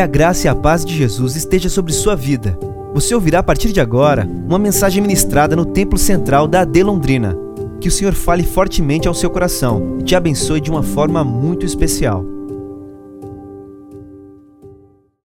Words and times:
Que 0.00 0.04
a 0.04 0.06
graça 0.06 0.46
e 0.46 0.48
a 0.48 0.54
paz 0.54 0.82
de 0.82 0.96
Jesus 0.96 1.36
esteja 1.36 1.68
sobre 1.68 1.92
sua 1.92 2.16
vida. 2.16 2.58
Você 2.94 3.14
ouvirá 3.14 3.40
a 3.40 3.42
partir 3.42 3.70
de 3.70 3.82
agora 3.82 4.24
uma 4.24 4.58
mensagem 4.58 5.02
ministrada 5.02 5.54
no 5.54 5.66
Templo 5.66 5.98
Central 5.98 6.48
da 6.48 6.62
AD 6.62 6.82
Londrina. 6.82 7.36
Que 7.82 7.88
o 7.88 7.90
Senhor 7.90 8.14
fale 8.14 8.42
fortemente 8.42 9.06
ao 9.06 9.12
seu 9.12 9.28
coração 9.28 9.98
e 10.00 10.02
te 10.02 10.16
abençoe 10.16 10.58
de 10.58 10.70
uma 10.70 10.82
forma 10.82 11.22
muito 11.22 11.66
especial. 11.66 12.24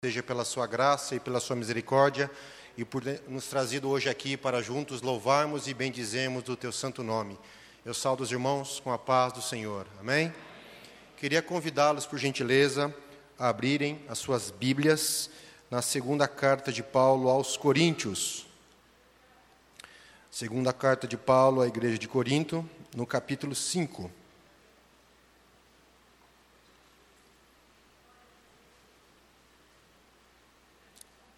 Seja 0.02 0.22
pela 0.22 0.46
sua 0.46 0.66
graça 0.66 1.14
e 1.14 1.20
pela 1.20 1.40
sua 1.40 1.56
misericórdia 1.56 2.30
e 2.74 2.86
por 2.86 3.02
nos 3.28 3.46
trazido 3.46 3.90
hoje 3.90 4.08
aqui 4.08 4.34
para 4.34 4.62
juntos 4.62 5.02
louvarmos 5.02 5.68
e 5.68 5.74
bendizemos 5.74 6.48
o 6.48 6.56
teu 6.56 6.72
santo 6.72 7.02
nome. 7.02 7.38
Eu 7.84 7.92
saldo 7.92 8.22
os 8.22 8.32
irmãos 8.32 8.80
com 8.82 8.90
a 8.90 8.96
paz 8.96 9.34
do 9.34 9.42
Senhor. 9.42 9.86
Amém? 10.00 10.32
Queria 11.18 11.42
convidá-los, 11.42 12.06
por 12.06 12.18
gentileza, 12.18 12.94
abrirem 13.38 14.04
as 14.08 14.18
suas 14.18 14.50
Bíblias 14.50 15.30
na 15.70 15.82
segunda 15.82 16.28
carta 16.28 16.72
de 16.72 16.82
Paulo 16.82 17.28
aos 17.28 17.56
Coríntios. 17.56 18.46
Segunda 20.30 20.72
carta 20.72 21.06
de 21.06 21.16
Paulo 21.16 21.60
à 21.60 21.66
igreja 21.66 21.98
de 21.98 22.08
Corinto, 22.08 22.68
no 22.94 23.06
capítulo 23.06 23.54
5. 23.54 24.10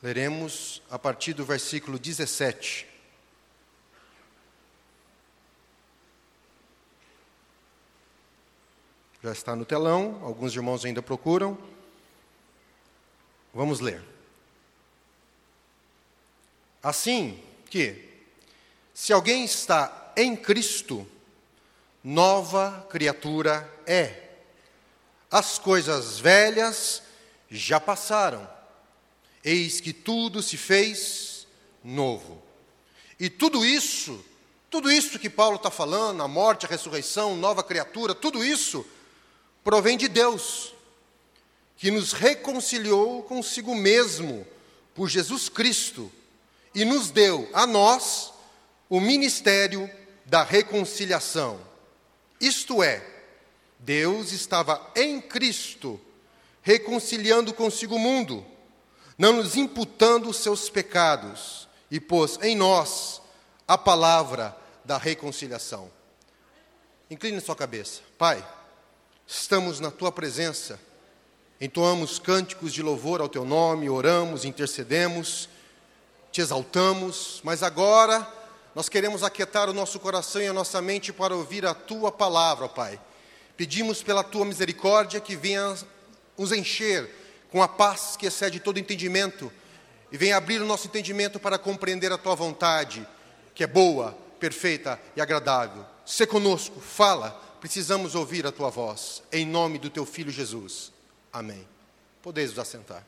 Leremos 0.02 0.82
a 0.90 0.98
partir 0.98 1.32
do 1.32 1.44
versículo 1.44 1.98
17. 1.98 2.86
Já 9.22 9.32
está 9.32 9.56
no 9.56 9.64
telão, 9.64 10.20
alguns 10.22 10.54
irmãos 10.54 10.84
ainda 10.84 11.02
procuram. 11.02 11.58
Vamos 13.56 13.80
ler. 13.80 14.04
Assim 16.82 17.42
que, 17.70 18.06
se 18.92 19.14
alguém 19.14 19.46
está 19.46 20.12
em 20.14 20.36
Cristo, 20.36 21.08
nova 22.04 22.86
criatura 22.90 23.66
é. 23.86 24.24
As 25.30 25.58
coisas 25.58 26.18
velhas 26.18 27.02
já 27.50 27.80
passaram, 27.80 28.46
eis 29.42 29.80
que 29.80 29.94
tudo 29.94 30.42
se 30.42 30.58
fez 30.58 31.46
novo. 31.82 32.42
E 33.18 33.30
tudo 33.30 33.64
isso, 33.64 34.22
tudo 34.68 34.92
isso 34.92 35.18
que 35.18 35.30
Paulo 35.30 35.56
está 35.56 35.70
falando, 35.70 36.22
a 36.22 36.28
morte, 36.28 36.66
a 36.66 36.68
ressurreição, 36.68 37.34
nova 37.34 37.64
criatura, 37.64 38.14
tudo 38.14 38.44
isso 38.44 38.84
provém 39.64 39.96
de 39.96 40.08
Deus 40.08 40.75
que 41.76 41.90
nos 41.90 42.12
reconciliou 42.12 43.22
consigo 43.22 43.74
mesmo 43.74 44.46
por 44.94 45.08
Jesus 45.08 45.48
Cristo 45.48 46.10
e 46.74 46.84
nos 46.84 47.10
deu 47.10 47.48
a 47.52 47.66
nós 47.66 48.32
o 48.88 49.00
ministério 49.00 49.90
da 50.24 50.42
reconciliação. 50.42 51.60
Isto 52.40 52.82
é, 52.82 53.04
Deus 53.78 54.32
estava 54.32 54.90
em 54.94 55.20
Cristo 55.20 56.00
reconciliando 56.66 57.54
consigo 57.54 57.94
o 57.94 57.98
mundo, 57.98 58.44
não 59.16 59.34
nos 59.34 59.56
imputando 59.56 60.28
os 60.28 60.38
seus 60.38 60.68
pecados, 60.68 61.68
e 61.88 62.00
pôs 62.00 62.40
em 62.42 62.56
nós 62.56 63.22
a 63.68 63.78
palavra 63.78 64.56
da 64.84 64.98
reconciliação. 64.98 65.88
Incline 67.08 67.40
sua 67.40 67.54
cabeça. 67.54 68.00
Pai, 68.18 68.44
estamos 69.24 69.78
na 69.78 69.92
tua 69.92 70.10
presença 70.10 70.80
Entoamos 71.58 72.18
cânticos 72.18 72.72
de 72.72 72.82
louvor 72.82 73.22
ao 73.22 73.30
teu 73.30 73.44
nome, 73.44 73.88
oramos, 73.88 74.44
intercedemos, 74.44 75.48
te 76.30 76.42
exaltamos, 76.42 77.40
mas 77.42 77.62
agora 77.62 78.30
nós 78.74 78.90
queremos 78.90 79.22
aquietar 79.22 79.70
o 79.70 79.72
nosso 79.72 79.98
coração 79.98 80.42
e 80.42 80.46
a 80.46 80.52
nossa 80.52 80.82
mente 80.82 81.14
para 81.14 81.34
ouvir 81.34 81.64
a 81.64 81.72
tua 81.72 82.12
palavra, 82.12 82.68
Pai. 82.68 83.00
Pedimos 83.56 84.02
pela 84.02 84.22
tua 84.22 84.44
misericórdia 84.44 85.18
que 85.18 85.34
venha 85.34 85.74
nos 86.36 86.52
encher 86.52 87.10
com 87.50 87.62
a 87.62 87.68
paz 87.68 88.18
que 88.18 88.26
excede 88.26 88.60
todo 88.60 88.78
entendimento 88.78 89.50
e 90.12 90.18
venha 90.18 90.36
abrir 90.36 90.60
o 90.60 90.66
nosso 90.66 90.88
entendimento 90.88 91.40
para 91.40 91.56
compreender 91.56 92.12
a 92.12 92.18
tua 92.18 92.34
vontade, 92.34 93.08
que 93.54 93.64
é 93.64 93.66
boa, 93.66 94.14
perfeita 94.38 95.00
e 95.16 95.22
agradável. 95.22 95.86
Se 96.04 96.26
conosco, 96.26 96.82
fala, 96.82 97.30
precisamos 97.62 98.14
ouvir 98.14 98.46
a 98.46 98.52
tua 98.52 98.68
voz, 98.68 99.22
em 99.32 99.46
nome 99.46 99.78
do 99.78 99.88
teu 99.88 100.04
filho 100.04 100.30
Jesus. 100.30 100.94
Amém. 101.36 101.68
Podeis 102.22 102.48
vos 102.50 102.58
assentar. 102.58 103.04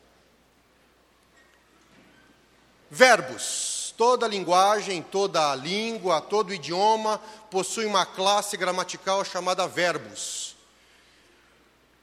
Verbos. 2.90 3.94
Toda 3.96 4.28
linguagem, 4.28 5.00
toda 5.00 5.54
língua, 5.54 6.20
todo 6.20 6.52
idioma 6.52 7.16
possui 7.50 7.86
uma 7.86 8.04
classe 8.04 8.54
gramatical 8.58 9.24
chamada 9.24 9.66
verbos. 9.66 10.54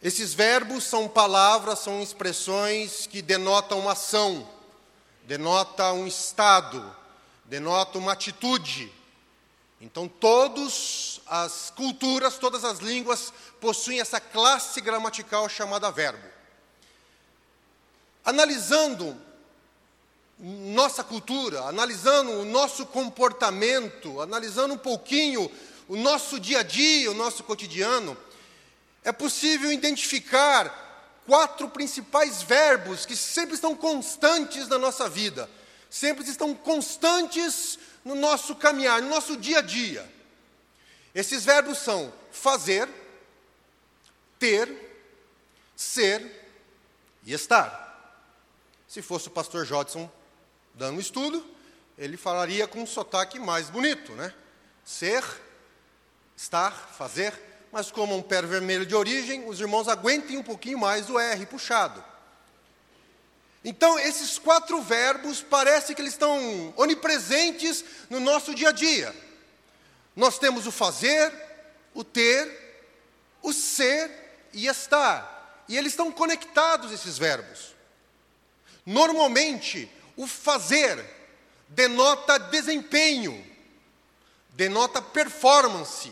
Esses 0.02 0.34
verbos 0.34 0.84
são 0.86 1.08
palavras, 1.08 1.78
são 1.78 2.02
expressões 2.02 3.06
que 3.06 3.22
denotam 3.22 3.78
uma 3.82 3.92
ação, 3.92 4.50
denotam 5.26 6.02
um 6.02 6.08
estado, 6.08 6.84
denotam 7.46 8.02
uma 8.02 8.14
atitude. 8.14 8.92
Então, 9.80 10.08
todas 10.08 11.15
as 11.28 11.72
culturas, 11.76 12.38
todas 12.38 12.64
as 12.64 12.80
línguas 12.80 13.34
possuem 13.60 14.00
essa 14.00 14.20
classe 14.20 14.80
gramatical 14.82 15.50
chamada 15.50 15.92
verbo. 15.92 16.24
Analisando 18.24 19.20
nossa 20.38 21.04
cultura, 21.04 21.62
analisando 21.62 22.32
o 22.32 22.46
nosso 22.46 22.86
comportamento, 22.86 24.22
analisando 24.22 24.74
um 24.74 24.78
pouquinho 24.78 25.50
o 25.88 25.96
nosso 25.96 26.40
dia 26.40 26.60
a 26.60 26.64
dia, 26.64 27.12
o 27.12 27.14
nosso 27.14 27.44
cotidiano, 27.44 28.18
é 29.04 29.12
possível 29.12 29.72
identificar 29.72 30.84
quatro 31.26 31.70
principais 31.70 32.42
verbos 32.42 33.06
que 33.06 33.16
sempre 33.16 33.56
estão 33.56 33.76
constantes 33.76 34.68
na 34.68 34.78
nossa 34.78 35.08
vida, 35.08 35.50
sempre 35.90 36.28
estão 36.28 36.54
constantes 36.54 37.80
no 38.04 38.16
nosso 38.16 38.56
caminhar, 38.56 39.02
no 39.02 39.10
nosso 39.10 39.38
dia 39.38 39.60
a 39.60 39.62
dia. 39.62 40.15
Esses 41.16 41.46
verbos 41.46 41.78
são 41.78 42.14
fazer, 42.30 42.90
ter, 44.38 44.70
ser 45.74 46.22
e 47.26 47.32
estar. 47.32 47.84
Se 48.86 49.02
fosse 49.02 49.30
o 49.30 49.32
pastor 49.32 49.66
Jodson 49.66 50.12
dando 50.74 50.98
um 50.98 51.00
estudo, 51.00 51.44
ele 51.98 52.18
falaria 52.18 52.68
com 52.68 52.84
um 52.84 52.86
sotaque 52.86 53.40
mais 53.40 53.70
bonito, 53.70 54.12
né? 54.12 54.34
Ser, 54.84 55.24
estar, 56.36 56.72
fazer, 56.72 57.34
mas 57.72 57.90
como 57.90 58.14
um 58.14 58.22
pé 58.22 58.42
vermelho 58.42 58.86
de 58.86 58.94
origem, 58.94 59.48
os 59.48 59.62
irmãos 59.62 59.88
aguentem 59.88 60.38
um 60.38 60.44
pouquinho 60.44 60.78
mais 60.78 61.10
o 61.10 61.18
R 61.18 61.46
puxado. 61.46 62.04
Então, 63.64 63.98
esses 63.98 64.38
quatro 64.38 64.82
verbos 64.82 65.42
parece 65.42 65.96
que 65.96 66.02
eles 66.02 66.14
estão 66.14 66.74
onipresentes 66.76 67.86
no 68.10 68.20
nosso 68.20 68.54
dia 68.54 68.70
a 68.70 68.74
dia. 68.74 69.25
Nós 70.16 70.40
temos 70.40 70.66
o 70.66 70.72
fazer, 70.72 71.34
o 71.94 72.04
ter, 72.04 72.84
o 73.42 73.52
ser 73.52 74.10
e 74.54 74.68
estar. 74.68 75.64
E 75.68 75.78
eles 75.78 75.94
estão 75.94 76.12
conectados, 76.12 76.92
esses 76.92 77.18
verbos. 77.18 77.76
Normalmente, 78.86 79.92
o 80.16 80.28
fazer 80.28 81.04
denota 81.68 82.38
desempenho, 82.38 83.46
denota 84.50 85.02
performance 85.02 86.12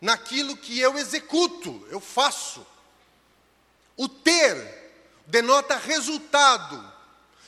naquilo 0.00 0.56
que 0.56 0.78
eu 0.78 0.98
executo, 0.98 1.86
eu 1.90 2.00
faço. 2.00 2.66
O 3.96 4.08
ter 4.08 4.80
denota 5.26 5.76
resultado. 5.76 6.92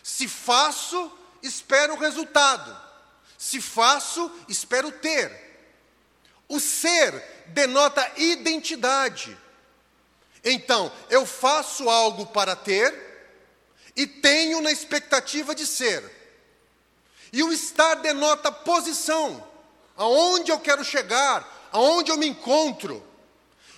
Se 0.03 0.27
faço, 0.27 1.13
espero 1.43 1.97
resultado. 1.97 2.77
Se 3.39 3.61
faço, 3.61 4.31
espero 4.49 4.91
ter. 4.91 5.52
O 6.53 6.61
ser 6.61 7.15
denota 7.47 8.07
identidade. 8.19 9.35
Então, 10.45 10.93
eu 11.09 11.25
faço 11.25 11.89
algo 11.89 12.27
para 12.27 12.55
ter 12.55 12.93
e 13.97 14.07
tenho 14.07 14.61
na 14.61 14.71
expectativa 14.71 15.55
de 15.55 15.67
ser. 15.67 16.05
E 17.33 17.43
o 17.43 17.51
estar 17.55 17.95
denota 17.95 18.53
posição, 18.53 19.43
aonde 19.97 20.53
eu 20.53 20.61
quero 20.61 20.85
chegar, 20.85 21.71
aonde 21.73 22.11
eu 22.11 22.19
me 22.19 22.27
encontro. 22.27 23.03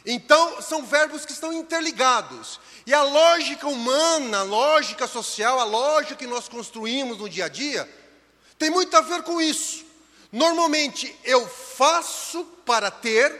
Então, 0.04 0.60
são 0.60 0.84
verbos 0.84 1.24
que 1.24 1.30
estão 1.30 1.52
interligados. 1.52 2.58
E 2.84 2.92
a 2.92 3.04
lógica 3.04 3.68
humana, 3.68 4.38
a 4.38 4.42
lógica 4.42 5.06
social, 5.06 5.60
a 5.60 5.64
lógica 5.64 6.16
que 6.16 6.26
nós 6.26 6.48
construímos 6.48 7.18
no 7.18 7.28
dia 7.28 7.44
a 7.44 7.48
dia, 7.48 7.88
tem 8.58 8.68
muito 8.68 8.96
a 8.96 9.00
ver 9.00 9.22
com 9.22 9.40
isso. 9.40 9.83
Normalmente 10.34 11.16
eu 11.22 11.48
faço 11.48 12.44
para 12.66 12.90
ter, 12.90 13.30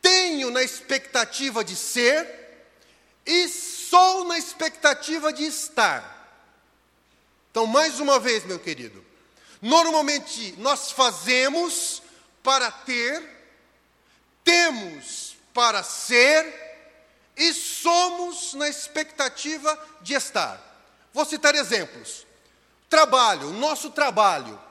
tenho 0.00 0.52
na 0.52 0.62
expectativa 0.62 1.64
de 1.64 1.74
ser 1.74 2.64
e 3.26 3.48
sou 3.48 4.22
na 4.22 4.38
expectativa 4.38 5.32
de 5.32 5.42
estar. 5.42 6.14
Então, 7.50 7.66
mais 7.66 7.98
uma 7.98 8.20
vez, 8.20 8.44
meu 8.44 8.60
querido, 8.60 9.04
normalmente 9.60 10.54
nós 10.58 10.92
fazemos 10.92 12.02
para 12.40 12.70
ter, 12.70 13.20
temos 14.44 15.34
para 15.52 15.82
ser 15.82 16.46
e 17.36 17.52
somos 17.52 18.54
na 18.54 18.68
expectativa 18.68 19.76
de 20.02 20.14
estar. 20.14 20.62
Vou 21.12 21.24
citar 21.24 21.56
exemplos. 21.56 22.24
Trabalho, 22.88 23.50
nosso 23.50 23.90
trabalho, 23.90 24.67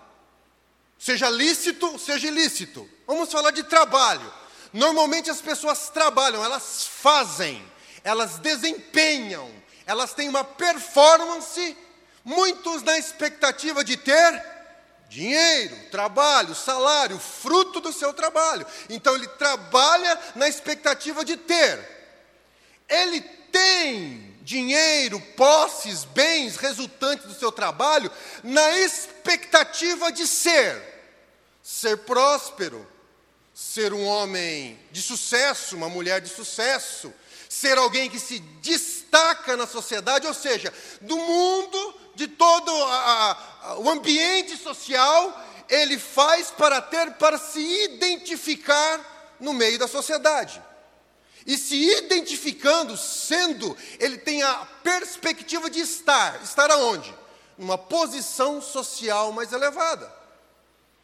seja 0.98 1.30
lícito, 1.30 1.98
seja 2.00 2.28
ilícito. 2.28 2.90
Vamos 3.06 3.32
falar 3.32 3.52
de 3.52 3.64
trabalho. 3.64 4.34
Normalmente 4.74 5.30
as 5.30 5.42
pessoas 5.42 5.90
trabalham, 5.90 6.44
elas 6.44 6.86
fazem, 6.86 7.64
elas 8.04 8.38
desempenham, 8.40 9.50
elas 9.86 10.14
têm 10.14 10.28
uma 10.28 10.44
performance, 10.44 11.78
muitos 12.24 12.84
na 12.84 12.98
expectativa 12.98 13.84
de 13.84 13.96
ter 13.98 14.58
dinheiro, 15.10 15.76
trabalho, 15.90 16.54
salário, 16.54 17.18
fruto 17.18 17.80
do 17.80 17.94
seu 17.94 18.14
trabalho. 18.14 18.66
Então 18.90 19.16
ele 19.16 19.28
trabalha 19.28 20.20
na 20.36 20.48
expectativa 20.48 21.24
de 21.24 21.38
ter. 21.38 21.80
Ele 22.90 23.22
tem 23.22 24.27
dinheiro, 24.48 25.20
posses, 25.36 26.06
bens 26.06 26.56
resultantes 26.56 27.26
do 27.26 27.38
seu 27.38 27.52
trabalho, 27.52 28.10
na 28.42 28.80
expectativa 28.80 30.10
de 30.10 30.26
ser, 30.26 30.82
ser 31.62 31.98
próspero, 31.98 32.88
ser 33.54 33.92
um 33.92 34.06
homem 34.06 34.80
de 34.90 35.02
sucesso, 35.02 35.76
uma 35.76 35.90
mulher 35.90 36.22
de 36.22 36.30
sucesso, 36.30 37.14
ser 37.50 37.78
alguém 37.78 38.10
que 38.10 38.20
se 38.20 38.40
destaca 38.40 39.58
na 39.58 39.68
sociedade, 39.68 40.26
ou 40.26 40.34
seja, 40.34 40.74
do 41.02 41.18
mundo, 41.18 41.96
de 42.16 42.30
todo 42.30 42.72
a, 42.86 43.32
a, 43.64 43.80
o 43.80 43.90
ambiente 43.90 44.56
social, 44.56 45.46
ele 45.68 46.00
faz 46.00 46.52
para 46.52 46.82
ter, 46.82 47.12
para 47.16 47.38
se 47.38 47.60
identificar 47.84 49.36
no 49.42 49.54
meio 49.54 49.78
da 49.78 49.90
sociedade. 49.90 50.64
E 51.48 51.58
se 51.58 51.82
identificando, 51.98 52.98
sendo, 52.98 53.76
ele 54.00 54.18
tem 54.18 54.44
a 54.44 54.68
perspectiva 54.84 55.70
de 55.70 55.80
estar. 55.80 56.44
Estar 56.44 56.70
aonde? 56.70 57.16
Numa 57.58 57.78
posição 57.78 58.62
social 58.62 59.32
mais 59.32 59.54
elevada. 59.54 60.14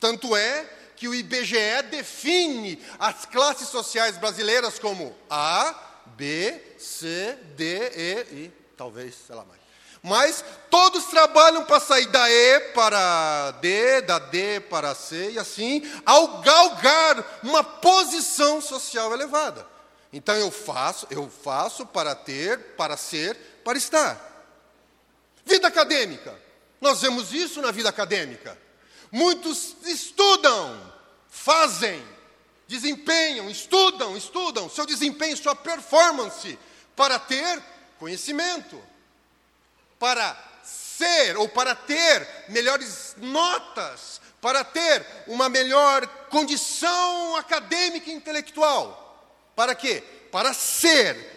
Tanto 0.01 0.35
é 0.35 0.69
que 0.97 1.07
o 1.07 1.15
IBGE 1.15 1.83
define 1.89 2.77
as 2.99 3.25
classes 3.25 3.69
sociais 3.69 4.17
brasileiras 4.17 4.77
como 4.77 5.15
A, 5.29 5.73
B, 6.07 6.61
C, 6.77 7.37
D, 7.55 7.91
E 7.95 8.27
e 8.33 8.51
talvez, 8.75 9.15
sei 9.25 9.35
lá 9.35 9.45
mais. 9.45 9.61
Mas 10.03 10.43
todos 10.69 11.05
trabalham 11.05 11.63
para 11.63 11.79
sair 11.79 12.07
da 12.07 12.29
E 12.29 12.59
para 12.73 13.51
D, 13.61 14.01
da 14.01 14.19
D 14.19 14.59
para 14.59 14.93
C 14.93 15.31
e 15.31 15.39
assim, 15.39 15.89
ao 16.05 16.41
galgar 16.41 17.39
uma 17.41 17.63
posição 17.63 18.59
social 18.61 19.13
elevada. 19.13 19.72
Então 20.13 20.36
eu 20.36 20.51
faço, 20.51 21.07
eu 21.10 21.27
faço 21.27 21.88
para 21.88 22.13
ter, 22.13 22.75
para 22.75 22.95
ser, 22.95 23.36
para 23.63 23.77
estar. 23.77 24.21
Vida 25.44 25.68
acadêmica. 25.68 26.39
Nós 26.80 27.01
vemos 27.01 27.33
isso 27.33 27.60
na 27.62 27.71
vida 27.71 27.89
acadêmica. 27.89 28.56
Muitos 29.12 29.75
estudam, 29.83 30.94
fazem, 31.27 32.06
desempenham, 32.68 33.50
estudam, 33.50 34.15
estudam 34.15 34.69
seu 34.69 34.86
desempenho, 34.86 35.36
sua 35.36 35.56
performance 35.56 36.60
para 36.95 37.18
ter 37.18 37.62
conhecimento, 37.98 38.80
para 39.98 40.38
ser 40.63 41.38
ou 41.38 41.50
para 41.50 41.74
ter 41.74 42.27
melhores 42.50 43.15
notas, 43.18 44.21
para 44.39 44.63
ter 44.63 45.06
uma 45.25 45.50
melhor 45.50 46.06
condição 46.30 47.36
acadêmica 47.36 48.12
e 48.12 48.13
intelectual. 48.13 49.02
Para 49.55 49.75
quê? 49.75 50.03
Para 50.31 50.53
ser. 50.53 51.31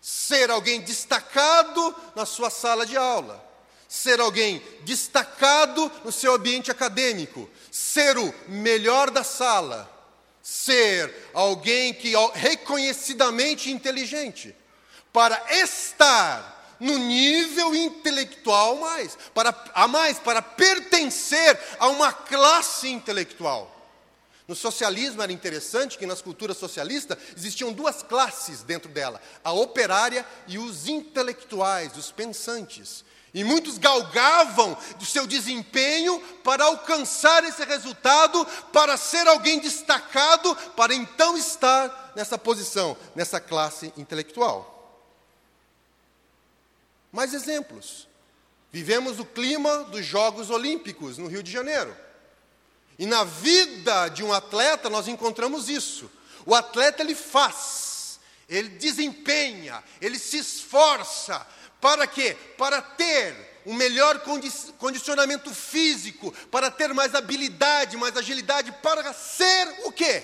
Ser 0.00 0.50
alguém 0.50 0.80
destacado 0.80 1.94
na 2.14 2.24
sua 2.24 2.50
sala 2.50 2.86
de 2.86 2.96
aula. 2.96 3.44
Ser 3.88 4.20
alguém 4.20 4.62
destacado 4.82 5.90
no 6.04 6.12
seu 6.12 6.34
ambiente 6.34 6.70
acadêmico. 6.70 7.48
Ser 7.70 8.16
o 8.18 8.34
melhor 8.48 9.10
da 9.10 9.24
sala. 9.24 9.90
Ser 10.42 11.12
alguém 11.34 11.92
que 11.92 12.12
reconhecidamente 12.34 13.70
inteligente. 13.70 14.54
Para 15.12 15.42
estar 15.50 16.56
no 16.78 16.98
nível 16.98 17.74
intelectual 17.74 18.76
mais, 18.76 19.16
para 19.34 19.54
a 19.74 19.88
mais, 19.88 20.18
para 20.18 20.42
pertencer 20.42 21.58
a 21.78 21.88
uma 21.88 22.12
classe 22.12 22.88
intelectual. 22.88 23.75
No 24.48 24.54
socialismo 24.54 25.22
era 25.22 25.32
interessante 25.32 25.98
que 25.98 26.06
nas 26.06 26.22
culturas 26.22 26.56
socialistas 26.56 27.18
existiam 27.36 27.72
duas 27.72 28.02
classes 28.02 28.62
dentro 28.62 28.90
dela: 28.90 29.20
a 29.42 29.52
operária 29.52 30.24
e 30.46 30.58
os 30.58 30.86
intelectuais, 30.86 31.96
os 31.96 32.12
pensantes. 32.12 33.04
E 33.34 33.44
muitos 33.44 33.76
galgavam 33.76 34.78
do 34.98 35.04
seu 35.04 35.26
desempenho 35.26 36.18
para 36.42 36.64
alcançar 36.64 37.44
esse 37.44 37.62
resultado, 37.64 38.46
para 38.72 38.96
ser 38.96 39.26
alguém 39.26 39.58
destacado, 39.58 40.54
para 40.74 40.94
então 40.94 41.36
estar 41.36 42.12
nessa 42.16 42.38
posição, 42.38 42.96
nessa 43.14 43.38
classe 43.38 43.92
intelectual. 43.96 44.72
Mais 47.12 47.34
exemplos. 47.34 48.08
Vivemos 48.72 49.18
o 49.18 49.24
clima 49.24 49.84
dos 49.84 50.04
Jogos 50.04 50.50
Olímpicos 50.50 51.18
no 51.18 51.26
Rio 51.26 51.42
de 51.42 51.50
Janeiro. 51.50 51.96
E 52.98 53.06
na 53.06 53.24
vida 53.24 54.08
de 54.08 54.24
um 54.24 54.32
atleta 54.32 54.88
nós 54.88 55.08
encontramos 55.08 55.68
isso. 55.68 56.10
O 56.44 56.54
atleta 56.54 57.02
ele 57.02 57.14
faz, 57.14 58.18
ele 58.48 58.68
desempenha, 58.70 59.82
ele 60.00 60.18
se 60.18 60.38
esforça 60.38 61.46
para 61.80 62.06
quê? 62.06 62.36
Para 62.56 62.80
ter 62.80 63.60
um 63.66 63.74
melhor 63.74 64.20
condicionamento 64.78 65.52
físico, 65.52 66.32
para 66.50 66.70
ter 66.70 66.94
mais 66.94 67.14
habilidade, 67.14 67.96
mais 67.96 68.16
agilidade, 68.16 68.72
para 68.82 69.12
ser 69.12 69.82
o 69.84 69.92
quê? 69.92 70.22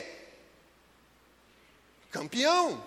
Campeão. 2.11 2.83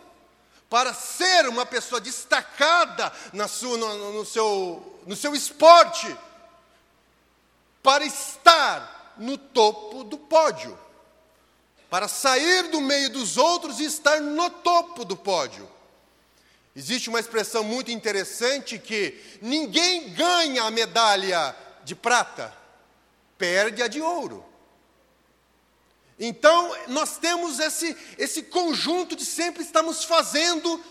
Para 0.69 0.93
ser 0.93 1.47
uma 1.47 1.65
pessoa 1.65 2.01
destacada 2.01 3.11
na 3.33 3.47
sua, 3.47 3.77
no, 3.77 4.13
no, 4.13 4.25
seu, 4.25 5.01
no 5.05 5.15
seu 5.15 5.35
esporte. 5.35 6.15
Para 7.83 8.03
estar 8.05 8.94
no 9.17 9.37
topo 9.37 10.03
do 10.03 10.17
pódio, 10.17 10.77
para 11.89 12.07
sair 12.07 12.69
do 12.69 12.81
meio 12.81 13.09
dos 13.09 13.37
outros 13.37 13.79
e 13.79 13.85
estar 13.85 14.19
no 14.21 14.49
topo 14.49 15.05
do 15.05 15.15
pódio. 15.15 15.69
Existe 16.75 17.09
uma 17.09 17.19
expressão 17.19 17.63
muito 17.63 17.89
interessante 17.89 18.77
que 18.77 19.17
ninguém 19.41 20.09
ganha 20.13 20.63
a 20.63 20.71
medalha 20.71 21.55
de 21.83 21.95
prata, 21.95 22.53
perde 23.37 23.81
a 23.81 23.87
de 23.87 24.01
ouro. 24.01 24.45
Então, 26.19 26.75
nós 26.87 27.17
temos 27.17 27.59
esse, 27.59 27.95
esse 28.17 28.43
conjunto 28.43 29.15
de 29.15 29.25
sempre 29.25 29.63
estamos 29.63 30.03
fazendo 30.03 30.83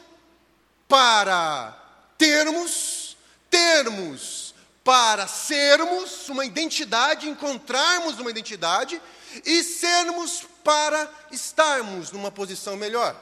para 0.87 1.79
termos, 2.19 3.17
termos 3.51 4.44
para 4.85 5.27
sermos 5.27 6.29
uma 6.29 6.45
identidade, 6.45 7.29
encontrarmos 7.29 8.21
uma 8.21 8.31
identidade 8.31 9.01
e 9.45 9.65
sermos 9.65 10.47
para 10.63 11.11
estarmos 11.33 12.13
numa 12.13 12.31
posição 12.31 12.77
melhor. 12.77 13.19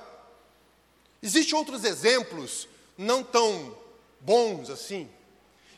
Existem 1.23 1.57
outros 1.57 1.85
exemplos 1.85 2.69
não 2.99 3.23
tão 3.23 3.79
bons 4.21 4.69
assim. 4.69 5.09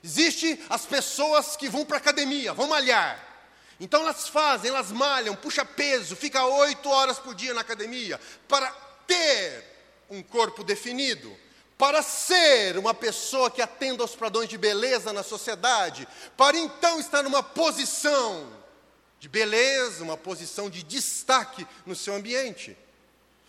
Existe 0.02 0.58
as 0.70 0.86
pessoas 0.86 1.54
que 1.54 1.68
vão 1.68 1.84
para 1.84 1.98
a 1.98 2.00
academia, 2.00 2.54
vão 2.54 2.66
malhar. 2.66 3.22
Então 3.78 4.00
elas 4.00 4.28
fazem, 4.28 4.70
elas 4.70 4.90
malham, 4.90 5.36
puxa 5.36 5.64
peso, 5.64 6.16
fica 6.16 6.44
oito 6.44 6.88
horas 6.88 7.18
por 7.18 7.34
dia 7.34 7.52
na 7.52 7.60
academia 7.60 8.18
para 8.48 8.70
ter 9.06 9.64
um 10.08 10.22
corpo 10.22 10.64
definido 10.64 11.43
para 11.76 12.02
ser 12.02 12.78
uma 12.78 12.94
pessoa 12.94 13.50
que 13.50 13.60
atenda 13.60 14.02
aos 14.02 14.14
padrões 14.14 14.48
de 14.48 14.56
beleza 14.56 15.12
na 15.12 15.22
sociedade, 15.22 16.06
para 16.36 16.56
então 16.56 17.00
estar 17.00 17.22
numa 17.22 17.42
posição 17.42 18.52
de 19.18 19.28
beleza, 19.28 20.04
uma 20.04 20.16
posição 20.16 20.70
de 20.70 20.82
destaque 20.82 21.66
no 21.84 21.96
seu 21.96 22.14
ambiente. 22.14 22.76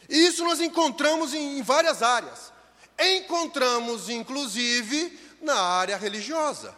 E 0.09 0.25
isso 0.25 0.43
nós 0.43 0.59
encontramos 0.59 1.33
em, 1.33 1.59
em 1.59 1.61
várias 1.61 2.01
áreas. 2.01 2.53
Encontramos, 2.97 4.09
inclusive, 4.09 5.19
na 5.41 5.59
área 5.59 5.97
religiosa. 5.97 6.75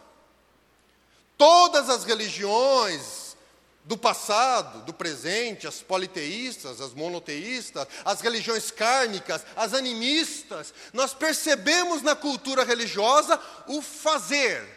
Todas 1.36 1.88
as 1.88 2.04
religiões 2.04 3.27
do 3.88 3.96
passado, 3.96 4.82
do 4.82 4.92
presente, 4.92 5.66
as 5.66 5.80
politeístas, 5.80 6.78
as 6.78 6.92
monoteístas, 6.92 7.88
as 8.04 8.20
religiões 8.20 8.70
kármicas, 8.70 9.46
as 9.56 9.72
animistas, 9.72 10.74
nós 10.92 11.14
percebemos 11.14 12.02
na 12.02 12.14
cultura 12.14 12.64
religiosa 12.64 13.40
o 13.66 13.80
fazer. 13.80 14.76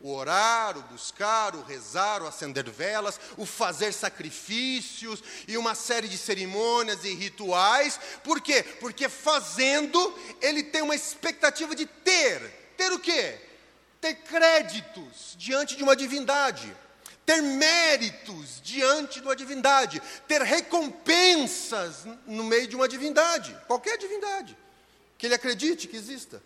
O 0.00 0.12
orar, 0.12 0.76
o 0.76 0.82
buscar, 0.82 1.54
o 1.54 1.62
rezar, 1.62 2.22
o 2.22 2.26
acender 2.26 2.68
velas, 2.68 3.20
o 3.38 3.46
fazer 3.46 3.92
sacrifícios 3.92 5.22
e 5.46 5.56
uma 5.56 5.76
série 5.76 6.08
de 6.08 6.18
cerimônias 6.18 7.04
e 7.04 7.14
rituais. 7.14 8.00
Por 8.24 8.40
quê? 8.40 8.64
Porque 8.80 9.08
fazendo, 9.08 10.12
ele 10.42 10.64
tem 10.64 10.82
uma 10.82 10.96
expectativa 10.96 11.72
de 11.76 11.86
ter. 11.86 12.74
Ter 12.76 12.92
o 12.92 12.98
quê? 12.98 13.38
Ter 14.00 14.14
créditos 14.16 15.36
diante 15.38 15.76
de 15.76 15.84
uma 15.84 15.94
divindade 15.94 16.76
ter 17.24 17.40
méritos 17.42 18.60
diante 18.62 19.20
de 19.20 19.26
uma 19.26 19.36
divindade, 19.36 20.02
ter 20.28 20.42
recompensas 20.42 22.04
no 22.26 22.44
meio 22.44 22.66
de 22.66 22.76
uma 22.76 22.88
divindade, 22.88 23.56
qualquer 23.66 23.96
divindade, 23.98 24.56
que 25.16 25.26
ele 25.26 25.34
acredite 25.34 25.88
que 25.88 25.96
exista. 25.96 26.42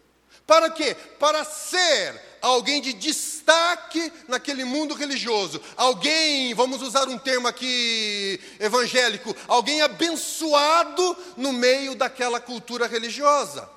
Para 0.47 0.71
quê? 0.71 0.97
Para 1.19 1.45
ser 1.45 2.19
alguém 2.41 2.81
de 2.81 2.95
destaque 2.95 4.11
naquele 4.27 4.65
mundo 4.65 4.95
religioso. 4.95 5.61
Alguém, 5.77 6.55
vamos 6.55 6.81
usar 6.81 7.07
um 7.07 7.19
termo 7.19 7.47
aqui 7.47 8.41
evangélico, 8.59 9.37
alguém 9.47 9.83
abençoado 9.83 11.17
no 11.37 11.53
meio 11.53 11.95
daquela 11.95 12.41
cultura 12.41 12.87
religiosa. 12.87 13.69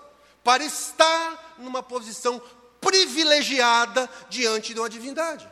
Para 0.46 0.63
estar 0.63 1.55
numa 1.58 1.84
posição 1.84 2.41
privilegiada 2.79 4.10
diante 4.29 4.74
de 4.74 4.79
uma 4.79 4.89
divindade. 4.89 5.48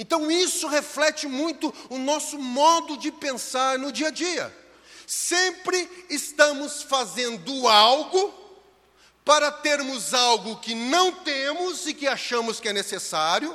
Então 0.00 0.30
isso 0.30 0.66
reflete 0.66 1.28
muito 1.28 1.74
o 1.90 1.98
nosso 1.98 2.38
modo 2.38 2.96
de 2.96 3.12
pensar 3.12 3.78
no 3.78 3.92
dia 3.92 4.08
a 4.08 4.10
dia. 4.10 4.56
Sempre 5.06 6.06
estamos 6.08 6.82
fazendo 6.82 7.68
algo 7.68 8.32
para 9.26 9.52
termos 9.52 10.14
algo 10.14 10.56
que 10.56 10.74
não 10.74 11.12
temos 11.12 11.86
e 11.86 11.92
que 11.92 12.08
achamos 12.08 12.58
que 12.58 12.70
é 12.70 12.72
necessário, 12.72 13.54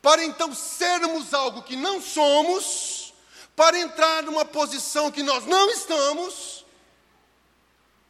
para 0.00 0.24
então 0.24 0.54
sermos 0.54 1.34
algo 1.34 1.64
que 1.64 1.74
não 1.74 2.00
somos, 2.00 3.12
para 3.56 3.80
entrar 3.80 4.22
numa 4.22 4.44
posição 4.44 5.10
que 5.10 5.24
nós 5.24 5.44
não 5.44 5.68
estamos, 5.70 6.64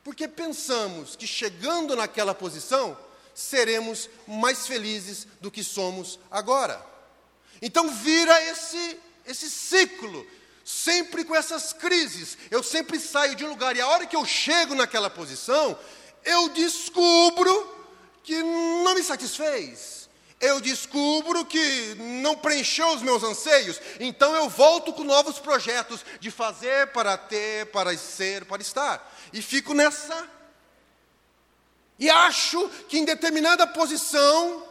porque 0.05 0.29
pensamos 0.29 1.17
que 1.17 1.27
chegando 1.27 1.97
naquela 1.97 2.35
posição 2.35 2.95
seremos 3.35 4.11
mais 4.27 4.67
felizes 4.67 5.27
do 5.41 5.51
que 5.51 5.65
somos 5.65 6.21
agora. 6.31 6.98
Então 7.61 7.89
vira 7.89 8.43
esse, 8.45 8.99
esse 9.27 9.51
ciclo, 9.51 10.27
sempre 10.65 11.25
com 11.25 11.35
essas 11.35 11.73
crises. 11.73 12.37
Eu 12.51 12.63
sempre 12.63 13.01
saio 13.01 13.35
de 13.35 13.45
um 13.45 13.51
lugar 13.51 13.77
e 13.77 13.81
a 13.81 13.89
hora 13.89 14.07
que 14.07 14.17
eu 14.17 14.25
chego 14.25 14.75
naquela 14.75 15.11
posição, 15.11 15.79
eu 16.25 16.49
descubro 16.51 17.77
que 18.23 18.43
não 18.43 18.95
me 18.95 19.03
satisfez. 19.03 19.99
Eu 20.41 20.61
descubro 20.61 21.45
que 21.45 21.95
não 21.97 22.37
preencheu 22.37 22.87
os 22.91 23.03
meus 23.03 23.25
anseios, 23.25 23.81
então 23.99 24.33
eu 24.37 24.49
volto 24.49 24.93
com 24.93 25.03
novos 25.03 25.41
projetos 25.41 26.05
de 26.21 26.31
fazer, 26.31 26.93
para 26.93 27.17
ter, 27.17 27.67
para 27.67 27.97
ser, 27.99 28.45
para 28.45 28.63
estar. 28.63 29.17
E 29.33 29.43
fico 29.43 29.75
nessa. 29.75 30.29
E 31.99 32.09
acho 32.09 32.69
que 32.89 32.99
em 32.99 33.05
determinada 33.05 33.67
posição 33.67 34.68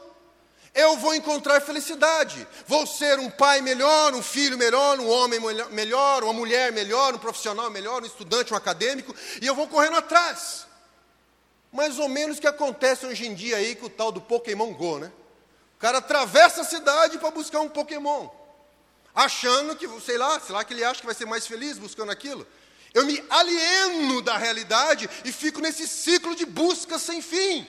eu 0.78 0.96
vou 0.96 1.16
encontrar 1.16 1.60
felicidade. 1.60 2.48
Vou 2.68 2.86
ser 2.86 3.20
um 3.20 3.32
pai 3.32 3.62
melhor, 3.62 4.14
um 4.14 4.22
filho 4.22 4.56
melhor, 4.56 5.00
um 5.00 5.10
homem 5.10 5.40
melhor, 5.72 6.24
uma 6.24 6.32
mulher 6.32 6.72
melhor, 6.72 7.16
um 7.16 7.18
profissional 7.18 7.72
melhor, 7.72 8.04
um 8.04 8.06
estudante, 8.06 8.54
um 8.54 8.56
acadêmico, 8.56 9.14
e 9.42 9.48
eu 9.48 9.56
vou 9.56 9.68
correndo 9.68 9.98
atrás. 9.98 10.68
Mais 11.74 11.98
ou 11.98 12.08
menos 12.08 12.38
o 12.38 12.42
que 12.42 12.48
acontece 12.48 13.08
hoje 13.08 13.26
em 13.26 13.34
dia 13.34 13.58
aí 13.58 13.76
com 13.76 13.88
o 13.88 13.90
tal 13.90 14.12
do 14.12 14.22
Pokémon 14.22 14.72
Go, 14.74 15.00
né? 15.00 15.12
O 15.76 15.80
cara 15.80 15.98
atravessa 15.98 16.62
a 16.62 16.64
cidade 16.64 17.18
para 17.18 17.32
buscar 17.32 17.60
um 17.62 17.70
Pokémon, 17.70 18.30
achando 19.16 19.76
que, 19.76 19.88
sei 20.00 20.18
lá, 20.20 20.40
sei 20.40 20.54
lá 20.54 20.64
que 20.64 20.76
ele 20.76 20.84
acha 20.84 21.00
que 21.00 21.08
vai 21.08 21.16
ser 21.16 21.26
mais 21.26 21.48
feliz 21.48 21.80
buscando 21.80 22.12
aquilo. 22.12 22.46
Eu 22.94 23.04
me 23.04 23.24
alieno 23.32 24.22
da 24.22 24.38
realidade 24.38 25.10
e 25.26 25.32
fico 25.32 25.60
nesse 25.60 25.88
ciclo 25.88 26.36
de 26.36 26.46
busca 26.46 27.00
sem 27.00 27.20
fim 27.20 27.68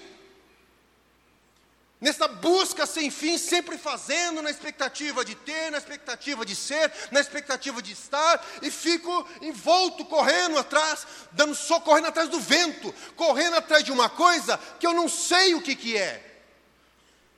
nessa 2.01 2.29
busca 2.29 2.87
sem 2.87 3.11
fim, 3.11 3.37
sempre 3.37 3.77
fazendo 3.77 4.41
na 4.41 4.51
expectativa 4.51 5.25
de 5.25 5.35
ter, 5.35 5.71
na 5.71 5.79
expectativa 5.79 6.45
de 6.47 6.55
ser, 6.55 6.93
na 7.11 7.21
expectativa 7.21 7.83
de 7.83 7.93
estar, 7.93 8.45
e 8.63 8.71
fico 8.71 9.27
envolto, 9.43 10.05
correndo 10.05 10.59
atrás, 10.59 11.07
dando 11.33 11.55
só 11.55 11.81
correndo 11.81 12.07
atrás 12.07 12.29
do 12.29 12.39
vento, 12.39 12.95
correndo 13.17 13.57
atrás 13.57 13.83
de 13.83 13.91
uma 13.91 14.09
coisa 14.09 14.59
que 14.79 14.87
eu 14.87 14.93
não 14.93 15.09
sei 15.09 15.55
o 15.55 15.63
que, 15.63 15.75
que 15.75 15.97
é, 15.97 16.25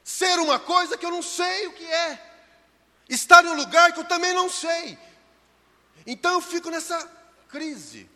ser 0.05 0.39
uma 0.39 0.59
coisa 0.59 0.99
que 0.99 1.07
eu 1.07 1.11
não 1.11 1.23
sei 1.23 1.67
o 1.67 1.73
que 1.73 1.85
é, 1.85 2.31
estar 3.09 3.45
em 3.45 3.49
um 3.49 3.55
lugar 3.55 3.93
que 3.93 4.01
eu 4.01 4.05
também 4.05 4.35
não 4.35 4.49
sei. 4.49 4.99
Então 6.07 6.35
eu 6.35 6.41
fico 6.41 6.71
nessa 6.71 6.99
crise. 7.49 8.09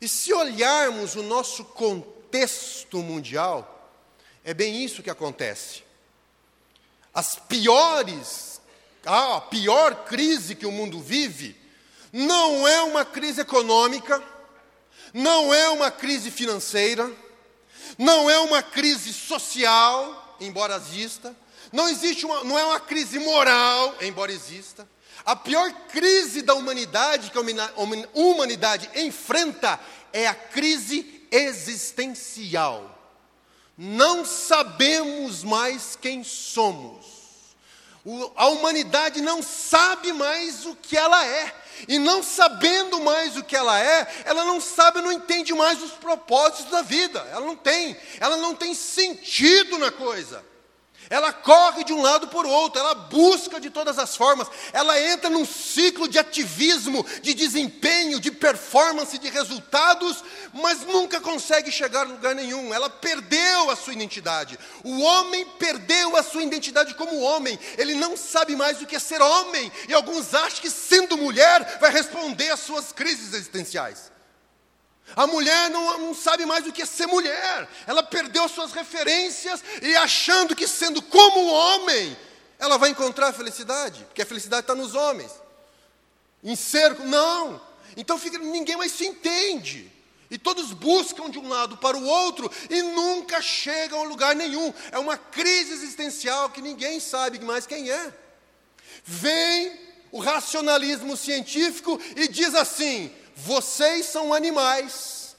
E 0.00 0.08
se 0.08 0.32
olharmos 0.32 1.14
o 1.14 1.22
nosso 1.22 1.64
contexto 1.64 2.98
mundial, 2.98 3.79
é 4.44 4.54
bem 4.54 4.82
isso 4.82 5.02
que 5.02 5.10
acontece. 5.10 5.82
As 7.12 7.34
piores, 7.36 8.60
a 9.04 9.40
pior 9.40 10.04
crise 10.04 10.54
que 10.54 10.66
o 10.66 10.72
mundo 10.72 11.00
vive, 11.00 11.56
não 12.12 12.66
é 12.66 12.82
uma 12.82 13.04
crise 13.04 13.42
econômica, 13.42 14.22
não 15.12 15.52
é 15.52 15.68
uma 15.68 15.90
crise 15.90 16.30
financeira, 16.30 17.10
não 17.98 18.30
é 18.30 18.38
uma 18.38 18.62
crise 18.62 19.12
social, 19.12 20.36
embora 20.40 20.76
exista, 20.76 21.36
não 21.72 21.88
existe 21.88 22.24
uma, 22.24 22.42
não 22.44 22.58
é 22.58 22.64
uma 22.64 22.80
crise 22.80 23.18
moral, 23.18 23.94
embora 24.00 24.32
exista. 24.32 24.88
A 25.24 25.36
pior 25.36 25.70
crise 25.88 26.42
da 26.42 26.54
humanidade 26.54 27.30
que 27.30 27.38
a 27.38 27.42
humanidade 28.14 28.88
enfrenta 28.94 29.78
é 30.12 30.26
a 30.26 30.34
crise 30.34 31.26
existencial 31.30 32.99
não 33.82 34.26
sabemos 34.26 35.42
mais 35.42 35.96
quem 35.98 36.22
somos. 36.22 37.06
O, 38.04 38.30
a 38.36 38.48
humanidade 38.48 39.22
não 39.22 39.42
sabe 39.42 40.12
mais 40.12 40.66
o 40.66 40.76
que 40.76 40.98
ela 40.98 41.24
é. 41.24 41.54
E 41.88 41.98
não 41.98 42.22
sabendo 42.22 43.00
mais 43.00 43.38
o 43.38 43.42
que 43.42 43.56
ela 43.56 43.80
é, 43.80 44.06
ela 44.26 44.44
não 44.44 44.60
sabe, 44.60 45.00
não 45.00 45.10
entende 45.10 45.54
mais 45.54 45.82
os 45.82 45.92
propósitos 45.92 46.70
da 46.70 46.82
vida. 46.82 47.26
Ela 47.32 47.46
não 47.46 47.56
tem, 47.56 47.96
ela 48.20 48.36
não 48.36 48.54
tem 48.54 48.74
sentido 48.74 49.78
na 49.78 49.90
coisa. 49.90 50.44
Ela 51.10 51.32
corre 51.32 51.82
de 51.82 51.92
um 51.92 52.00
lado 52.00 52.30
o 52.32 52.48
outro, 52.48 52.80
ela 52.80 52.94
busca 52.94 53.60
de 53.60 53.68
todas 53.68 53.98
as 53.98 54.14
formas, 54.14 54.46
ela 54.72 54.98
entra 55.00 55.28
num 55.28 55.44
ciclo 55.44 56.06
de 56.06 56.20
ativismo, 56.20 57.04
de 57.20 57.34
desempenho, 57.34 58.20
de 58.20 58.30
performance, 58.30 59.18
de 59.18 59.28
resultados, 59.28 60.22
mas 60.52 60.86
nunca 60.86 61.20
consegue 61.20 61.72
chegar 61.72 62.02
a 62.02 62.10
lugar 62.10 62.36
nenhum. 62.36 62.72
Ela 62.72 62.88
perdeu 62.88 63.70
a 63.70 63.74
sua 63.74 63.92
identidade. 63.92 64.56
O 64.84 65.00
homem 65.00 65.44
perdeu 65.58 66.16
a 66.16 66.22
sua 66.22 66.44
identidade 66.44 66.94
como 66.94 67.20
homem, 67.20 67.58
ele 67.76 67.96
não 67.96 68.16
sabe 68.16 68.54
mais 68.54 68.80
o 68.80 68.86
que 68.86 68.94
é 68.94 69.00
ser 69.00 69.20
homem, 69.20 69.70
e 69.88 69.92
alguns 69.92 70.32
acham 70.32 70.60
que 70.60 70.70
sendo 70.70 71.16
mulher 71.16 71.78
vai 71.80 71.90
responder 71.90 72.52
às 72.52 72.60
suas 72.60 72.92
crises 72.92 73.34
existenciais. 73.34 74.09
A 75.16 75.26
mulher 75.26 75.70
não, 75.70 75.98
não, 75.98 76.14
sabe 76.14 76.46
mais 76.46 76.66
o 76.66 76.72
que 76.72 76.82
é 76.82 76.86
ser 76.86 77.06
mulher. 77.06 77.68
Ela 77.86 78.02
perdeu 78.02 78.48
suas 78.48 78.72
referências 78.72 79.62
e 79.82 79.96
achando 79.96 80.54
que 80.54 80.68
sendo 80.68 81.02
como 81.02 81.46
homem, 81.46 82.16
ela 82.58 82.78
vai 82.78 82.90
encontrar 82.90 83.28
a 83.28 83.32
felicidade, 83.32 84.04
porque 84.04 84.22
a 84.22 84.26
felicidade 84.26 84.62
está 84.62 84.74
nos 84.74 84.94
homens. 84.94 85.32
Em 86.42 86.54
ser, 86.54 86.98
não. 87.00 87.60
Então 87.96 88.18
fica, 88.18 88.38
ninguém 88.38 88.76
mais 88.76 88.92
se 88.92 89.06
entende. 89.06 89.90
E 90.30 90.38
todos 90.38 90.72
buscam 90.72 91.28
de 91.28 91.38
um 91.38 91.48
lado 91.48 91.76
para 91.78 91.96
o 91.96 92.04
outro 92.04 92.50
e 92.68 92.82
nunca 92.82 93.42
chegam 93.42 94.00
a 94.00 94.04
lugar 94.04 94.36
nenhum. 94.36 94.72
É 94.92 94.98
uma 94.98 95.16
crise 95.16 95.72
existencial 95.72 96.50
que 96.50 96.62
ninguém 96.62 97.00
sabe 97.00 97.40
mais 97.40 97.66
quem 97.66 97.90
é. 97.90 98.14
Vem 99.04 99.80
o 100.12 100.20
racionalismo 100.20 101.16
científico 101.16 102.00
e 102.14 102.28
diz 102.28 102.54
assim: 102.54 103.12
vocês 103.40 104.06
são 104.06 104.34
animais, 104.34 105.34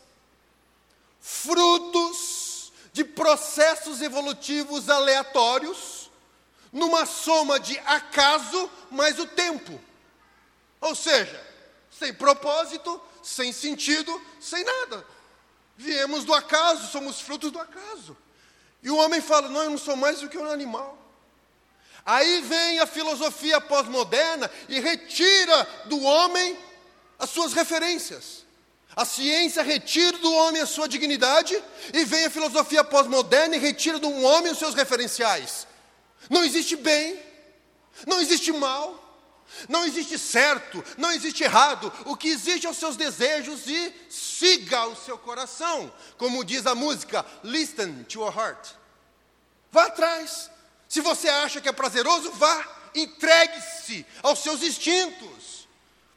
frutos 1.20 2.72
de 2.92 3.04
processos 3.04 4.02
evolutivos 4.02 4.90
aleatórios, 4.90 6.10
numa 6.72 7.06
soma 7.06 7.60
de 7.60 7.78
acaso 7.80 8.70
mais 8.90 9.20
o 9.20 9.28
tempo. 9.28 9.80
Ou 10.80 10.96
seja, 10.96 11.40
sem 11.92 12.14
propósito, 12.14 13.00
sem 13.22 13.54
sentido, 13.54 14.20
sem 14.40 14.64
nada. 14.64 15.06
Viemos 15.78 16.26
do 16.26 16.34
acaso, 16.34 16.92
somos 16.92 17.22
frutos 17.22 17.52
do 17.52 17.60
acaso. 17.60 18.18
E 18.82 18.90
o 18.90 18.98
homem 18.98 19.22
fala: 19.22 19.48
Não, 19.48 19.64
eu 19.64 19.70
não 19.70 19.78
sou 19.78 19.96
mais 19.96 20.22
do 20.22 20.30
que 20.30 20.38
um 20.38 20.50
animal. 20.50 20.98
Aí 22.04 22.42
vem 22.42 22.80
a 22.80 22.88
filosofia 22.88 23.62
pós-moderna 23.62 24.50
e 24.68 24.80
retira 24.80 25.64
do 25.86 26.02
homem 26.02 26.58
as 27.22 27.30
suas 27.30 27.54
referências. 27.54 28.44
A 28.96 29.06
ciência 29.06 29.64
retira 29.64 30.18
do 30.18 30.34
homem 30.34 30.62
a 30.62 30.66
sua 30.66 30.88
dignidade 30.88 31.58
e 31.94 32.04
vem 32.04 32.26
a 32.26 32.30
filosofia 32.30 32.84
pós-moderna 32.84 33.56
e 33.56 33.60
retira 33.60 34.00
do 34.00 34.12
homem 34.24 34.52
os 34.52 34.58
seus 34.58 34.74
referenciais. 34.74 35.68
Não 36.30 36.44
existe 36.44 36.76
bem, 36.76 37.18
não 38.06 38.20
existe 38.20 38.52
mal, 38.52 38.98
não 39.70 39.86
existe 39.86 40.18
certo, 40.18 40.84
não 40.98 41.12
existe 41.12 41.44
errado. 41.44 41.94
O 42.06 42.18
que 42.18 42.28
existe 42.28 42.66
é 42.66 42.70
os 42.70 42.78
seus 42.78 42.98
desejos 42.98 43.68
e 43.68 43.94
siga 44.10 44.88
o 44.88 44.96
seu 44.96 45.18
coração. 45.18 45.94
Como 46.18 46.44
diz 46.44 46.66
a 46.66 46.74
música, 46.74 47.26
listen 47.44 48.04
to 48.06 48.20
your 48.20 48.36
heart. 48.36 48.70
Vá 49.72 49.86
atrás. 49.86 50.50
Se 50.90 51.00
você 51.00 51.30
acha 51.30 51.62
que 51.62 51.70
é 51.70 51.72
prazeroso, 51.72 52.32
vá. 52.32 52.90
Entregue-se 52.94 54.06
aos 54.22 54.40
seus 54.40 54.62
instintos. 54.64 55.61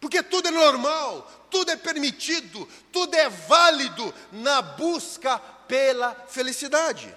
Porque 0.04 0.22
tudo 0.22 0.48
é 0.48 0.50
normal, 0.50 1.26
tudo 1.50 1.70
é 1.70 1.76
permitido, 1.76 2.68
tudo 2.92 3.14
é 3.14 3.26
válido 3.30 4.14
na 4.30 4.60
busca 4.60 5.38
pela 5.38 6.14
felicidade. 6.28 7.16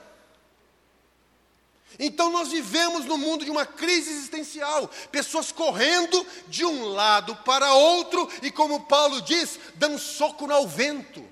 Então 2.00 2.32
nós 2.32 2.48
vivemos 2.48 3.04
no 3.04 3.18
mundo 3.18 3.44
de 3.44 3.52
uma 3.52 3.66
crise 3.66 4.10
existencial, 4.10 4.90
pessoas 5.12 5.52
correndo 5.52 6.26
de 6.48 6.64
um 6.64 6.86
lado 6.86 7.36
para 7.44 7.74
outro 7.74 8.32
e, 8.42 8.50
como 8.50 8.86
Paulo 8.86 9.22
diz, 9.22 9.60
dando 9.76 10.00
soco 10.00 10.50
ao 10.50 10.66
vento. 10.66 11.28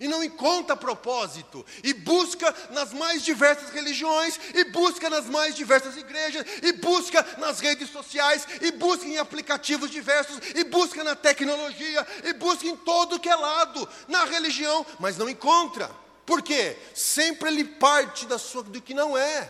E 0.00 0.08
não 0.08 0.24
encontra 0.24 0.76
propósito, 0.76 1.64
e 1.82 1.94
busca 1.94 2.52
nas 2.70 2.92
mais 2.92 3.22
diversas 3.22 3.70
religiões, 3.70 4.38
e 4.52 4.64
busca 4.64 5.08
nas 5.08 5.26
mais 5.26 5.54
diversas 5.54 5.96
igrejas, 5.96 6.44
e 6.62 6.72
busca 6.72 7.24
nas 7.38 7.60
redes 7.60 7.90
sociais, 7.90 8.46
e 8.60 8.72
busca 8.72 9.06
em 9.06 9.18
aplicativos 9.18 9.90
diversos, 9.90 10.38
e 10.54 10.64
busca 10.64 11.04
na 11.04 11.14
tecnologia, 11.14 12.06
e 12.24 12.32
busca 12.32 12.66
em 12.66 12.76
todo 12.76 13.20
que 13.20 13.28
é 13.28 13.36
lado, 13.36 13.88
na 14.08 14.24
religião, 14.24 14.84
mas 14.98 15.16
não 15.16 15.28
encontra. 15.28 15.88
Por 16.26 16.42
quê? 16.42 16.76
Sempre 16.94 17.50
ele 17.50 17.64
parte 17.64 18.26
da 18.26 18.38
sua, 18.38 18.64
do 18.64 18.82
que 18.82 18.94
não 18.94 19.16
é 19.16 19.48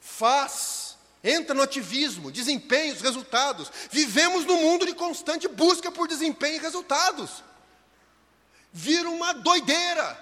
faz, 0.00 0.96
entra 1.22 1.54
no 1.54 1.62
ativismo, 1.62 2.32
desempenho, 2.32 2.94
os 2.94 3.00
resultados. 3.00 3.70
Vivemos 3.90 4.44
num 4.44 4.60
mundo 4.60 4.84
de 4.84 4.94
constante 4.94 5.46
busca 5.46 5.90
por 5.90 6.08
desempenho 6.08 6.56
e 6.56 6.60
resultados. 6.60 7.44
Vira 8.72 9.08
uma 9.10 9.32
doideira. 9.34 10.18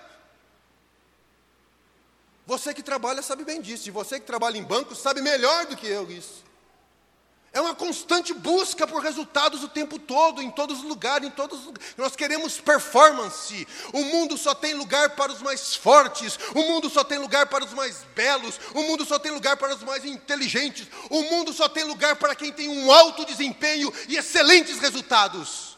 Você 2.47 2.75
que 2.75 2.83
trabalha 2.83 3.23
sabe 3.23 3.45
bem 3.45 3.61
disso, 3.61 3.88
e 3.88 3.92
você 3.92 4.19
que 4.19 4.26
trabalha 4.26 4.59
em 4.59 4.64
banco 4.64 4.95
sabe 4.95 5.23
melhor 5.23 5.66
do 5.66 5.76
que 5.76 5.87
eu 5.87 6.11
isso. 6.11 6.50
É 7.52 7.61
uma 7.61 7.75
constante 7.75 8.33
busca 8.33 8.87
por 8.87 9.02
resultados 9.02 9.64
o 9.64 9.69
tempo 9.69 9.99
todo, 9.99 10.40
em 10.40 10.50
todos 10.50 10.78
os 10.78 10.85
lugares, 10.85 11.26
em 11.26 11.30
todos 11.30 11.66
os... 11.66 11.75
nós 11.97 12.14
queremos 12.14 12.61
performance. 12.61 13.66
O 13.92 14.04
mundo 14.04 14.38
só 14.38 14.54
tem 14.54 14.75
lugar 14.75 15.16
para 15.16 15.33
os 15.33 15.42
mais 15.42 15.75
fortes, 15.75 16.38
o 16.54 16.62
mundo 16.62 16.88
só 16.88 17.02
tem 17.02 17.19
lugar 17.19 17.47
para 17.47 17.64
os 17.64 17.73
mais 17.73 18.04
belos, 18.14 18.59
o 18.73 18.83
mundo 18.83 19.04
só 19.04 19.19
tem 19.19 19.33
lugar 19.33 19.57
para 19.57 19.75
os 19.75 19.83
mais 19.83 20.04
inteligentes, 20.04 20.87
o 21.09 21.23
mundo 21.23 21.52
só 21.52 21.69
tem 21.69 21.83
lugar 21.83 22.16
para 22.16 22.37
quem 22.37 22.52
tem 22.52 22.69
um 22.69 22.90
alto 22.90 23.25
desempenho 23.25 23.92
e 24.09 24.16
excelentes 24.16 24.78
resultados. 24.78 25.70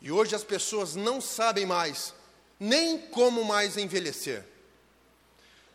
E 0.00 0.10
hoje 0.10 0.34
as 0.34 0.44
pessoas 0.44 0.94
não 0.94 1.20
sabem 1.20 1.66
mais 1.66 2.14
nem 2.60 2.98
como 2.98 3.42
mais 3.42 3.78
envelhecer. 3.78 4.44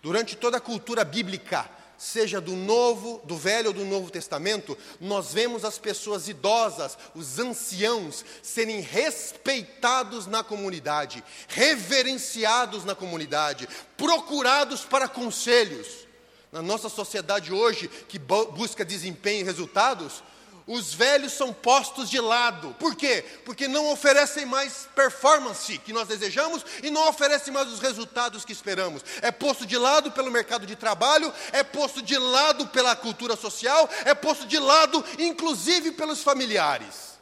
Durante 0.03 0.35
toda 0.35 0.57
a 0.57 0.61
cultura 0.61 1.03
bíblica, 1.03 1.67
seja 1.97 2.39
do 2.39 2.51
Novo, 2.51 3.19
do 3.23 3.35
Velho 3.35 3.69
ou 3.69 3.73
do 3.73 3.83
Novo 3.83 4.11
Testamento, 4.11 4.77
nós 5.01 5.33
vemos 5.33 5.65
as 5.65 5.79
pessoas 5.79 6.27
idosas, 6.27 6.95
os 7.15 7.39
anciãos, 7.39 8.23
serem 8.43 8.81
respeitados 8.81 10.27
na 10.27 10.43
comunidade, 10.43 11.23
reverenciados 11.47 12.85
na 12.85 12.93
comunidade, 12.93 13.67
procurados 13.97 14.85
para 14.85 15.07
conselhos. 15.07 16.05
Na 16.51 16.61
nossa 16.61 16.87
sociedade 16.87 17.51
hoje, 17.51 17.87
que 17.87 18.19
busca 18.19 18.85
desempenho 18.85 19.41
e 19.41 19.43
resultados, 19.43 20.23
os 20.67 20.93
velhos 20.93 21.33
são 21.33 21.53
postos 21.53 22.09
de 22.09 22.19
lado. 22.19 22.75
Por 22.79 22.95
quê? 22.95 23.23
Porque 23.45 23.67
não 23.67 23.91
oferecem 23.91 24.45
mais 24.45 24.87
performance 24.95 25.77
que 25.77 25.93
nós 25.93 26.07
desejamos 26.07 26.65
e 26.81 26.89
não 26.89 27.07
oferecem 27.07 27.53
mais 27.53 27.71
os 27.71 27.79
resultados 27.79 28.43
que 28.43 28.51
esperamos. 28.51 29.03
É 29.21 29.31
posto 29.31 29.65
de 29.65 29.77
lado 29.77 30.11
pelo 30.11 30.31
mercado 30.31 30.65
de 30.65 30.75
trabalho, 30.75 31.31
é 31.51 31.63
posto 31.63 32.01
de 32.01 32.17
lado 32.17 32.67
pela 32.67 32.95
cultura 32.95 33.35
social, 33.35 33.87
é 34.05 34.15
posto 34.15 34.47
de 34.47 34.57
lado 34.57 35.03
inclusive 35.19 35.91
pelos 35.91 36.23
familiares. 36.23 37.15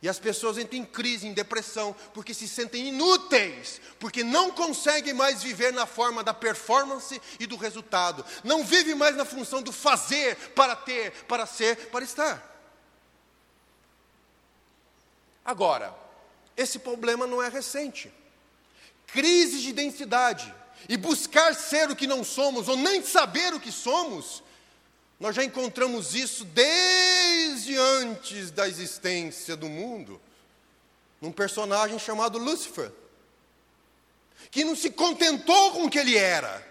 E 0.00 0.08
as 0.08 0.18
pessoas 0.18 0.58
entram 0.58 0.78
em 0.78 0.84
crise, 0.84 1.26
em 1.26 1.32
depressão, 1.32 1.94
porque 2.14 2.32
se 2.32 2.46
sentem 2.46 2.88
inúteis, 2.88 3.80
porque 3.98 4.22
não 4.22 4.50
conseguem 4.50 5.12
mais 5.12 5.42
viver 5.42 5.72
na 5.72 5.86
forma 5.86 6.22
da 6.22 6.32
performance 6.32 7.20
e 7.40 7.46
do 7.46 7.56
resultado, 7.56 8.24
não 8.44 8.64
vivem 8.64 8.94
mais 8.94 9.16
na 9.16 9.24
função 9.24 9.60
do 9.60 9.72
fazer 9.72 10.36
para 10.54 10.76
ter, 10.76 11.10
para 11.24 11.46
ser, 11.46 11.88
para 11.88 12.04
estar. 12.04 12.47
Agora, 15.48 15.96
esse 16.54 16.78
problema 16.78 17.26
não 17.26 17.42
é 17.42 17.48
recente. 17.48 18.12
Crise 19.06 19.62
de 19.62 19.70
identidade 19.70 20.54
e 20.86 20.94
buscar 20.94 21.54
ser 21.54 21.90
o 21.90 21.96
que 21.96 22.06
não 22.06 22.22
somos, 22.22 22.68
ou 22.68 22.76
nem 22.76 23.02
saber 23.02 23.54
o 23.54 23.58
que 23.58 23.72
somos, 23.72 24.42
nós 25.18 25.34
já 25.34 25.42
encontramos 25.42 26.14
isso 26.14 26.44
desde 26.44 27.78
antes 27.78 28.50
da 28.50 28.68
existência 28.68 29.56
do 29.56 29.70
mundo, 29.70 30.20
num 31.18 31.32
personagem 31.32 31.98
chamado 31.98 32.36
Lúcifer, 32.36 32.92
que 34.50 34.64
não 34.64 34.76
se 34.76 34.90
contentou 34.90 35.72
com 35.72 35.84
o 35.86 35.90
que 35.90 35.98
ele 35.98 36.18
era, 36.18 36.62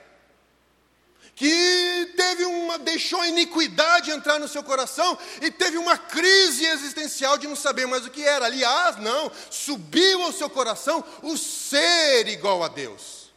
que 1.38 2.14
teve 2.18 2.44
uma 2.44 2.78
deixou 2.78 3.22
a 3.22 3.30
iniquidade 3.30 4.12
entrar 4.12 4.40
no 4.40 4.48
seu 4.50 4.62
coração 4.62 5.18
e 5.42 5.50
teve 5.50 5.78
uma 5.78 5.98
crise 5.98 6.66
existencial 6.66 7.38
de 7.38 7.48
não 7.48 7.56
saber 7.56 7.86
mais 7.86 8.06
o 8.06 8.10
que 8.10 8.24
era. 8.24 8.48
Aliás, 8.48 8.98
não, 8.98 9.32
subiu 9.50 10.24
ao 10.24 10.34
seu 10.34 10.50
coração 10.50 11.02
o 11.22 11.38
ser 11.38 12.28
igual 12.28 12.62
a 12.62 12.68
Deus. 12.68 13.32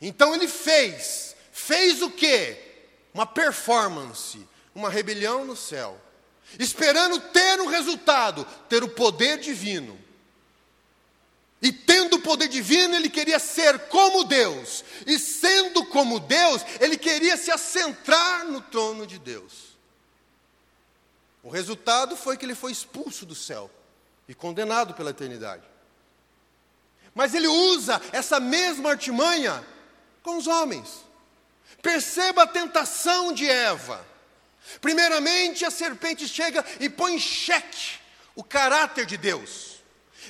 Então 0.00 0.32
ele 0.32 0.46
fez, 0.46 1.34
fez 1.50 2.00
o 2.02 2.10
quê? 2.10 2.68
uma 3.14 3.26
performance, 3.26 4.46
uma 4.74 4.88
rebelião 4.88 5.44
no 5.44 5.56
céu, 5.56 6.00
esperando 6.58 7.20
ter 7.20 7.60
um 7.60 7.66
resultado, 7.66 8.46
ter 8.68 8.82
o 8.82 8.88
poder 8.88 9.38
divino. 9.38 9.98
E 11.62 11.70
tendo 11.70 12.16
o 12.16 12.20
poder 12.20 12.48
divino, 12.48 12.96
ele 12.96 13.08
queria 13.08 13.38
ser 13.38 13.78
como 13.86 14.24
Deus. 14.24 14.84
E 15.06 15.16
sendo 15.16 15.86
como 15.86 16.18
Deus, 16.18 16.62
ele 16.80 16.98
queria 16.98 17.36
se 17.36 17.52
assentrar 17.52 18.44
no 18.44 18.60
trono 18.60 19.06
de 19.06 19.16
Deus. 19.16 19.72
O 21.40 21.48
resultado 21.48 22.16
foi 22.16 22.36
que 22.36 22.44
ele 22.44 22.56
foi 22.56 22.72
expulso 22.72 23.24
do 23.24 23.34
céu 23.34 23.70
e 24.28 24.34
condenado 24.34 24.92
pela 24.94 25.10
eternidade. 25.10 25.62
Mas 27.14 27.32
ele 27.32 27.46
usa 27.46 28.00
essa 28.12 28.40
mesma 28.40 28.90
artimanha 28.90 29.64
com 30.22 30.36
os 30.38 30.48
homens. 30.48 31.04
Perceba 31.80 32.42
a 32.42 32.46
tentação 32.46 33.32
de 33.32 33.48
Eva. 33.48 34.04
Primeiramente, 34.80 35.64
a 35.64 35.70
serpente 35.70 36.26
chega 36.26 36.64
e 36.80 36.88
põe 36.88 37.14
em 37.14 37.18
xeque 37.20 38.00
o 38.34 38.42
caráter 38.42 39.06
de 39.06 39.16
Deus. 39.16 39.71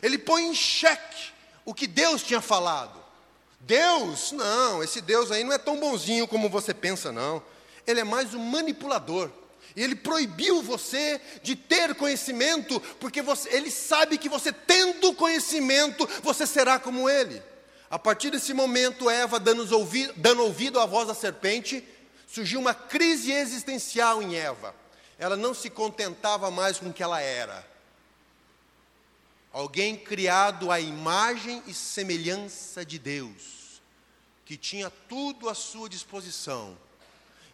Ele 0.01 0.17
põe 0.17 0.47
em 0.47 0.55
xeque 0.55 1.33
o 1.65 1.75
que 1.75 1.87
Deus 1.87 2.23
tinha 2.23 2.41
falado. 2.41 3.03
Deus, 3.61 4.33
não, 4.33 4.83
esse 4.83 5.01
Deus 5.01 5.31
aí 5.31 5.45
não 5.45 5.53
é 5.53 5.59
tão 5.59 5.79
bonzinho 5.79 6.27
como 6.27 6.49
você 6.49 6.75
pensa, 6.75 7.13
não. 7.13 7.43
Ele 7.87 8.01
é 8.01 8.05
mais 8.05 8.35
um 8.35 8.41
manipulador. 8.41 9.31
E 9.75 9.83
ele 9.83 9.95
proibiu 9.95 10.63
você 10.63 11.21
de 11.43 11.57
ter 11.57 11.95
conhecimento, 11.95 12.81
porque 13.01 13.23
você, 13.23 13.49
ele 13.55 13.71
sabe 13.71 14.19
que 14.19 14.29
você 14.29 14.53
tendo 14.53 15.15
conhecimento, 15.15 16.09
você 16.23 16.47
será 16.47 16.79
como 16.79 17.09
ele. 17.09 17.43
A 17.89 17.99
partir 17.99 18.31
desse 18.31 18.53
momento, 18.53 19.09
Eva, 19.09 19.39
dando, 19.39 19.71
ouvido, 19.75 20.13
dando 20.17 20.43
ouvido 20.43 20.81
à 20.81 20.87
voz 20.87 21.09
da 21.09 21.15
serpente, 21.15 21.87
surgiu 22.27 22.59
uma 22.59 22.75
crise 22.75 23.33
existencial 23.33 24.23
em 24.23 24.35
Eva. 24.35 24.75
Ela 25.19 25.37
não 25.37 25.55
se 25.55 25.71
contentava 25.71 26.51
mais 26.51 26.79
com 26.79 26.89
o 26.89 26.93
que 26.93 27.03
ela 27.03 27.21
era. 27.21 27.72
Alguém 29.53 29.97
criado 29.97 30.71
à 30.71 30.81
imagem 30.81 31.63
e 31.67 31.75
semelhança 31.75 32.85
de 32.85 32.99
Deus, 32.99 33.83
que 34.45 34.57
tinha 34.57 34.91
tudo 35.09 35.49
à 35.49 35.55
sua 35.55 35.89
disposição. 35.89 36.77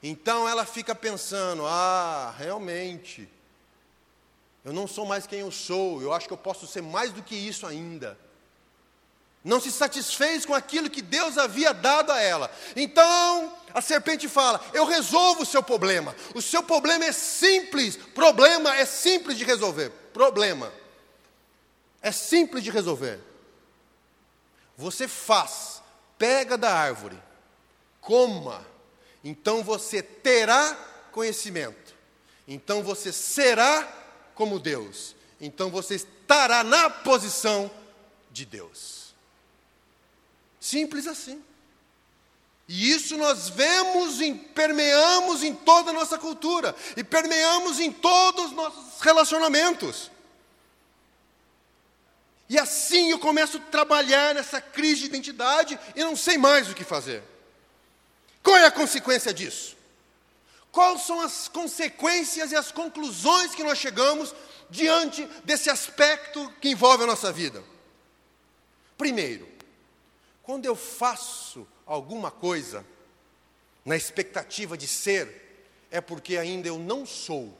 Então 0.02 0.48
ela 0.48 0.64
fica 0.64 0.94
pensando: 0.94 1.66
ah, 1.66 2.34
realmente, 2.38 3.28
eu 4.64 4.72
não 4.72 4.86
sou 4.86 5.04
mais 5.06 5.26
quem 5.26 5.40
eu 5.40 5.50
sou, 5.50 6.00
eu 6.00 6.12
acho 6.12 6.28
que 6.28 6.32
eu 6.32 6.38
posso 6.38 6.66
ser 6.66 6.82
mais 6.82 7.12
do 7.12 7.22
que 7.22 7.34
isso 7.34 7.66
ainda 7.66 8.16
não 9.44 9.60
se 9.60 9.70
satisfez 9.70 10.44
com 10.44 10.54
aquilo 10.54 10.90
que 10.90 11.00
Deus 11.00 11.38
havia 11.38 11.72
dado 11.72 12.12
a 12.12 12.20
ela. 12.20 12.50
Então, 12.76 13.52
a 13.72 13.80
serpente 13.80 14.28
fala: 14.28 14.60
Eu 14.74 14.84
resolvo 14.84 15.42
o 15.42 15.46
seu 15.46 15.62
problema. 15.62 16.14
O 16.34 16.42
seu 16.42 16.62
problema 16.62 17.04
é 17.04 17.12
simples. 17.12 17.96
Problema 17.96 18.76
é 18.76 18.84
simples 18.84 19.38
de 19.38 19.44
resolver. 19.44 19.90
Problema. 20.12 20.72
É 22.00 22.12
simples 22.12 22.62
de 22.62 22.70
resolver. 22.70 23.20
Você 24.76 25.08
faz, 25.08 25.82
pega 26.16 26.56
da 26.56 26.72
árvore, 26.72 27.20
coma, 28.00 28.64
então 29.24 29.62
você 29.62 30.02
terá 30.02 30.74
conhecimento. 31.10 31.94
Então 32.46 32.82
você 32.82 33.12
será 33.12 33.86
como 34.34 34.58
Deus. 34.60 35.16
Então 35.40 35.70
você 35.70 35.96
estará 35.96 36.62
na 36.62 36.88
posição 36.88 37.70
de 38.30 38.46
Deus. 38.46 39.14
Simples 40.60 41.06
assim. 41.06 41.42
E 42.68 42.90
isso 42.90 43.16
nós 43.16 43.48
vemos 43.48 44.20
e 44.20 44.34
permeamos 44.34 45.42
em 45.42 45.54
toda 45.54 45.90
a 45.90 45.94
nossa 45.94 46.18
cultura, 46.18 46.76
e 46.96 47.02
permeamos 47.02 47.80
em 47.80 47.90
todos 47.90 48.46
os 48.46 48.52
nossos 48.52 49.00
relacionamentos. 49.00 50.10
E 52.48 52.58
assim 52.58 53.10
eu 53.10 53.18
começo 53.18 53.58
a 53.58 53.60
trabalhar 53.60 54.34
nessa 54.34 54.60
crise 54.60 55.02
de 55.02 55.06
identidade 55.06 55.78
e 55.94 56.02
não 56.02 56.16
sei 56.16 56.38
mais 56.38 56.70
o 56.70 56.74
que 56.74 56.84
fazer. 56.84 57.22
Qual 58.42 58.56
é 58.56 58.64
a 58.64 58.70
consequência 58.70 59.34
disso? 59.34 59.76
Quais 60.72 61.02
são 61.02 61.20
as 61.20 61.48
consequências 61.48 62.52
e 62.52 62.56
as 62.56 62.72
conclusões 62.72 63.54
que 63.54 63.62
nós 63.62 63.78
chegamos 63.78 64.34
diante 64.70 65.26
desse 65.44 65.68
aspecto 65.68 66.50
que 66.60 66.70
envolve 66.70 67.04
a 67.04 67.06
nossa 67.06 67.32
vida? 67.32 67.62
Primeiro, 68.96 69.48
quando 70.42 70.64
eu 70.64 70.74
faço 70.74 71.66
alguma 71.84 72.30
coisa 72.30 72.84
na 73.84 73.96
expectativa 73.96 74.76
de 74.76 74.86
ser, 74.86 75.66
é 75.90 76.00
porque 76.00 76.36
ainda 76.36 76.68
eu 76.68 76.78
não 76.78 77.04
sou. 77.04 77.56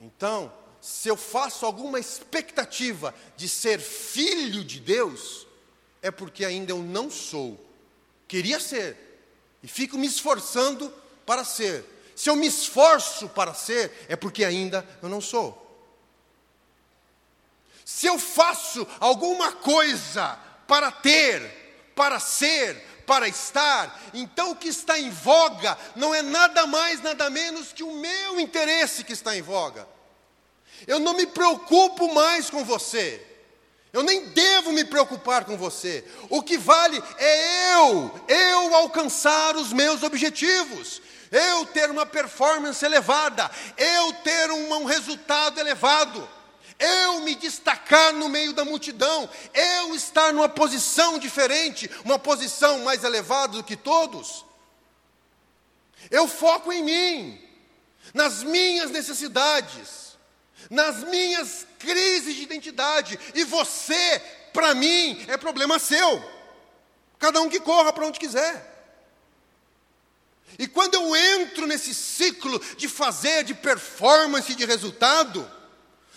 Então, 0.00 0.52
se 0.80 1.08
eu 1.08 1.16
faço 1.16 1.66
alguma 1.66 2.00
expectativa 2.00 3.14
de 3.36 3.48
ser 3.48 3.80
filho 3.80 4.64
de 4.64 4.80
Deus, 4.80 5.46
é 6.00 6.10
porque 6.10 6.44
ainda 6.44 6.72
eu 6.72 6.78
não 6.78 7.10
sou. 7.10 7.58
Queria 8.26 8.58
ser, 8.58 8.96
e 9.62 9.68
fico 9.68 9.98
me 9.98 10.06
esforçando 10.06 10.92
para 11.26 11.44
ser. 11.44 11.84
Se 12.16 12.30
eu 12.30 12.36
me 12.36 12.46
esforço 12.46 13.28
para 13.28 13.52
ser, 13.54 14.06
é 14.08 14.16
porque 14.16 14.44
ainda 14.44 14.86
eu 15.02 15.08
não 15.08 15.20
sou. 15.20 15.66
Se 17.84 18.06
eu 18.06 18.18
faço 18.18 18.86
alguma 18.98 19.52
coisa 19.52 20.38
para 20.66 20.90
ter, 20.90 21.92
para 21.94 22.20
ser, 22.20 22.76
para 23.06 23.26
estar, 23.26 24.00
então 24.14 24.52
o 24.52 24.56
que 24.56 24.68
está 24.68 24.98
em 24.98 25.10
voga 25.10 25.76
não 25.96 26.14
é 26.14 26.22
nada 26.22 26.66
mais, 26.66 27.02
nada 27.02 27.28
menos 27.28 27.72
que 27.72 27.82
o 27.82 27.96
meu 27.96 28.38
interesse 28.38 29.02
que 29.02 29.12
está 29.12 29.36
em 29.36 29.42
voga. 29.42 29.86
Eu 30.86 30.98
não 30.98 31.14
me 31.14 31.26
preocupo 31.26 32.12
mais 32.14 32.50
com 32.50 32.64
você. 32.64 33.26
Eu 33.92 34.02
nem 34.02 34.26
devo 34.26 34.72
me 34.72 34.84
preocupar 34.84 35.44
com 35.44 35.56
você. 35.56 36.04
O 36.28 36.42
que 36.42 36.56
vale 36.56 37.02
é 37.18 37.74
eu, 37.74 38.10
eu 38.28 38.74
alcançar 38.74 39.56
os 39.56 39.72
meus 39.72 40.02
objetivos, 40.02 41.02
eu 41.30 41.66
ter 41.66 41.90
uma 41.90 42.06
performance 42.06 42.84
elevada, 42.84 43.50
eu 43.76 44.12
ter 44.14 44.50
um, 44.50 44.74
um 44.74 44.84
resultado 44.84 45.58
elevado 45.58 46.28
eu 46.80 47.20
me 47.20 47.34
destacar 47.34 48.14
no 48.14 48.28
meio 48.28 48.54
da 48.54 48.64
multidão, 48.64 49.28
eu 49.52 49.94
estar 49.94 50.32
numa 50.32 50.48
posição 50.48 51.18
diferente, 51.18 51.90
uma 52.06 52.18
posição 52.18 52.78
mais 52.78 53.04
elevada 53.04 53.58
do 53.58 53.62
que 53.62 53.76
todos. 53.76 54.46
Eu 56.10 56.26
foco 56.26 56.72
em 56.72 56.82
mim, 56.82 57.40
nas 58.14 58.42
minhas 58.42 58.90
necessidades, 58.90 60.09
nas 60.68 61.04
minhas 61.04 61.66
crises 61.78 62.34
de 62.34 62.42
identidade, 62.42 63.18
e 63.34 63.44
você, 63.44 64.20
para 64.52 64.74
mim, 64.74 65.24
é 65.28 65.36
problema 65.36 65.78
seu. 65.78 66.22
Cada 67.18 67.40
um 67.40 67.48
que 67.48 67.60
corra 67.60 67.92
para 67.92 68.06
onde 68.06 68.18
quiser. 68.18 68.68
E 70.58 70.66
quando 70.66 70.94
eu 70.94 71.16
entro 71.16 71.66
nesse 71.66 71.94
ciclo 71.94 72.58
de 72.76 72.88
fazer, 72.88 73.44
de 73.44 73.54
performance, 73.54 74.54
de 74.54 74.64
resultado, 74.64 75.48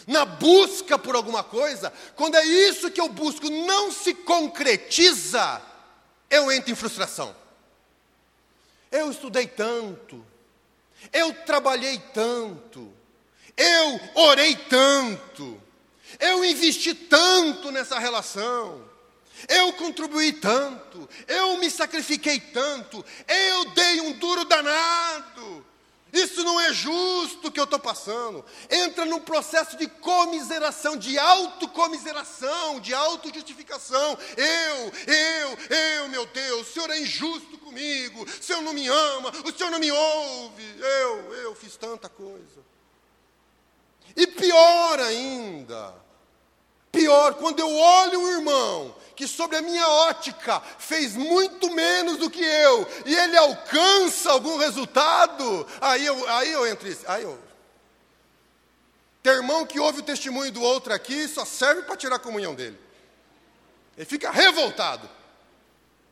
na 0.08 0.26
busca 0.26 0.98
por 0.98 1.16
alguma 1.16 1.44
coisa, 1.44 1.94
quando 2.16 2.36
é 2.36 2.46
isso 2.46 2.92
que 2.92 3.00
eu 3.00 3.10
busco 3.10 3.50
não 3.50 3.92
se 3.92 4.14
concretiza, 4.14 5.62
eu 6.30 6.52
entro 6.52 6.72
em 6.72 6.76
frustração. 6.76 7.36
Eu 8.92 9.12
estudei 9.12 9.48
tanto, 9.48 10.26
eu 11.12 11.34
trabalhei 11.46 12.00
tanto, 12.14 12.92
eu 13.58 14.00
orei 14.16 14.56
tanto, 14.56 15.62
eu 16.20 16.44
investi 16.44 16.94
tanto 16.94 17.72
nessa 17.72 18.00
relação, 18.00 18.84
eu 19.48 19.74
contribuí 19.74 20.34
tanto, 20.34 21.10
eu 21.28 21.58
me 21.58 21.70
sacrifiquei 21.70 22.40
tanto, 22.40 23.04
eu 23.28 23.66
dei 23.72 24.02
um 24.02 24.14
duro 24.14 24.46
danado, 24.46 25.66
isso 26.14 26.44
não 26.44 26.62
é 26.62 26.72
justo 26.72 27.52
que 27.52 27.60
eu 27.60 27.64
estou 27.64 27.80
passando. 27.80 28.46
Entra 28.70 29.04
num 29.04 29.20
processo 29.20 29.76
de 29.76 29.88
comiseração, 29.88 30.96
de 30.96 31.18
autocomiseração, 31.18 32.80
de 32.80 32.94
autojustificação. 32.94 34.16
Eu, 34.38 34.94
eu, 35.12 35.58
eu, 35.76 36.10
meu 36.10 36.28
Deus, 36.28 36.70
o 36.70 36.72
Senhor 36.72 36.92
é 36.92 37.00
injusto 37.00 37.58
comigo, 37.58 38.24
o 38.24 38.44
Senhor 38.44 38.62
não 38.62 38.74
me 38.74 38.88
ama, 38.88 39.32
o 39.44 39.58
Senhor 39.58 39.72
não 39.72 39.80
me 39.80 39.92
ouve. 39.92 40.64
Eu, 40.80 41.34
eu 41.34 41.56
fiz 41.56 41.76
tanta 41.78 42.08
coisa. 42.08 42.73
E 44.16 44.28
pior 44.28 45.00
ainda, 45.00 45.94
pior, 46.92 47.34
quando 47.36 47.60
eu 47.60 47.74
olho 47.74 48.22
o 48.22 48.32
irmão 48.32 48.96
que 49.16 49.28
sobre 49.28 49.58
a 49.58 49.62
minha 49.62 49.88
ótica 49.88 50.60
fez 50.78 51.16
muito 51.16 51.72
menos 51.72 52.18
do 52.18 52.30
que 52.30 52.44
eu, 52.44 52.88
e 53.06 53.16
ele 53.16 53.38
alcança 53.38 54.32
algum 54.32 54.58
resultado, 54.58 55.68
aí 55.80 56.06
eu, 56.06 56.30
aí 56.30 56.52
eu 56.52 56.68
entro, 56.68 56.88
aí 57.08 57.24
eu... 57.24 57.40
Tem 59.22 59.34
irmão 59.34 59.66
que 59.66 59.80
ouve 59.80 60.00
o 60.00 60.04
testemunho 60.04 60.52
do 60.52 60.62
outro 60.62 60.94
aqui 60.94 61.28
só 61.28 61.46
serve 61.46 61.84
para 61.84 61.96
tirar 61.96 62.18
a 62.18 62.20
comunhão 62.20 62.54
dele. 62.54 62.78
Ele 63.96 64.06
fica 64.06 64.30
revoltado. 64.30 65.10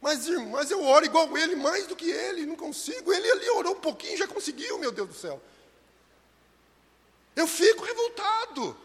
Mas, 0.02 0.28
mas 0.50 0.72
eu 0.72 0.84
oro 0.84 1.06
igual 1.06 1.38
ele, 1.38 1.56
mais 1.56 1.86
do 1.88 1.96
que 1.96 2.10
ele, 2.10 2.46
não 2.46 2.56
consigo. 2.56 3.12
Ele 3.12 3.30
ali 3.30 3.50
orou 3.50 3.74
um 3.74 3.80
pouquinho 3.80 4.18
já 4.18 4.28
conseguiu, 4.28 4.80
meu 4.80 4.92
Deus 4.92 5.10
do 5.10 5.14
céu. 5.14 5.42
Eu 7.36 7.48
fico 7.48 7.84
revoltado 7.84 8.78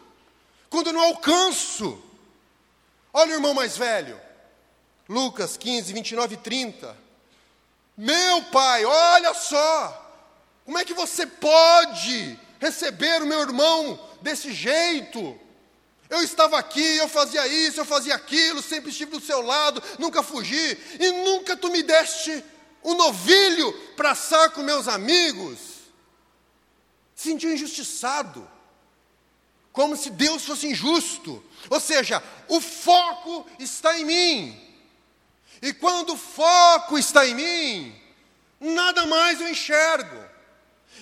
quando 0.69 0.87
eu 0.87 0.93
não 0.93 1.01
alcanço. 1.01 2.01
Olha 3.13 3.31
o 3.31 3.35
irmão 3.35 3.53
mais 3.53 3.77
velho, 3.77 4.19
Lucas 5.07 5.57
15, 5.57 5.93
29 5.93 6.35
e 6.35 6.37
30. 6.37 6.97
Meu 7.97 8.43
pai, 8.45 8.85
olha 8.85 9.33
só, 9.33 10.07
como 10.65 10.77
é 10.77 10.85
que 10.85 10.93
você 10.93 11.25
pode 11.25 12.39
receber 12.59 13.21
o 13.21 13.25
meu 13.25 13.41
irmão 13.41 13.99
desse 14.21 14.53
jeito? 14.53 15.39
Eu 16.09 16.21
estava 16.21 16.57
aqui, 16.57 16.97
eu 16.97 17.09
fazia 17.09 17.45
isso, 17.47 17.79
eu 17.79 17.85
fazia 17.85 18.15
aquilo, 18.15 18.61
sempre 18.61 18.91
estive 18.91 19.11
do 19.11 19.19
seu 19.19 19.41
lado, 19.41 19.81
nunca 19.99 20.23
fugi, 20.23 20.77
e 20.99 21.11
nunca 21.23 21.57
tu 21.57 21.69
me 21.69 21.83
deste 21.83 22.43
um 22.83 22.95
novilho 22.95 23.73
para 23.95 24.11
assar 24.11 24.51
com 24.51 24.61
meus 24.61 24.87
amigos. 24.87 25.76
Sentiu 27.17 27.51
injustiçado 27.51 28.47
como 29.73 29.97
se 29.97 30.11
Deus 30.11 30.45
fosse 30.45 30.67
injusto. 30.67 31.43
Ou 31.67 31.79
seja, 31.79 32.23
o 32.47 32.61
foco 32.61 33.43
está 33.57 33.97
em 33.97 34.05
mim. 34.05 34.77
E 35.59 35.73
quando 35.73 36.13
o 36.13 36.17
foco 36.17 36.95
está 36.95 37.25
em 37.25 37.33
mim, 37.33 38.01
nada 38.59 39.07
mais 39.07 39.41
eu 39.41 39.49
enxergo. 39.49 40.23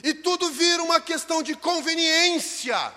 E 0.02 0.14
tudo 0.14 0.50
vira 0.52 0.82
uma 0.84 1.02
questão 1.02 1.44
de 1.44 1.54
conveniência. 1.54 2.94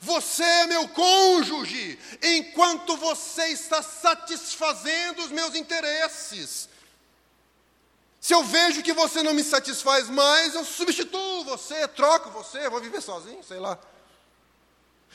Você 0.00 0.42
é 0.42 0.66
meu 0.66 0.88
cônjuge, 0.88 1.96
enquanto 2.20 2.96
você 2.96 3.46
está 3.50 3.84
satisfazendo 3.84 5.22
os 5.22 5.30
meus 5.30 5.54
interesses. 5.54 6.68
Se 8.26 8.34
eu 8.34 8.42
vejo 8.42 8.82
que 8.82 8.92
você 8.92 9.22
não 9.22 9.32
me 9.32 9.44
satisfaz 9.44 10.10
mais, 10.10 10.52
eu 10.52 10.64
substituo 10.64 11.44
você, 11.44 11.86
troco 11.86 12.28
você, 12.30 12.68
vou 12.68 12.80
viver 12.80 13.00
sozinho, 13.00 13.40
sei 13.44 13.60
lá. 13.60 13.78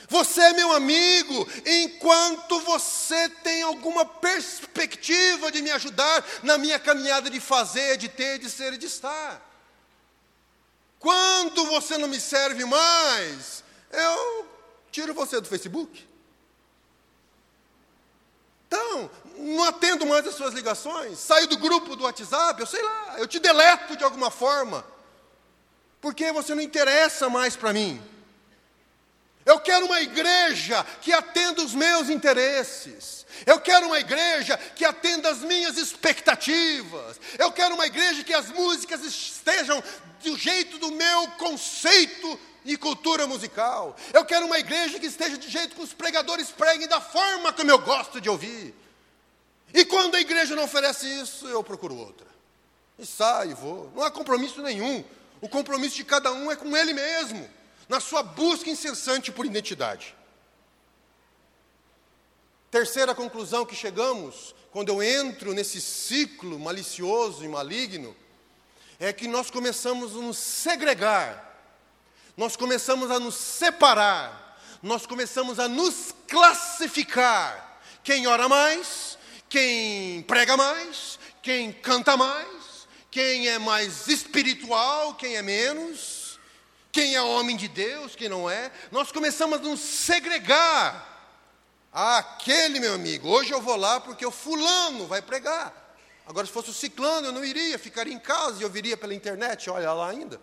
Você 0.07 0.39
é 0.39 0.53
meu 0.53 0.71
amigo 0.71 1.45
enquanto 1.65 2.57
você 2.61 3.27
tem 3.27 3.63
alguma 3.63 4.05
perspectiva 4.05 5.51
de 5.51 5.61
me 5.61 5.71
ajudar 5.71 6.25
na 6.41 6.57
minha 6.57 6.79
caminhada 6.79 7.29
de 7.29 7.41
fazer, 7.41 7.97
de 7.97 8.07
ter, 8.07 8.39
de 8.39 8.49
ser 8.49 8.71
e 8.71 8.77
de 8.77 8.85
estar. 8.85 9.45
Quando 10.97 11.65
você 11.65 11.97
não 11.97 12.07
me 12.07 12.17
serve 12.17 12.63
mais, 12.63 13.61
eu 13.91 14.47
tiro 14.89 15.13
você 15.13 15.41
do 15.41 15.49
Facebook. 15.49 16.07
Então, 18.67 19.11
não 19.37 19.63
atendo 19.63 20.05
mais 20.05 20.25
as 20.27 20.35
suas 20.35 20.53
ligações, 20.53 21.19
saio 21.19 21.47
do 21.47 21.57
grupo 21.57 21.95
do 21.95 22.03
WhatsApp, 22.03 22.59
eu 22.59 22.67
sei 22.67 22.81
lá, 22.81 23.15
eu 23.17 23.27
te 23.27 23.39
deleto 23.39 23.95
de 23.95 24.03
alguma 24.03 24.31
forma, 24.31 24.85
porque 25.99 26.31
você 26.31 26.55
não 26.55 26.61
interessa 26.61 27.29
mais 27.29 27.55
para 27.55 27.73
mim. 27.73 28.01
Eu 29.45 29.59
quero 29.59 29.85
uma 29.85 30.01
igreja 30.01 30.85
que 31.01 31.11
atenda 31.11 31.63
os 31.63 31.73
meus 31.73 32.09
interesses. 32.09 33.25
Eu 33.45 33.59
quero 33.59 33.87
uma 33.87 33.99
igreja 33.99 34.57
que 34.75 34.85
atenda 34.85 35.29
as 35.29 35.39
minhas 35.39 35.77
expectativas. 35.77 37.19
Eu 37.39 37.51
quero 37.51 37.73
uma 37.73 37.87
igreja 37.87 38.23
que 38.23 38.33
as 38.33 38.49
músicas 38.49 39.03
estejam 39.03 39.83
do 40.23 40.37
jeito 40.37 40.77
do 40.77 40.91
meu 40.91 41.27
conceito 41.39 42.39
e 42.63 42.77
cultura 42.77 43.25
musical. 43.25 43.95
Eu 44.13 44.23
quero 44.23 44.45
uma 44.45 44.59
igreja 44.59 44.99
que 44.99 45.07
esteja 45.07 45.37
de 45.37 45.49
jeito 45.49 45.75
que 45.75 45.81
os 45.81 45.93
pregadores 45.93 46.49
preguem 46.49 46.87
da 46.87 47.01
forma 47.01 47.51
como 47.51 47.71
eu 47.71 47.79
gosto 47.79 48.21
de 48.21 48.29
ouvir. 48.29 48.75
E 49.73 49.85
quando 49.85 50.15
a 50.15 50.19
igreja 50.19 50.55
não 50.55 50.63
oferece 50.63 51.07
isso, 51.07 51.47
eu 51.47 51.63
procuro 51.63 51.95
outra. 51.95 52.27
E 52.97 53.05
saio 53.05 53.55
vou. 53.55 53.91
Não 53.95 54.03
há 54.03 54.11
compromisso 54.11 54.61
nenhum. 54.61 55.03
O 55.39 55.49
compromisso 55.49 55.95
de 55.95 56.03
cada 56.03 56.31
um 56.31 56.51
é 56.51 56.55
com 56.55 56.75
ele 56.75 56.93
mesmo, 56.93 57.49
na 57.89 57.99
sua 57.99 58.21
busca 58.21 58.69
incessante 58.69 59.31
por 59.31 59.45
identidade. 59.45 60.15
Terceira 62.69 63.15
conclusão 63.15 63.65
que 63.65 63.75
chegamos, 63.75 64.53
quando 64.71 64.89
eu 64.89 65.01
entro 65.01 65.53
nesse 65.53 65.81
ciclo 65.81 66.59
malicioso 66.59 67.43
e 67.43 67.47
maligno, 67.47 68.15
é 68.99 69.11
que 69.11 69.27
nós 69.27 69.49
começamos 69.49 70.15
a 70.15 70.19
nos 70.19 70.37
segregar 70.37 71.51
nós 72.41 72.55
começamos 72.55 73.11
a 73.11 73.19
nos 73.19 73.35
separar, 73.35 74.59
nós 74.81 75.05
começamos 75.05 75.59
a 75.59 75.67
nos 75.67 76.13
classificar. 76.27 77.79
Quem 78.03 78.25
ora 78.25 78.49
mais, 78.49 79.10
quem 79.51 80.21
prega 80.21 80.55
mais, 80.55 81.19
quem 81.41 81.73
canta 81.73 82.15
mais, 82.15 82.87
quem 83.11 83.49
é 83.49 83.59
mais 83.59 84.07
espiritual, 84.07 85.13
quem 85.15 85.35
é 85.35 85.41
menos, 85.41 86.39
quem 86.89 87.15
é 87.15 87.21
homem 87.21 87.57
de 87.57 87.67
Deus, 87.67 88.15
quem 88.15 88.29
não 88.29 88.49
é. 88.49 88.71
Nós 88.91 89.11
começamos 89.11 89.59
a 89.59 89.61
nos 89.61 89.81
segregar. 89.81 91.05
Ah, 91.91 92.19
aquele 92.19 92.79
meu 92.79 92.93
amigo, 92.93 93.27
hoje 93.27 93.51
eu 93.51 93.61
vou 93.61 93.75
lá 93.75 93.99
porque 93.99 94.25
o 94.25 94.31
fulano 94.31 95.05
vai 95.05 95.21
pregar. 95.21 95.97
Agora, 96.25 96.47
se 96.47 96.53
fosse 96.53 96.69
o 96.69 96.73
ciclano, 96.73 97.27
eu 97.27 97.33
não 97.33 97.43
iria, 97.43 97.77
ficaria 97.77 98.13
em 98.13 98.19
casa 98.19 98.61
e 98.61 98.63
eu 98.63 98.69
viria 98.69 98.95
pela 98.95 99.13
internet, 99.13 99.69
olha 99.69 99.91
lá 99.91 100.11
ainda. 100.11 100.39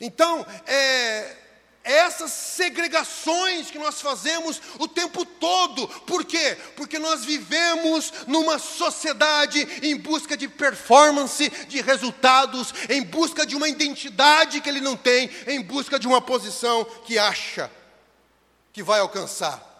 Então, 0.00 0.44
é, 0.66 1.36
essas 1.84 2.30
segregações 2.30 3.70
que 3.70 3.78
nós 3.78 4.00
fazemos 4.00 4.60
o 4.78 4.86
tempo 4.86 5.24
todo. 5.24 5.88
Por 6.02 6.24
quê? 6.24 6.56
Porque 6.76 6.98
nós 6.98 7.24
vivemos 7.24 8.12
numa 8.26 8.58
sociedade 8.58 9.66
em 9.82 9.96
busca 9.96 10.36
de 10.36 10.48
performance, 10.48 11.48
de 11.66 11.80
resultados, 11.80 12.72
em 12.88 13.02
busca 13.02 13.44
de 13.44 13.56
uma 13.56 13.68
identidade 13.68 14.60
que 14.60 14.68
ele 14.68 14.80
não 14.80 14.96
tem, 14.96 15.30
em 15.46 15.60
busca 15.60 15.98
de 15.98 16.06
uma 16.06 16.20
posição 16.20 16.84
que 17.04 17.18
acha 17.18 17.70
que 18.72 18.82
vai 18.82 19.00
alcançar. 19.00 19.70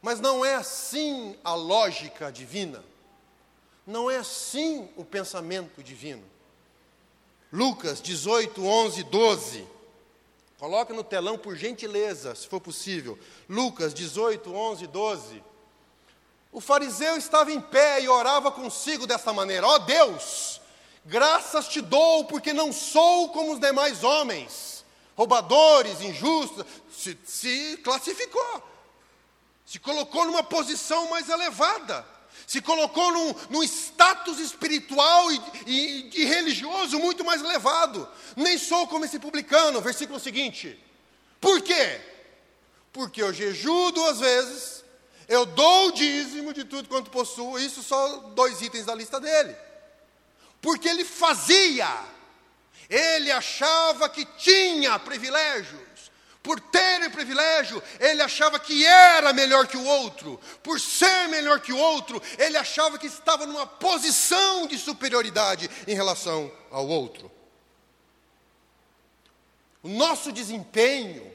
Mas 0.00 0.20
não 0.20 0.44
é 0.44 0.54
assim 0.54 1.36
a 1.42 1.54
lógica 1.54 2.30
divina. 2.30 2.84
Não 3.86 4.10
é 4.10 4.18
assim 4.18 4.88
o 4.96 5.04
pensamento 5.04 5.82
divino. 5.82 6.22
Lucas 7.52 8.00
18, 8.02 8.64
11, 8.64 9.02
12. 9.04 9.73
Coloque 10.64 10.94
no 10.94 11.04
telão, 11.04 11.36
por 11.36 11.54
gentileza, 11.56 12.34
se 12.34 12.48
for 12.48 12.58
possível. 12.58 13.18
Lucas 13.46 13.92
18, 13.92 14.50
11, 14.50 14.86
12. 14.86 15.44
O 16.50 16.58
fariseu 16.58 17.18
estava 17.18 17.52
em 17.52 17.60
pé 17.60 18.00
e 18.00 18.08
orava 18.08 18.50
consigo 18.50 19.06
dessa 19.06 19.30
maneira: 19.30 19.66
Ó 19.66 19.74
oh 19.74 19.78
Deus, 19.80 20.62
graças 21.04 21.68
te 21.68 21.82
dou, 21.82 22.24
porque 22.24 22.54
não 22.54 22.72
sou 22.72 23.28
como 23.28 23.52
os 23.52 23.60
demais 23.60 24.02
homens, 24.02 24.86
roubadores, 25.14 26.00
injustos. 26.00 26.64
Se, 26.90 27.18
se 27.26 27.76
classificou, 27.84 28.62
se 29.66 29.78
colocou 29.78 30.24
numa 30.24 30.42
posição 30.42 31.10
mais 31.10 31.28
elevada 31.28 32.06
se 32.46 32.60
colocou 32.60 33.10
num, 33.12 33.34
num 33.50 33.62
status 33.62 34.38
espiritual 34.38 35.32
e, 35.32 35.40
e, 35.66 36.10
e 36.14 36.24
religioso 36.24 36.98
muito 36.98 37.24
mais 37.24 37.42
elevado. 37.42 38.08
Nem 38.36 38.58
sou 38.58 38.86
como 38.86 39.04
esse 39.04 39.18
publicano, 39.18 39.80
versículo 39.80 40.20
seguinte. 40.20 40.78
Por 41.40 41.60
quê? 41.62 42.00
Porque 42.92 43.22
eu 43.22 43.32
jejuo 43.32 43.92
duas 43.92 44.20
vezes, 44.20 44.84
eu 45.28 45.44
dou 45.46 45.88
o 45.88 45.92
dízimo 45.92 46.52
de 46.52 46.64
tudo 46.64 46.88
quanto 46.88 47.10
possuo, 47.10 47.58
isso 47.58 47.82
só 47.82 48.16
dois 48.34 48.60
itens 48.62 48.86
da 48.86 48.94
lista 48.94 49.18
dele. 49.18 49.56
Porque 50.60 50.88
ele 50.88 51.04
fazia, 51.04 51.88
ele 52.88 53.30
achava 53.30 54.08
que 54.08 54.24
tinha 54.24 54.98
privilégio, 54.98 55.78
por 56.44 56.60
ter 56.60 57.02
o 57.06 57.10
privilégio, 57.10 57.82
ele 57.98 58.20
achava 58.20 58.60
que 58.60 58.84
era 58.84 59.32
melhor 59.32 59.66
que 59.66 59.78
o 59.78 59.84
outro. 59.84 60.38
Por 60.62 60.78
ser 60.78 61.26
melhor 61.28 61.58
que 61.58 61.72
o 61.72 61.78
outro, 61.78 62.22
ele 62.38 62.58
achava 62.58 62.98
que 62.98 63.06
estava 63.06 63.46
numa 63.46 63.66
posição 63.66 64.66
de 64.66 64.78
superioridade 64.78 65.70
em 65.88 65.94
relação 65.94 66.52
ao 66.70 66.86
outro. 66.86 67.32
O 69.82 69.88
nosso 69.88 70.30
desempenho 70.30 71.32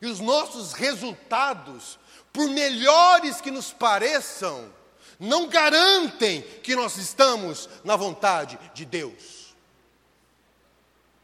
e 0.00 0.06
os 0.06 0.20
nossos 0.20 0.72
resultados, 0.72 1.98
por 2.32 2.48
melhores 2.48 3.40
que 3.40 3.50
nos 3.50 3.72
pareçam, 3.72 4.72
não 5.18 5.48
garantem 5.48 6.42
que 6.62 6.76
nós 6.76 6.96
estamos 6.96 7.68
na 7.82 7.96
vontade 7.96 8.56
de 8.72 8.84
Deus. 8.84 9.37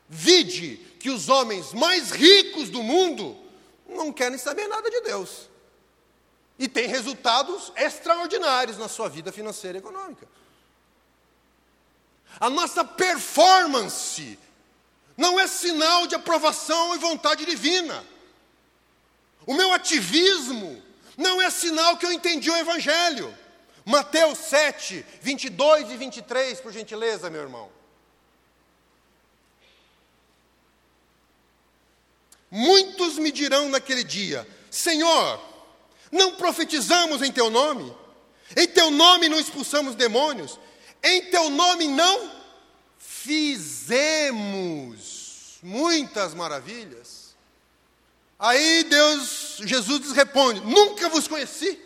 Vide 0.08 0.76
que 0.98 1.10
os 1.10 1.28
homens 1.28 1.72
mais 1.72 2.10
ricos 2.10 2.70
do 2.70 2.82
mundo 2.82 3.36
não 3.88 4.12
querem 4.12 4.38
saber 4.38 4.66
nada 4.68 4.90
de 4.90 5.00
Deus. 5.02 5.48
E 6.58 6.68
têm 6.68 6.86
resultados 6.86 7.72
extraordinários 7.76 8.78
na 8.78 8.88
sua 8.88 9.08
vida 9.08 9.32
financeira 9.32 9.78
e 9.78 9.80
econômica. 9.80 10.26
A 12.38 12.50
nossa 12.50 12.84
performance 12.84 14.38
não 15.16 15.38
é 15.38 15.46
sinal 15.46 16.06
de 16.06 16.14
aprovação 16.14 16.94
e 16.94 16.98
vontade 16.98 17.44
divina. 17.44 18.04
O 19.46 19.54
meu 19.54 19.72
ativismo 19.72 20.82
não 21.16 21.40
é 21.40 21.50
sinal 21.50 21.96
que 21.96 22.06
eu 22.06 22.12
entendi 22.12 22.50
o 22.50 22.56
Evangelho. 22.56 23.36
Mateus 23.84 24.38
7, 24.38 25.04
22 25.20 25.90
e 25.90 25.96
23, 25.96 26.60
por 26.60 26.72
gentileza, 26.72 27.28
meu 27.28 27.42
irmão. 27.42 27.70
Muitos 32.56 33.18
me 33.18 33.32
dirão 33.32 33.68
naquele 33.68 34.04
dia: 34.04 34.46
Senhor, 34.70 35.40
não 36.12 36.36
profetizamos 36.36 37.20
em 37.20 37.32
teu 37.32 37.50
nome? 37.50 37.92
Em 38.56 38.68
teu 38.68 38.92
nome 38.92 39.28
não 39.28 39.40
expulsamos 39.40 39.96
demônios? 39.96 40.60
Em 41.02 41.22
teu 41.22 41.50
nome 41.50 41.88
não 41.88 42.30
fizemos 42.96 44.38
muitas 45.64 46.32
maravilhas? 46.32 47.34
Aí 48.38 48.84
Deus, 48.84 49.56
Jesus 49.64 50.12
responde: 50.12 50.60
Nunca 50.60 51.08
vos 51.08 51.26
conheci. 51.26 51.76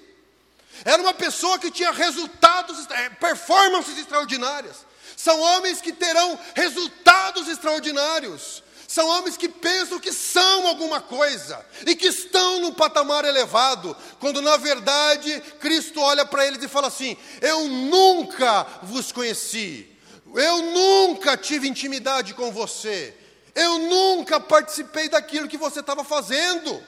Era 0.85 1.01
uma 1.01 1.15
pessoa 1.15 1.59
que 1.59 1.71
tinha 1.71 1.93
resultados, 1.93 2.87
eh, 2.91 3.09
performances 3.09 3.97
extraordinárias. 3.97 4.85
São 5.17 5.41
homens 5.41 5.81
que 5.81 5.95
terão 5.95 6.39
resultados 6.55 7.49
extraordinários. 7.49 8.63
São 8.99 9.07
homens 9.07 9.37
que 9.37 9.49
pensam 9.49 10.01
que 10.01 10.13
são 10.13 10.67
alguma 10.67 11.01
coisa 11.01 11.65
e 11.87 11.95
que 11.95 12.09
estão 12.09 12.59
num 12.59 12.75
patamar 12.75 13.25
elevado, 13.25 13.97
quando 14.19 14.43
na 14.43 14.57
verdade 14.57 15.41
Cristo 15.61 16.01
olha 16.01 16.27
para 16.27 16.45
eles 16.45 16.61
e 16.65 16.67
fala 16.67 16.89
assim: 16.89 17.17
Eu 17.41 17.69
nunca 17.69 18.65
vos 18.83 19.13
conheci, 19.13 19.89
eu 20.35 20.63
nunca 20.63 21.37
tive 21.37 21.69
intimidade 21.69 22.35
com 22.35 22.51
você, 22.51 23.17
eu 23.55 23.79
nunca 23.79 24.41
participei 24.41 25.09
daquilo 25.09 25.47
que 25.47 25.57
você 25.57 25.79
estava 25.79 26.03
fazendo. 26.03 26.85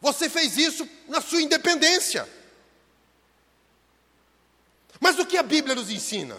Você 0.00 0.28
fez 0.28 0.56
isso 0.58 0.88
na 1.06 1.20
sua 1.20 1.40
independência. 1.40 2.28
Mas 4.98 5.16
o 5.20 5.24
que 5.24 5.38
a 5.38 5.42
Bíblia 5.44 5.76
nos 5.76 5.88
ensina? 5.88 6.36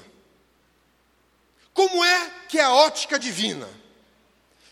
Como 1.73 2.03
é 2.03 2.31
que 2.49 2.59
é 2.59 2.63
a 2.63 2.73
ótica 2.73 3.17
divina? 3.17 3.86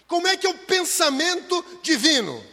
Como 0.08 0.28
é 0.28 0.38
que 0.38 0.46
é 0.46 0.50
o 0.50 0.58
pensamento 0.58 1.64
divino? 1.82 2.44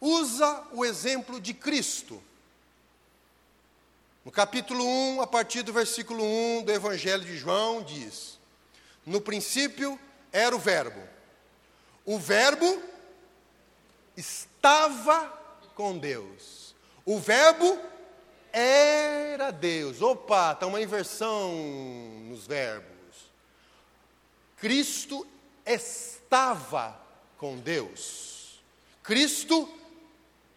Usa 0.00 0.66
o 0.72 0.84
exemplo 0.84 1.40
de 1.40 1.52
Cristo. 1.52 2.22
No 4.24 4.30
capítulo 4.30 4.84
1, 4.84 5.22
a 5.22 5.26
partir 5.26 5.62
do 5.62 5.72
versículo 5.72 6.22
1 6.22 6.64
do 6.64 6.72
Evangelho 6.72 7.24
de 7.24 7.36
João, 7.36 7.82
diz: 7.82 8.38
No 9.04 9.20
princípio 9.20 9.98
era 10.32 10.54
o 10.54 10.58
Verbo. 10.58 11.00
O 12.04 12.18
Verbo 12.18 12.82
estava 14.16 15.26
com 15.74 15.98
Deus. 15.98 16.74
O 17.04 17.18
Verbo 17.18 17.78
era 18.52 19.50
Deus. 19.50 20.02
Opa, 20.02 20.52
está 20.52 20.66
uma 20.66 20.80
inversão 20.80 21.52
nos 22.28 22.46
verbos. 22.46 22.97
Cristo 24.60 25.26
estava 25.64 27.00
com 27.36 27.56
Deus. 27.58 28.60
Cristo 29.02 29.68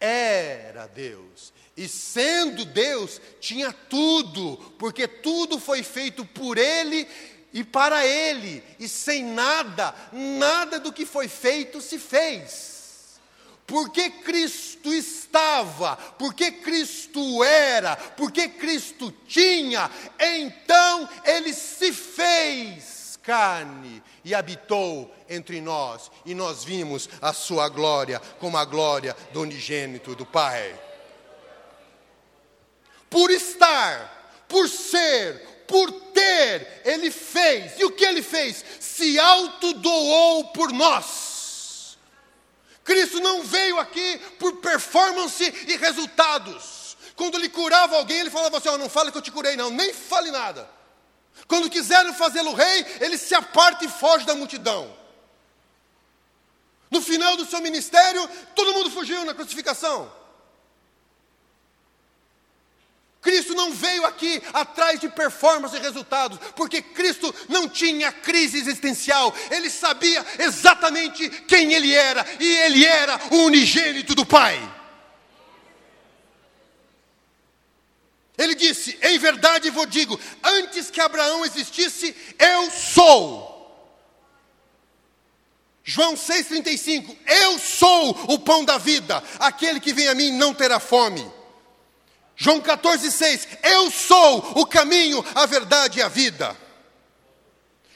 era 0.00 0.86
Deus. 0.88 1.52
E 1.76 1.88
sendo 1.88 2.64
Deus, 2.64 3.20
tinha 3.40 3.72
tudo, 3.72 4.56
porque 4.78 5.08
tudo 5.08 5.58
foi 5.58 5.82
feito 5.82 6.24
por 6.24 6.58
Ele 6.58 7.08
e 7.52 7.64
para 7.64 8.06
Ele, 8.06 8.62
e 8.78 8.88
sem 8.88 9.24
nada, 9.24 9.94
nada 10.12 10.78
do 10.78 10.92
que 10.92 11.06
foi 11.06 11.28
feito 11.28 11.80
se 11.80 11.98
fez. 11.98 13.20
Porque 13.66 14.10
Cristo 14.10 14.92
estava, 14.92 15.96
porque 16.18 16.50
Cristo 16.50 17.42
era, 17.42 17.96
porque 17.96 18.48
Cristo 18.48 19.14
tinha, 19.26 19.90
então 20.18 21.08
Ele 21.24 21.54
se 21.54 21.92
fez 21.92 22.91
carne 23.22 24.02
e 24.24 24.34
habitou 24.34 25.14
entre 25.28 25.60
nós, 25.60 26.10
e 26.26 26.34
nós 26.34 26.64
vimos 26.64 27.08
a 27.20 27.32
Sua 27.32 27.68
glória 27.68 28.20
como 28.38 28.56
a 28.56 28.64
glória 28.64 29.16
do 29.32 29.40
unigênito 29.40 30.14
do 30.14 30.26
Pai 30.26 30.78
por 33.12 33.30
estar, 33.30 34.44
por 34.48 34.66
ser, 34.66 35.64
por 35.68 35.92
ter, 35.92 36.80
ele 36.82 37.10
fez. 37.10 37.78
E 37.78 37.84
o 37.84 37.92
que 37.92 38.04
ele 38.04 38.22
fez? 38.22 38.64
Se 38.80 39.18
autodoou 39.18 40.46
por 40.46 40.72
nós. 40.72 41.98
Cristo 42.82 43.20
não 43.20 43.44
veio 43.44 43.78
aqui 43.78 44.18
por 44.40 44.56
performance 44.56 45.44
e 45.68 45.76
resultados. 45.76 46.96
Quando 47.14 47.36
ele 47.36 47.50
curava 47.50 47.96
alguém, 47.96 48.20
ele 48.20 48.30
falava 48.30 48.56
assim: 48.56 48.70
oh, 48.70 48.78
não 48.78 48.88
fale 48.88 49.12
que 49.12 49.18
eu 49.18 49.22
te 49.22 49.30
curei, 49.30 49.56
não, 49.56 49.70
nem 49.70 49.92
fale 49.92 50.30
nada. 50.30 50.68
Quando 51.46 51.70
quiseram 51.70 52.14
fazê-lo 52.14 52.54
rei, 52.54 52.86
ele 53.00 53.18
se 53.18 53.34
aparta 53.34 53.84
e 53.84 53.88
foge 53.88 54.24
da 54.24 54.34
multidão. 54.34 54.94
No 56.90 57.00
final 57.00 57.36
do 57.36 57.46
seu 57.46 57.60
ministério, 57.60 58.28
todo 58.54 58.74
mundo 58.74 58.90
fugiu 58.90 59.24
na 59.24 59.34
crucificação. 59.34 60.12
Cristo 63.22 63.54
não 63.54 63.72
veio 63.72 64.04
aqui 64.04 64.42
atrás 64.52 64.98
de 64.98 65.08
performance 65.08 65.76
e 65.76 65.80
resultados, 65.80 66.38
porque 66.56 66.82
Cristo 66.82 67.32
não 67.48 67.68
tinha 67.68 68.10
crise 68.10 68.58
existencial, 68.58 69.32
ele 69.48 69.70
sabia 69.70 70.26
exatamente 70.40 71.30
quem 71.46 71.72
ele 71.72 71.94
era, 71.94 72.26
e 72.40 72.52
ele 72.58 72.84
era 72.84 73.18
o 73.30 73.44
unigênito 73.44 74.14
do 74.14 74.26
Pai. 74.26 74.60
Ele 78.36 78.54
disse: 78.54 78.98
Em 79.02 79.18
verdade 79.18 79.70
vos 79.70 79.86
digo, 79.88 80.18
antes 80.42 80.90
que 80.90 81.00
Abraão 81.00 81.44
existisse, 81.44 82.14
eu 82.38 82.70
sou. 82.70 83.50
João 85.84 86.14
6,35: 86.14 87.16
Eu 87.26 87.58
sou 87.58 88.10
o 88.28 88.38
pão 88.38 88.64
da 88.64 88.78
vida, 88.78 89.22
aquele 89.38 89.80
que 89.80 89.92
vem 89.92 90.08
a 90.08 90.14
mim 90.14 90.30
não 90.32 90.54
terá 90.54 90.78
fome. 90.78 91.30
João 92.36 92.60
14, 92.60 93.10
6. 93.10 93.48
Eu 93.62 93.90
sou 93.90 94.38
o 94.56 94.66
caminho, 94.66 95.24
a 95.34 95.46
verdade 95.46 95.98
e 95.98 96.02
a 96.02 96.08
vida. 96.08 96.56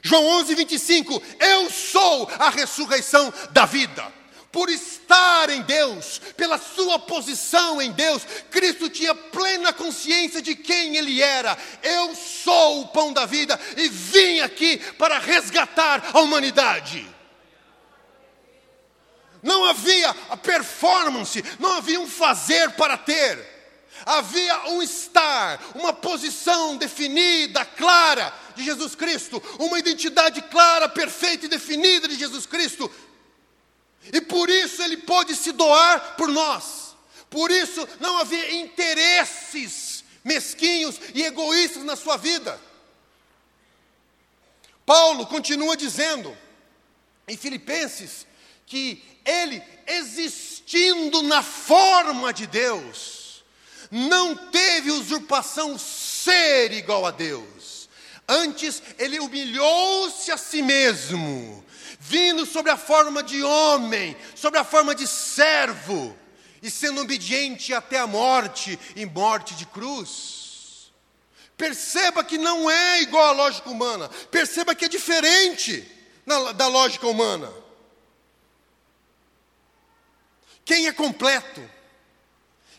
João 0.02 0.24
11, 0.40 0.54
25. 0.54 1.22
Eu 1.40 1.70
sou 1.70 2.30
a 2.38 2.50
ressurreição 2.50 3.32
da 3.50 3.64
vida. 3.64 4.12
Por 4.56 4.70
estar 4.70 5.50
em 5.50 5.60
Deus, 5.60 6.18
pela 6.34 6.56
sua 6.56 6.98
posição 6.98 7.82
em 7.82 7.92
Deus, 7.92 8.22
Cristo 8.50 8.88
tinha 8.88 9.14
plena 9.14 9.70
consciência 9.70 10.40
de 10.40 10.54
quem 10.54 10.96
Ele 10.96 11.20
era. 11.20 11.58
Eu 11.82 12.14
sou 12.14 12.80
o 12.80 12.88
pão 12.88 13.12
da 13.12 13.26
vida 13.26 13.60
e 13.76 13.86
vim 13.86 14.40
aqui 14.40 14.78
para 14.96 15.18
resgatar 15.18 16.08
a 16.10 16.20
humanidade. 16.20 17.06
Não 19.42 19.62
havia 19.66 20.08
a 20.30 20.38
performance, 20.38 21.44
não 21.58 21.74
havia 21.74 22.00
um 22.00 22.08
fazer 22.08 22.70
para 22.70 22.96
ter 22.96 23.56
Havia 24.04 24.68
um 24.68 24.82
estar, 24.82 25.60
uma 25.74 25.92
posição 25.92 26.76
definida, 26.76 27.64
clara 27.64 28.32
de 28.54 28.62
Jesus 28.62 28.94
Cristo, 28.94 29.42
uma 29.58 29.78
identidade 29.78 30.42
clara, 30.42 30.88
perfeita 30.88 31.46
e 31.46 31.48
definida 31.48 32.06
de 32.06 32.16
Jesus 32.16 32.44
Cristo. 32.44 32.90
E 34.12 34.20
por 34.20 34.48
isso 34.48 34.82
ele 34.82 34.98
pôde 34.98 35.34
se 35.34 35.52
doar 35.52 36.16
por 36.16 36.28
nós. 36.28 36.96
Por 37.28 37.50
isso 37.50 37.86
não 38.00 38.18
havia 38.18 38.54
interesses 38.54 40.04
mesquinhos 40.24 41.00
e 41.14 41.22
egoístas 41.22 41.84
na 41.84 41.96
sua 41.96 42.16
vida. 42.16 42.60
Paulo 44.84 45.26
continua 45.26 45.76
dizendo 45.76 46.36
em 47.26 47.36
Filipenses 47.36 48.26
que 48.66 49.02
ele 49.24 49.62
existindo 49.86 51.22
na 51.22 51.42
forma 51.42 52.32
de 52.32 52.46
Deus, 52.46 53.44
não 53.90 54.36
teve 54.36 54.90
usurpação 54.90 55.78
ser 55.78 56.72
igual 56.72 57.06
a 57.06 57.10
Deus. 57.10 57.88
Antes, 58.28 58.82
ele 58.98 59.20
humilhou-se 59.20 60.30
a 60.32 60.36
si 60.36 60.60
mesmo, 60.62 61.64
vindo 62.08 62.46
sobre 62.46 62.70
a 62.70 62.76
forma 62.76 63.22
de 63.22 63.42
homem, 63.42 64.16
sobre 64.34 64.60
a 64.60 64.64
forma 64.64 64.94
de 64.94 65.08
servo, 65.08 66.16
e 66.62 66.70
sendo 66.70 67.00
obediente 67.00 67.74
até 67.74 67.98
a 67.98 68.06
morte 68.06 68.78
e 68.94 69.04
morte 69.04 69.54
de 69.54 69.66
cruz. 69.66 70.92
Perceba 71.56 72.22
que 72.22 72.38
não 72.38 72.70
é 72.70 73.02
igual 73.02 73.28
à 73.28 73.32
lógica 73.32 73.68
humana, 73.68 74.08
perceba 74.30 74.74
que 74.74 74.84
é 74.84 74.88
diferente 74.88 75.84
da 76.54 76.68
lógica 76.68 77.06
humana. 77.06 77.52
Quem 80.64 80.86
é 80.86 80.92
completo? 80.92 81.70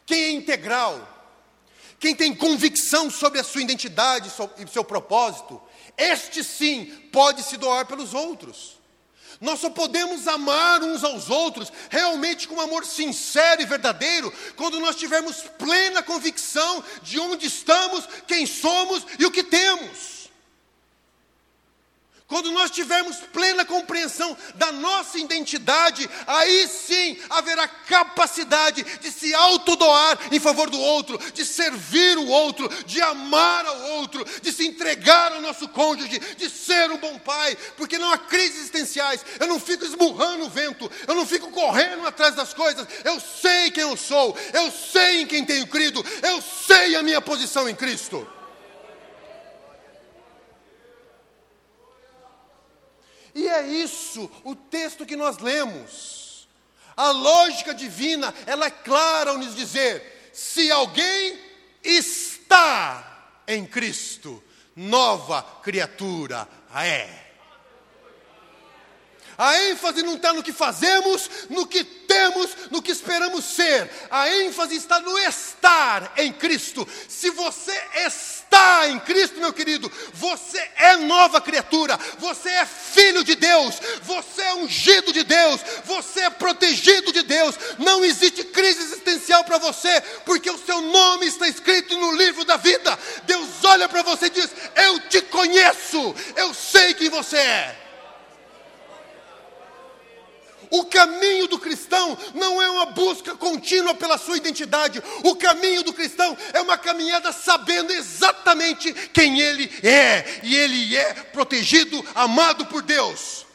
Quem 0.06 0.24
é 0.24 0.32
integral, 0.32 1.06
quem 2.00 2.16
tem 2.16 2.34
convicção 2.34 3.10
sobre 3.10 3.40
a 3.40 3.44
sua 3.44 3.62
identidade 3.62 4.32
e 4.58 4.68
seu 4.70 4.86
propósito, 4.86 5.62
este 5.98 6.46
sim 6.46 6.86
pode 7.12 7.44
se 7.44 7.58
doar 7.58 7.86
pelos 7.86 8.14
outros. 8.14 8.77
Nós 9.40 9.60
só 9.60 9.70
podemos 9.70 10.28
amar 10.28 10.82
uns 10.82 11.04
aos 11.04 11.30
outros 11.30 11.72
realmente 11.90 12.48
com 12.48 12.60
amor 12.60 12.86
sincero 12.86 13.62
e 13.62 13.66
verdadeiro 13.66 14.34
quando 14.56 14.80
nós 14.80 14.96
tivermos 14.96 15.44
plena 15.58 16.02
convicção 16.02 16.84
de 17.04 17.20
onde 17.20 17.46
estamos, 17.46 18.08
quem 18.26 18.46
somos 18.46 19.06
e 19.20 19.26
o 19.26 19.32
que 19.32 19.44
temos. 19.44 20.17
Quando 22.28 22.52
nós 22.52 22.70
tivermos 22.70 23.16
plena 23.32 23.64
compreensão 23.64 24.36
da 24.56 24.70
nossa 24.70 25.18
identidade, 25.18 26.10
aí 26.28 26.68
sim 26.68 27.18
haverá 27.30 27.66
capacidade 27.70 28.84
de 28.84 29.10
se 29.10 29.34
autodoar 29.34 30.20
em 30.30 30.38
favor 30.38 30.70
do 30.70 30.78
outro, 30.78 31.18
de 31.32 31.46
servir 31.46 32.18
o 32.18 32.28
outro, 32.28 32.68
de 32.86 33.02
amar 33.02 33.66
ao 33.66 33.82
outro, 33.94 34.26
de 34.42 34.52
se 34.52 34.68
entregar 34.68 35.32
ao 35.32 35.42
nosso 35.42 35.70
cônjuge, 35.70 36.20
de 36.20 36.50
ser 36.50 36.92
um 36.92 36.98
bom 36.98 37.18
pai, 37.18 37.58
porque 37.78 37.98
não 37.98 38.12
há 38.12 38.18
crises 38.18 38.58
existenciais. 38.58 39.26
Eu 39.40 39.48
não 39.48 39.58
fico 39.58 39.86
esmurrando 39.86 40.48
o 40.48 40.50
vento, 40.50 40.92
eu 41.08 41.16
não 41.16 41.26
fico 41.26 41.50
correndo 41.50 42.06
atrás 42.06 42.36
das 42.36 42.54
coisas. 42.54 42.86
Eu 43.06 43.22
sei 43.22 43.72
quem 43.72 43.84
eu 43.84 43.96
sou, 43.96 44.38
eu 44.52 44.70
sei 44.70 45.22
em 45.22 45.26
quem 45.26 45.46
tenho 45.46 45.66
crido, 45.68 46.06
eu 46.22 46.42
sei 46.42 46.98
a 46.98 47.04
minha 47.04 47.22
posição 47.22 47.70
em 47.70 47.76
Cristo. 47.76 48.28
E 53.38 53.48
é 53.48 53.68
isso 53.68 54.28
o 54.44 54.56
texto 54.56 55.06
que 55.06 55.16
nós 55.16 55.38
lemos. 55.38 56.48
A 56.96 57.12
lógica 57.12 57.72
divina, 57.72 58.34
ela 58.48 58.66
é 58.66 58.72
clara 58.72 59.30
ao 59.30 59.38
nos 59.38 59.56
dizer: 59.56 60.32
se 60.34 60.72
alguém 60.72 61.40
está 61.84 63.44
em 63.48 63.64
Cristo, 63.64 64.44
nova 64.76 65.44
criatura 65.62 66.50
é. 66.74 67.27
A 69.38 69.56
ênfase 69.70 70.02
não 70.02 70.16
está 70.16 70.34
no 70.34 70.42
que 70.42 70.52
fazemos, 70.52 71.30
no 71.48 71.68
que 71.68 71.84
temos, 71.84 72.50
no 72.72 72.82
que 72.82 72.92
esperamos 72.92 73.46
ser. 73.46 73.88
A 74.10 74.28
ênfase 74.28 74.76
está 74.76 75.00
no 75.00 75.16
estar 75.20 76.12
em 76.18 76.34
Cristo. 76.34 76.88
Se 77.08 77.30
você 77.30 77.80
está 78.08 78.88
em 78.88 79.00
Cristo, 79.00 79.40
meu 79.40 79.54
querido, 79.54 79.92
você 80.14 80.58
é 80.78 80.98
nova 80.98 81.40
criatura, 81.40 82.00
você 82.18 82.50
é 82.50 82.66
filho 82.66 83.24
de 83.24 83.36
Deus, 83.36 83.76
você 84.02 84.42
é 84.42 84.56
ungido 84.56 85.14
de 85.14 85.24
Deus, 85.24 85.62
você 85.86 86.22
é 86.22 86.30
protegido 86.32 87.14
de 87.14 87.22
Deus. 87.22 87.56
Não 87.78 88.04
existe 88.04 88.44
crise 88.44 88.82
existencial 88.82 89.44
para 89.44 89.60
você, 89.60 90.02
porque 90.26 90.50
o 90.50 90.58
seu 90.58 90.82
nome 90.82 91.28
está 91.28 91.48
escrito 91.48 91.96
no 91.96 92.12
livro 92.14 92.44
da 92.44 92.58
vida. 92.58 92.98
Deus 93.28 93.64
olha 93.64 93.88
para 93.88 94.02
você 94.02 94.26
e 94.26 94.32
diz: 94.32 94.50
Eu 94.76 95.00
te 95.02 95.22
conheço, 95.22 96.16
eu 96.36 96.56
sei 96.56 96.96
quem 96.96 97.10
você 97.10 97.38
é. 97.38 97.87
O 100.70 100.86
caminho 100.86 101.48
do 101.48 101.60
cristão 101.60 102.18
não 102.34 102.62
é 102.62 102.70
uma 102.70 102.88
busca 102.88 103.36
contínua 103.36 103.94
pela 103.94 104.18
sua 104.18 104.38
identidade. 104.38 105.02
O 105.24 105.36
caminho 105.36 105.84
do 105.84 105.94
cristão 105.94 106.38
é 106.54 106.62
uma 106.62 106.78
caminhada 106.78 107.32
sabendo 107.32 107.92
exatamente 107.92 108.94
quem 109.14 109.40
ele 109.40 109.72
é. 109.82 110.42
E 110.44 110.56
ele 110.56 110.96
é 110.96 111.14
protegido, 111.14 112.04
amado 112.14 112.66
por 112.66 112.82
Deus. 112.82 113.46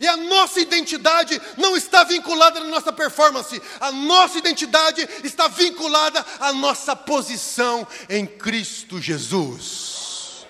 E 0.00 0.08
a 0.08 0.16
nossa 0.16 0.58
identidade 0.58 1.40
não 1.56 1.76
está 1.76 2.02
vinculada 2.02 2.58
na 2.58 2.66
nossa 2.66 2.92
performance, 2.92 3.62
a 3.78 3.92
nossa 3.92 4.36
identidade 4.36 5.08
está 5.22 5.46
vinculada 5.46 6.26
à 6.40 6.52
nossa 6.52 6.96
posição 6.96 7.86
em 8.08 8.26
Cristo 8.26 9.00
Jesus. 9.00 10.44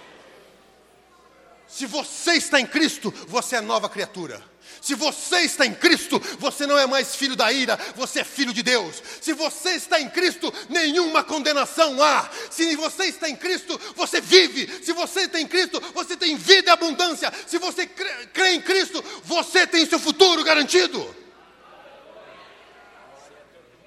Se 1.68 1.84
você 1.84 2.32
está 2.32 2.58
em 2.58 2.66
Cristo, 2.66 3.12
você 3.28 3.56
é 3.56 3.60
nova 3.60 3.90
criatura. 3.90 4.51
Se 4.82 4.96
você 4.96 5.42
está 5.42 5.64
em 5.64 5.74
Cristo, 5.74 6.20
você 6.40 6.66
não 6.66 6.76
é 6.76 6.88
mais 6.88 7.14
filho 7.14 7.36
da 7.36 7.52
ira, 7.52 7.78
você 7.94 8.18
é 8.18 8.24
filho 8.24 8.52
de 8.52 8.64
Deus. 8.64 9.00
Se 9.20 9.32
você 9.32 9.74
está 9.74 10.00
em 10.00 10.10
Cristo, 10.10 10.52
nenhuma 10.68 11.22
condenação 11.22 12.02
há. 12.02 12.28
Se 12.50 12.74
você 12.74 13.04
está 13.04 13.28
em 13.28 13.36
Cristo, 13.36 13.80
você 13.94 14.20
vive. 14.20 14.84
Se 14.84 14.92
você 14.92 15.20
está 15.20 15.40
em 15.40 15.46
Cristo, 15.46 15.80
você 15.94 16.16
tem 16.16 16.36
vida 16.36 16.68
e 16.68 16.72
abundância. 16.72 17.32
Se 17.46 17.58
você 17.58 17.86
crê, 17.86 18.54
em 18.54 18.60
Cristo, 18.60 19.02
você 19.22 19.68
tem 19.68 19.86
seu 19.86 20.00
futuro 20.00 20.42
garantido. 20.42 21.14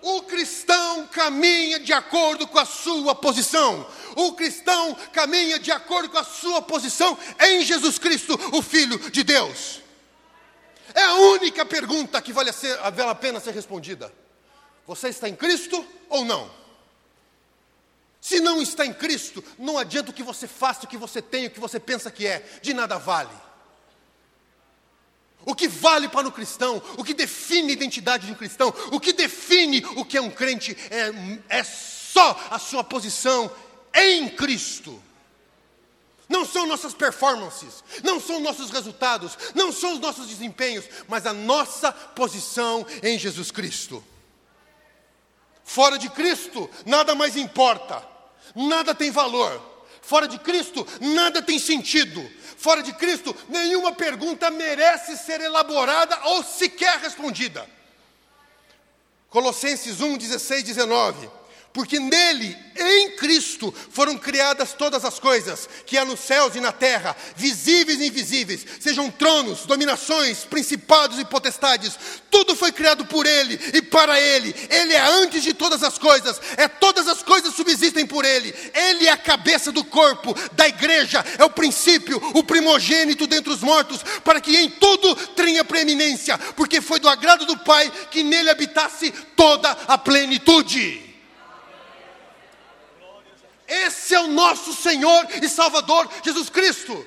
O 0.01 0.21
cristão 0.21 1.07
caminha 1.07 1.77
de 1.77 1.91
acordo 1.91 2.47
com 2.47 2.57
a 2.57 2.65
sua 2.65 3.13
posição. 3.13 3.85
O 4.15 4.31
cristão 4.31 4.95
caminha 5.11 5.59
de 5.59 5.73
acordo 5.73 6.07
com 6.07 6.19
a 6.19 6.23
sua 6.23 6.61
posição 6.61 7.17
em 7.41 7.65
Jesus 7.65 7.99
Cristo, 7.99 8.39
o 8.53 8.61
Filho 8.61 8.97
de 9.11 9.21
Deus. 9.21 9.83
É 10.95 11.03
a 11.03 11.13
única 11.15 11.65
pergunta 11.65 12.21
que 12.21 12.31
vale 12.31 12.49
a, 12.49 12.53
ser, 12.53 12.77
vale 12.77 13.15
pena 13.15 13.41
ser 13.41 13.51
respondida. 13.51 14.11
Você 14.87 15.09
está 15.09 15.27
em 15.27 15.35
Cristo 15.35 15.85
ou 16.09 16.23
não? 16.23 16.49
Se 18.21 18.39
não 18.39 18.61
está 18.61 18.85
em 18.85 18.93
Cristo, 18.93 19.43
não 19.59 19.77
adianta 19.77 20.09
o 20.09 20.13
que 20.13 20.23
você 20.23 20.47
faça, 20.47 20.85
o 20.85 20.87
que 20.87 20.97
você 20.97 21.21
tem, 21.21 21.47
o 21.47 21.51
que 21.51 21.59
você 21.59 21.79
pensa 21.79 22.09
que 22.09 22.25
é, 22.25 22.43
de 22.61 22.73
nada 22.73 22.97
vale. 22.97 23.35
O 25.45 25.53
que 25.53 25.67
vale 25.67 26.07
para 26.07 26.27
o 26.27 26.31
cristão, 26.31 26.81
o 26.97 27.03
que 27.03 27.13
define 27.13 27.71
a 27.71 27.73
identidade 27.73 28.25
de 28.25 28.31
um 28.31 28.35
cristão, 28.35 28.73
o 28.91 28.99
que 28.99 29.13
define 29.13 29.85
o 29.97 30.05
que 30.05 30.17
é 30.17 30.21
um 30.21 30.31
crente, 30.31 30.75
é, 30.89 31.59
é 31.59 31.63
só 31.63 32.39
a 32.49 32.57
sua 32.57 32.83
posição 32.83 33.51
em 33.93 34.29
Cristo. 34.29 34.99
Não 36.27 36.45
são 36.45 36.65
nossas 36.65 36.93
performances, 36.93 37.83
não 38.03 38.19
são 38.19 38.39
nossos 38.39 38.71
resultados, 38.71 39.37
não 39.53 39.71
são 39.71 39.93
os 39.93 39.99
nossos 39.99 40.27
desempenhos, 40.27 40.85
mas 41.07 41.25
a 41.25 41.33
nossa 41.33 41.91
posição 41.91 42.85
em 43.03 43.17
Jesus 43.17 43.51
Cristo. 43.51 44.03
Fora 45.63 45.97
de 45.97 46.09
Cristo, 46.09 46.69
nada 46.85 47.13
mais 47.13 47.35
importa, 47.35 48.03
nada 48.55 48.95
tem 48.95 49.11
valor. 49.11 49.73
Fora 50.01 50.27
de 50.27 50.37
Cristo, 50.37 50.85
nada 50.99 51.41
tem 51.41 51.57
sentido. 51.57 52.27
Fora 52.57 52.83
de 52.83 52.93
Cristo, 52.93 53.35
nenhuma 53.49 53.91
pergunta 53.91 54.51
merece 54.51 55.17
ser 55.17 55.41
elaborada 55.41 56.17
ou 56.25 56.43
sequer 56.43 56.99
respondida. 56.99 57.67
Colossenses 59.29 60.01
1, 60.01 60.17
16, 60.17 60.63
19 60.63 61.29
porque 61.75 61.99
nele, 61.99 62.57
em 62.73 63.17
Cristo, 63.17 63.73
foram 63.91 64.17
criadas 64.17 64.71
todas 64.71 65.03
as 65.03 65.19
coisas, 65.19 65.67
que 65.85 65.97
há 65.97 66.05
nos 66.05 66.21
céus 66.21 66.55
e 66.55 66.61
na 66.61 66.71
terra, 66.71 67.13
visíveis 67.35 67.99
e 67.99 68.07
invisíveis, 68.07 68.65
sejam 68.79 69.11
tronos, 69.11 69.65
dominações, 69.65 70.45
principados 70.45 71.19
e 71.19 71.25
potestades, 71.25 71.99
tudo 72.31 72.55
foi 72.55 72.71
criado 72.71 73.05
por 73.05 73.25
ele 73.25 73.59
e 73.73 73.81
para 73.81 74.17
ele. 74.17 74.55
Ele 74.69 74.93
é 74.93 75.01
antes 75.01 75.43
de 75.43 75.53
todas 75.53 75.83
as 75.83 75.97
coisas, 75.97 76.39
é 76.55 76.65
todas 76.69 77.09
as 77.09 77.21
coisas 77.21 77.53
subsistem 77.53 78.07
por 78.07 78.23
ele. 78.23 78.55
Ele 78.73 79.07
é 79.07 79.11
a 79.11 79.17
cabeça 79.17 79.69
do 79.69 79.83
corpo, 79.83 80.33
da 80.53 80.69
igreja, 80.69 81.25
é 81.37 81.43
o 81.43 81.49
princípio, 81.49 82.21
o 82.33 82.41
primogênito 82.41 83.27
dentre 83.27 83.51
os 83.51 83.59
mortos, 83.59 84.01
para 84.23 84.39
que 84.39 84.55
em 84.55 84.69
tudo 84.69 85.13
tenha 85.35 85.65
preeminência, 85.65 86.37
porque 86.55 86.79
foi 86.79 87.01
do 87.01 87.09
agrado 87.09 87.45
do 87.45 87.57
Pai 87.57 87.91
que 88.09 88.23
nele 88.23 88.49
habitasse 88.49 89.11
toda 89.35 89.71
a 89.71 89.97
plenitude. 89.97 91.14
Esse 93.67 94.13
é 94.13 94.19
o 94.19 94.27
nosso 94.27 94.73
Senhor 94.73 95.27
e 95.41 95.49
Salvador 95.49 96.09
Jesus 96.23 96.49
Cristo. 96.49 97.05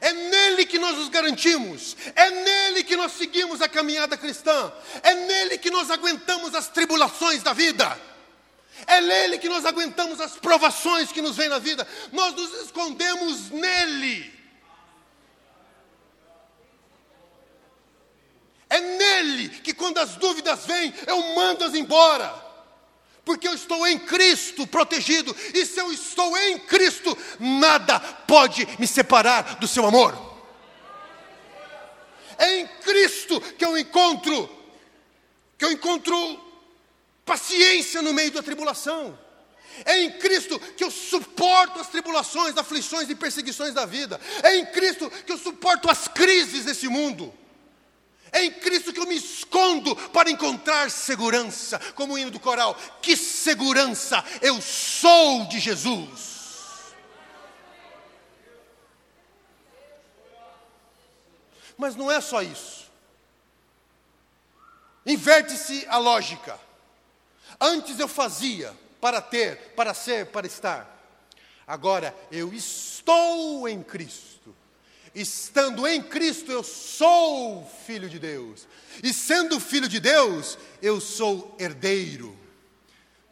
É 0.00 0.12
nele 0.12 0.66
que 0.66 0.78
nós 0.78 0.94
nos 0.96 1.08
garantimos, 1.08 1.96
é 2.14 2.30
nele 2.30 2.84
que 2.84 2.96
nós 2.96 3.12
seguimos 3.12 3.62
a 3.62 3.68
caminhada 3.68 4.16
cristã, 4.16 4.70
é 5.02 5.14
nele 5.14 5.56
que 5.56 5.70
nós 5.70 5.90
aguentamos 5.90 6.54
as 6.54 6.68
tribulações 6.68 7.42
da 7.42 7.54
vida, 7.54 7.98
é 8.86 9.00
nele 9.00 9.38
que 9.38 9.48
nós 9.48 9.64
aguentamos 9.64 10.20
as 10.20 10.32
provações 10.32 11.10
que 11.10 11.22
nos 11.22 11.34
vêm 11.34 11.48
na 11.48 11.58
vida, 11.58 11.88
nós 12.12 12.34
nos 12.34 12.52
escondemos 12.60 13.50
nele. 13.50 14.34
É 18.68 18.80
nele 18.80 19.48
que 19.48 19.72
quando 19.72 19.96
as 19.96 20.16
dúvidas 20.16 20.66
vêm, 20.66 20.92
eu 21.06 21.34
mando-as 21.34 21.74
embora 21.74 22.45
porque 23.26 23.48
eu 23.48 23.54
estou 23.54 23.84
em 23.88 23.98
Cristo 23.98 24.68
protegido, 24.68 25.34
e 25.52 25.66
se 25.66 25.80
eu 25.80 25.92
estou 25.92 26.38
em 26.38 26.60
Cristo, 26.60 27.18
nada 27.40 27.98
pode 27.98 28.66
me 28.78 28.86
separar 28.86 29.56
do 29.56 29.66
seu 29.66 29.84
amor. 29.84 30.16
É 32.38 32.60
em 32.60 32.68
Cristo 32.68 33.40
que 33.40 33.64
eu 33.64 33.76
encontro, 33.76 34.48
que 35.58 35.64
eu 35.64 35.72
encontro 35.72 36.40
paciência 37.24 38.00
no 38.00 38.14
meio 38.14 38.30
da 38.30 38.44
tribulação. 38.44 39.18
É 39.84 39.98
em 40.02 40.12
Cristo 40.18 40.60
que 40.76 40.84
eu 40.84 40.90
suporto 40.90 41.80
as 41.80 41.88
tribulações, 41.88 42.56
aflições 42.56 43.10
e 43.10 43.14
perseguições 43.16 43.74
da 43.74 43.84
vida. 43.84 44.20
É 44.44 44.56
em 44.56 44.66
Cristo 44.66 45.10
que 45.10 45.32
eu 45.32 45.36
suporto 45.36 45.90
as 45.90 46.06
crises 46.06 46.64
desse 46.64 46.86
mundo. 46.86 47.34
É 48.32 48.44
em 48.44 48.52
Cristo 48.52 48.92
que 48.92 49.00
eu 49.00 49.06
me 49.06 49.16
escondo 49.16 49.94
para 50.10 50.30
encontrar 50.30 50.90
segurança, 50.90 51.78
como 51.94 52.14
o 52.14 52.18
hino 52.18 52.30
do 52.30 52.40
coral. 52.40 52.74
Que 53.00 53.16
segurança! 53.16 54.24
Eu 54.40 54.60
sou 54.60 55.46
de 55.46 55.58
Jesus. 55.58 56.36
Mas 61.76 61.94
não 61.94 62.10
é 62.10 62.20
só 62.20 62.42
isso. 62.42 62.90
Inverte-se 65.04 65.86
a 65.88 65.98
lógica. 65.98 66.58
Antes 67.60 67.98
eu 68.00 68.08
fazia 68.08 68.74
para 69.00 69.20
ter, 69.20 69.56
para 69.76 69.94
ser, 69.94 70.26
para 70.26 70.46
estar. 70.46 70.92
Agora 71.66 72.14
eu 72.30 72.52
estou 72.52 73.68
em 73.68 73.82
Cristo 73.82 74.35
estando 75.20 75.86
em 75.86 76.02
Cristo, 76.02 76.52
eu 76.52 76.62
sou 76.62 77.66
filho 77.86 78.08
de 78.08 78.18
Deus. 78.18 78.68
E 79.02 79.14
sendo 79.14 79.58
filho 79.58 79.88
de 79.88 79.98
Deus, 79.98 80.58
eu 80.82 81.00
sou 81.00 81.56
herdeiro. 81.58 82.36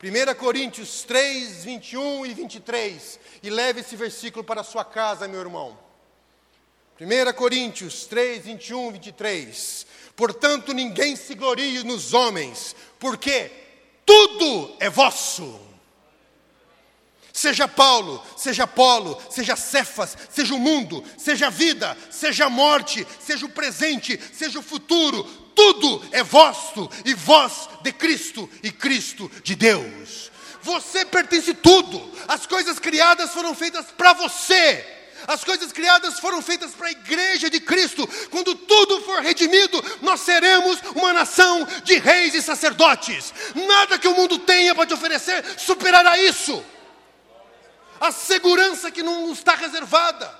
1 0.03 0.35
Coríntios 0.35 1.03
3, 1.03 1.65
21 1.65 2.27
e 2.27 2.35
23. 2.35 3.21
E 3.43 3.51
leve 3.51 3.81
esse 3.81 3.97
versículo 3.97 4.43
para 4.43 4.63
a 4.63 4.65
sua 4.65 4.85
casa, 4.85 5.29
meu 5.29 5.41
irmão. 5.41 5.79
1 6.99 7.33
Coríntios 7.35 8.07
3, 8.07 8.45
21 8.45 8.89
e 8.89 8.93
23. 8.93 9.87
Portanto, 10.17 10.73
ninguém 10.73 11.17
se 11.17 11.35
glorie 11.35 11.83
nos 11.85 12.15
homens, 12.15 12.75
porque 12.99 13.51
tudo 14.07 14.77
é 14.81 14.89
vosso 14.89 15.74
Seja 17.35 17.67
Paulo, 17.67 18.25
seja 18.37 18.63
Apolo, 18.63 19.21
seja 19.29 19.57
Cefas, 19.57 20.17
seja 20.31 20.55
o 20.55 20.59
mundo, 20.59 21.05
seja 21.19 21.49
a 21.49 21.51
vida, 21.51 21.99
seja 22.09 22.45
a 22.45 22.49
morte, 22.49 23.05
seja 23.19 23.45
o 23.45 23.49
presente, 23.49 24.21
seja 24.33 24.61
o 24.61 24.63
futuro, 24.63 25.25
tudo 25.53 26.01
é 26.13 26.23
vosso 26.23 26.89
e 27.05 27.13
vós 27.13 27.69
de 27.83 27.91
Cristo 27.91 28.49
e 28.63 28.71
Cristo 28.71 29.29
de 29.43 29.57
Deus. 29.57 30.31
Você 30.63 31.05
pertence 31.05 31.53
tudo. 31.55 32.01
As 32.29 32.47
coisas 32.47 32.79
criadas 32.79 33.33
foram 33.33 33.53
feitas 33.53 33.87
para 33.87 34.13
você. 34.13 34.87
As 35.27 35.43
coisas 35.43 35.73
criadas 35.73 36.21
foram 36.21 36.41
feitas 36.41 36.71
para 36.71 36.87
a 36.87 36.93
igreja 36.93 37.51
de 37.51 37.59
Cristo. 37.59 38.09
Quando 38.31 38.55
tudo 38.55 39.01
for 39.01 39.21
redimido, 39.21 39.83
nós 40.03 40.21
seremos 40.21 40.79
uma 40.95 41.13
nação 41.13 41.67
de 41.83 41.99
reis 41.99 42.33
e 42.33 42.41
sacerdotes. 42.41 43.35
Nada 43.57 43.99
que 43.99 44.07
o 44.07 44.15
mundo 44.15 44.39
tenha 44.39 44.73
para 44.73 44.87
te 44.87 44.95
oferecer 44.95 45.45
superará 45.59 46.17
isso 46.17 46.65
a 48.01 48.13
segurança 48.13 48.91
que 48.91 49.03
não 49.03 49.33
está 49.33 49.55
reservada, 49.55 50.39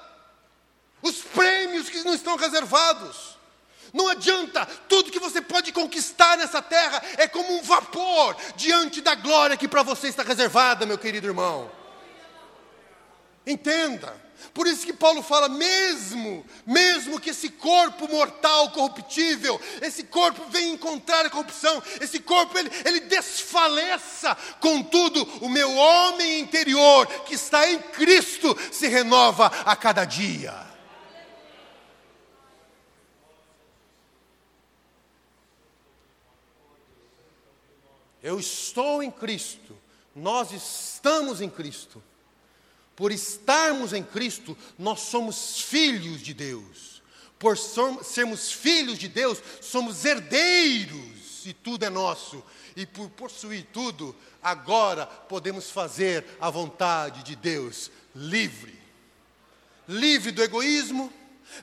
os 1.03 1.19
prêmios 1.19 1.89
que 1.89 2.03
não 2.03 2.15
estão 2.15 2.37
reservados. 2.37 3.35
Não 3.93 4.09
adianta, 4.09 4.67
tudo 4.89 5.13
que 5.13 5.21
você 5.21 5.41
pode 5.41 5.71
conquistar 5.71 6.37
nessa 6.37 6.61
terra 6.61 7.01
é 7.17 7.29
como 7.29 7.55
um 7.55 7.63
vapor 7.63 8.37
diante 8.57 9.01
da 9.01 9.15
glória 9.15 9.57
que 9.57 9.69
para 9.69 9.85
você 9.85 10.09
está 10.09 10.25
reservada, 10.25 10.85
meu 10.85 10.99
querido 10.99 11.29
irmão. 11.29 11.71
Entenda. 13.47 14.24
Por 14.53 14.67
isso 14.67 14.87
que 14.87 14.93
Paulo 14.93 15.23
fala, 15.23 15.49
mesmo, 15.49 16.45
mesmo 16.67 17.19
que 17.21 17.31
esse 17.31 17.49
corpo 17.49 18.09
mortal, 18.09 18.71
corruptível, 18.71 19.61
esse 19.83 20.05
corpo 20.05 20.45
venha 20.49 20.73
encontrar 20.73 21.27
a 21.27 21.31
corrupção, 21.31 21.83
esse 22.01 22.21
corpo 22.21 22.57
ele, 22.59 22.71
ele 22.85 23.01
desfaleça, 23.01 24.37
contudo, 24.61 25.23
o 25.41 25.49
meu 25.49 25.75
homem 25.75 26.41
interior, 26.41 27.07
que 27.25 27.35
está 27.35 27.69
em 27.69 27.79
Cristo, 27.79 28.57
se 28.71 28.87
renova 28.89 29.47
a 29.47 29.75
cada 29.75 30.05
dia. 30.05 30.75
Eu 38.23 38.41
estou 38.41 39.03
em 39.03 39.11
Cristo, 39.11 39.77
nós 40.17 40.51
estamos 40.51 41.43
em 41.43 41.51
Cristo. 41.51 42.03
Por 42.97 43.11
estarmos 43.11 43.93
em 43.93 44.03
Cristo, 44.03 44.57
nós 44.79 45.01
somos 45.01 45.61
filhos 45.61 46.21
de 46.21 46.33
Deus. 46.33 47.03
Por 47.39 47.59
sermos 47.59 48.53
filhos 48.53 48.99
de 48.99 49.09
Deus, 49.09 49.43
somos 49.61 50.05
herdeiros 50.05 51.45
e 51.45 51.53
tudo 51.53 51.85
é 51.85 51.91
nosso. 51.91 52.43
E 52.77 52.87
por 52.87 53.09
possuir 53.11 53.67
tudo, 53.73 54.15
agora 54.43 55.07
podemos 55.07 55.71
fazer 55.71 56.25
a 56.41 56.51
vontade 56.51 57.23
de 57.23 57.37
Deus 57.37 57.91
livre. 58.15 58.79
Livre 59.87 60.31
do 60.31 60.43
egoísmo, 60.43 61.13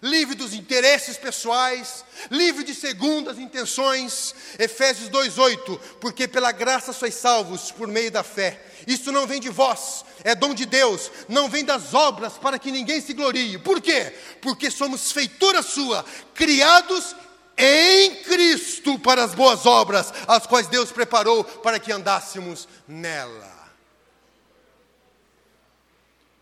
livre 0.02 0.36
dos 0.36 0.54
interesses 0.54 1.18
pessoais, 1.18 2.06
livre 2.30 2.64
de 2.64 2.76
segundas 2.76 3.40
intenções. 3.40 4.36
Efésios 4.60 5.10
2:8, 5.10 5.78
porque 6.00 6.28
pela 6.28 6.52
graça 6.52 6.94
sois 6.94 7.16
salvos 7.16 7.72
por 7.72 7.88
meio 7.88 8.12
da 8.12 8.24
fé. 8.24 8.71
Isso 8.88 9.12
não 9.12 9.28
vem 9.28 9.40
de 9.40 9.50
vós, 9.50 10.04
é 10.24 10.34
dom 10.36 10.54
de 10.54 10.66
Deus, 10.66 11.12
não 11.28 11.50
vem 11.50 11.64
das 11.64 11.94
obras 11.94 12.34
para 12.34 12.60
que 12.60 12.72
ninguém 12.72 13.02
se 13.02 13.14
glorie. 13.14 13.58
Por 13.58 13.82
quê? 13.82 14.14
Porque 14.42 14.72
somos 14.72 15.12
feitura 15.12 15.62
sua, 15.62 16.06
criados 16.34 17.16
em 17.58 18.16
Cristo 18.24 18.98
para 19.00 19.24
as 19.24 19.34
boas 19.34 19.66
obras, 19.66 20.14
as 20.28 20.48
quais 20.48 20.68
Deus 20.68 20.92
preparou 20.92 21.44
para 21.44 21.80
que 21.80 21.92
andássemos 21.92 22.68
nela 22.88 23.62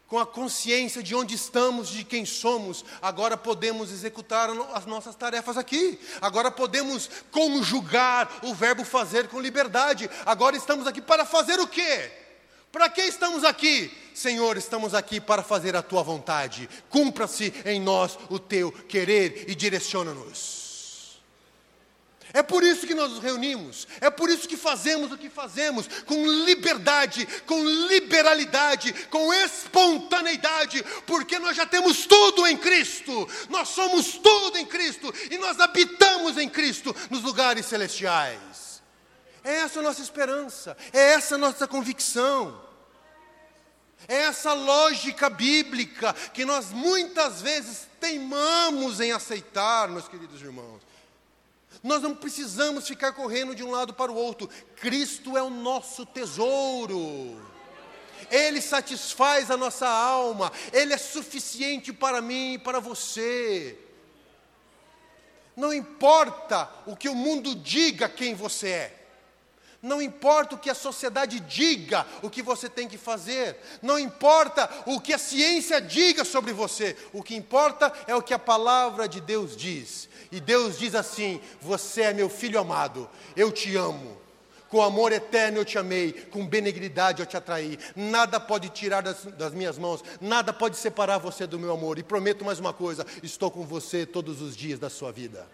com 0.09 0.17
a 0.17 0.25
consciência 0.25 1.03
de 1.03 1.13
onde 1.13 1.35
estamos, 1.35 1.87
de 1.87 2.03
quem 2.03 2.25
somos, 2.25 2.83
agora 2.99 3.37
podemos 3.37 3.91
executar 3.91 4.49
as 4.73 4.87
nossas 4.87 5.13
tarefas 5.13 5.55
aqui. 5.55 5.99
Agora 6.19 6.49
podemos 6.49 7.07
conjugar 7.29 8.27
o 8.41 8.55
verbo 8.55 8.83
fazer 8.83 9.27
com 9.27 9.39
liberdade. 9.39 10.09
Agora 10.25 10.57
estamos 10.57 10.87
aqui 10.87 10.99
para 10.99 11.25
fazer 11.25 11.59
o 11.59 11.67
quê? 11.67 12.11
Estamos 13.39 13.55
aqui? 13.55 13.89
Senhor, 14.13 14.57
estamos 14.57 14.93
aqui 14.93 15.21
para 15.21 15.41
fazer 15.41 15.73
a 15.73 15.81
tua 15.81 16.03
vontade. 16.03 16.69
Cumpra-se 16.89 17.53
em 17.63 17.79
nós 17.79 18.19
o 18.29 18.37
teu 18.37 18.69
querer 18.69 19.45
e 19.47 19.55
direciona-nos. 19.55 21.21
É 22.33 22.43
por 22.43 22.61
isso 22.61 22.85
que 22.85 22.93
nós 22.93 23.11
nos 23.11 23.23
reunimos, 23.23 23.87
é 24.01 24.09
por 24.09 24.29
isso 24.29 24.45
que 24.45 24.57
fazemos 24.57 25.11
o 25.11 25.17
que 25.17 25.29
fazemos, 25.29 25.87
com 26.05 26.27
liberdade, 26.43 27.25
com 27.45 27.63
liberalidade, 27.87 28.91
com 29.09 29.33
espontaneidade, 29.33 30.83
porque 31.07 31.39
nós 31.39 31.55
já 31.55 31.65
temos 31.65 32.05
tudo 32.05 32.45
em 32.45 32.57
Cristo, 32.57 33.27
nós 33.49 33.69
somos 33.69 34.11
tudo 34.17 34.57
em 34.57 34.65
Cristo 34.65 35.13
e 35.31 35.37
nós 35.37 35.59
habitamos 35.61 36.37
em 36.37 36.49
Cristo 36.49 36.93
nos 37.09 37.23
lugares 37.23 37.65
celestiais. 37.65 38.83
É 39.43 39.59
essa 39.59 39.79
a 39.79 39.83
nossa 39.83 40.01
esperança, 40.01 40.75
é 40.91 41.13
essa 41.13 41.35
a 41.35 41.37
nossa 41.37 41.65
convicção. 41.65 42.68
É 44.07 44.15
essa 44.15 44.53
lógica 44.53 45.29
bíblica 45.29 46.13
que 46.33 46.45
nós 46.45 46.71
muitas 46.71 47.41
vezes 47.41 47.87
teimamos 47.99 48.99
em 48.99 49.11
aceitar, 49.11 49.87
meus 49.89 50.07
queridos 50.07 50.41
irmãos. 50.41 50.81
Nós 51.83 52.01
não 52.01 52.15
precisamos 52.15 52.87
ficar 52.87 53.13
correndo 53.13 53.55
de 53.55 53.63
um 53.63 53.71
lado 53.71 53.93
para 53.93 54.11
o 54.11 54.15
outro. 54.15 54.49
Cristo 54.75 55.37
é 55.37 55.41
o 55.41 55.49
nosso 55.49 56.05
tesouro. 56.05 57.39
Ele 58.29 58.61
satisfaz 58.61 59.49
a 59.49 59.57
nossa 59.57 59.87
alma. 59.87 60.51
Ele 60.73 60.93
é 60.93 60.97
suficiente 60.97 61.93
para 61.93 62.21
mim 62.21 62.53
e 62.53 62.59
para 62.59 62.79
você. 62.79 63.77
Não 65.55 65.73
importa 65.73 66.69
o 66.85 66.95
que 66.95 67.09
o 67.09 67.15
mundo 67.15 67.55
diga 67.55 68.09
quem 68.09 68.33
você 68.33 68.69
é. 68.69 68.98
Não 69.81 70.01
importa 70.01 70.55
o 70.55 70.57
que 70.57 70.69
a 70.69 70.75
sociedade 70.75 71.39
diga, 71.39 72.05
o 72.21 72.29
que 72.29 72.41
você 72.41 72.67
tem 72.67 72.87
que 72.87 72.97
fazer. 72.97 73.57
Não 73.81 73.97
importa 73.97 74.69
o 74.85 74.99
que 74.99 75.13
a 75.13 75.17
ciência 75.17 75.79
diga 75.79 76.25
sobre 76.25 76.51
você. 76.51 76.97
O 77.13 77.23
que 77.23 77.33
importa 77.33 77.91
é 78.05 78.13
o 78.13 78.21
que 78.21 78.33
a 78.33 78.39
palavra 78.39 79.07
de 79.07 79.21
Deus 79.21 79.55
diz. 79.55 80.09
E 80.31 80.41
Deus 80.41 80.77
diz 80.77 80.95
assim: 80.95 81.39
Você 81.61 82.01
é 82.01 82.13
meu 82.13 82.29
filho 82.29 82.59
amado, 82.59 83.09
eu 83.37 83.51
te 83.51 83.75
amo. 83.77 84.19
Com 84.67 84.83
amor 84.83 85.11
eterno 85.11 85.57
eu 85.57 85.65
te 85.65 85.79
amei, 85.79 86.11
com 86.11 86.45
benignidade 86.45 87.21
eu 87.21 87.25
te 87.25 87.35
atraí. 87.35 87.79
Nada 87.95 88.39
pode 88.39 88.69
tirar 88.69 89.01
das, 89.01 89.25
das, 89.25 89.51
minhas 89.51 89.79
mãos, 89.79 90.03
nada 90.21 90.53
pode 90.53 90.77
separar 90.77 91.17
você 91.17 91.47
do 91.47 91.57
meu 91.57 91.73
amor. 91.73 91.97
E 91.97 92.03
prometo 92.03 92.45
mais 92.45 92.59
uma 92.59 92.73
coisa: 92.73 93.05
estou 93.23 93.49
com 93.49 93.65
você 93.65 94.05
todos 94.05 94.41
os 94.41 94.55
dias 94.55 94.77
da 94.77 94.89
sua 94.89 95.11
vida. 95.11 95.47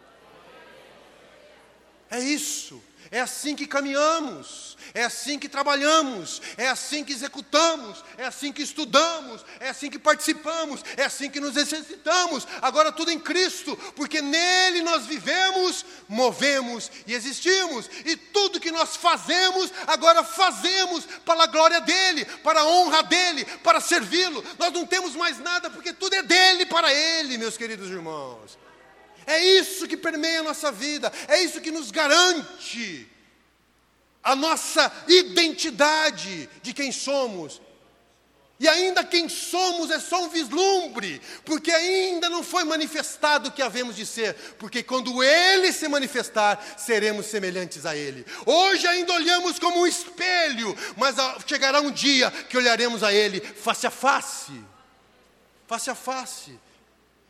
É 2.09 2.19
isso. 2.19 2.81
É 3.11 3.21
assim 3.21 3.55
que 3.55 3.67
caminhamos, 3.67 4.75
é 4.93 5.03
assim 5.03 5.37
que 5.37 5.47
trabalhamos, 5.47 6.41
é 6.57 6.67
assim 6.67 7.03
que 7.03 7.13
executamos, 7.13 8.03
é 8.17 8.25
assim 8.25 8.51
que 8.51 8.61
estudamos, 8.61 9.45
é 9.59 9.69
assim 9.69 9.89
que 9.89 9.99
participamos, 9.99 10.81
é 10.97 11.03
assim 11.03 11.29
que 11.29 11.39
nos 11.39 11.55
exercitamos. 11.55 12.47
Agora 12.61 12.91
tudo 12.91 13.11
em 13.11 13.19
Cristo, 13.19 13.77
porque 13.95 14.21
nele 14.21 14.81
nós 14.81 15.05
vivemos, 15.05 15.85
movemos 16.07 16.91
e 17.05 17.13
existimos. 17.13 17.89
E 18.05 18.15
tudo 18.15 18.59
que 18.59 18.71
nós 18.71 18.95
fazemos, 18.95 19.71
agora 19.85 20.23
fazemos 20.23 21.05
para 21.23 21.43
a 21.43 21.47
glória 21.47 21.81
dele, 21.81 22.25
para 22.43 22.61
a 22.61 22.65
honra 22.65 23.03
dele, 23.03 23.45
para 23.63 23.79
servi-lo. 23.79 24.43
Nós 24.57 24.73
não 24.73 24.85
temos 24.85 25.15
mais 25.15 25.39
nada, 25.39 25.69
porque 25.69 25.93
tudo 25.93 26.15
é 26.15 26.23
dele 26.23 26.65
para 26.65 26.93
ele, 26.93 27.37
meus 27.37 27.55
queridos 27.55 27.89
irmãos. 27.89 28.64
É 29.27 29.43
isso 29.43 29.87
que 29.87 29.97
permeia 29.97 30.41
a 30.41 30.43
nossa 30.43 30.71
vida, 30.71 31.11
é 31.27 31.41
isso 31.41 31.61
que 31.61 31.71
nos 31.71 31.91
garante 31.91 33.07
a 34.23 34.35
nossa 34.35 34.91
identidade 35.07 36.49
de 36.63 36.73
quem 36.73 36.91
somos. 36.91 37.61
E 38.57 38.67
ainda 38.69 39.03
quem 39.03 39.27
somos 39.27 39.91
é 39.91 39.99
só 39.99 40.23
um 40.23 40.29
vislumbre, 40.29 41.21
porque 41.43 41.71
ainda 41.71 42.29
não 42.29 42.41
foi 42.41 42.63
manifestado 42.63 43.49
o 43.49 43.51
que 43.51 43.61
havemos 43.61 43.97
de 43.97 44.05
ser, 44.05 44.33
porque 44.57 44.81
quando 44.81 45.21
Ele 45.21 45.73
se 45.73 45.87
manifestar, 45.89 46.75
seremos 46.77 47.25
semelhantes 47.25 47.85
a 47.85 47.95
Ele. 47.95 48.25
Hoje 48.45 48.87
ainda 48.87 49.13
olhamos 49.13 49.59
como 49.59 49.81
um 49.81 49.87
espelho, 49.87 50.75
mas 50.95 51.15
chegará 51.45 51.81
um 51.81 51.91
dia 51.91 52.31
que 52.31 52.57
olharemos 52.57 53.03
a 53.03 53.13
Ele 53.13 53.41
face 53.41 53.85
a 53.85 53.91
face. 53.91 54.53
Face 55.67 55.89
a 55.89 55.95
face. 55.95 56.57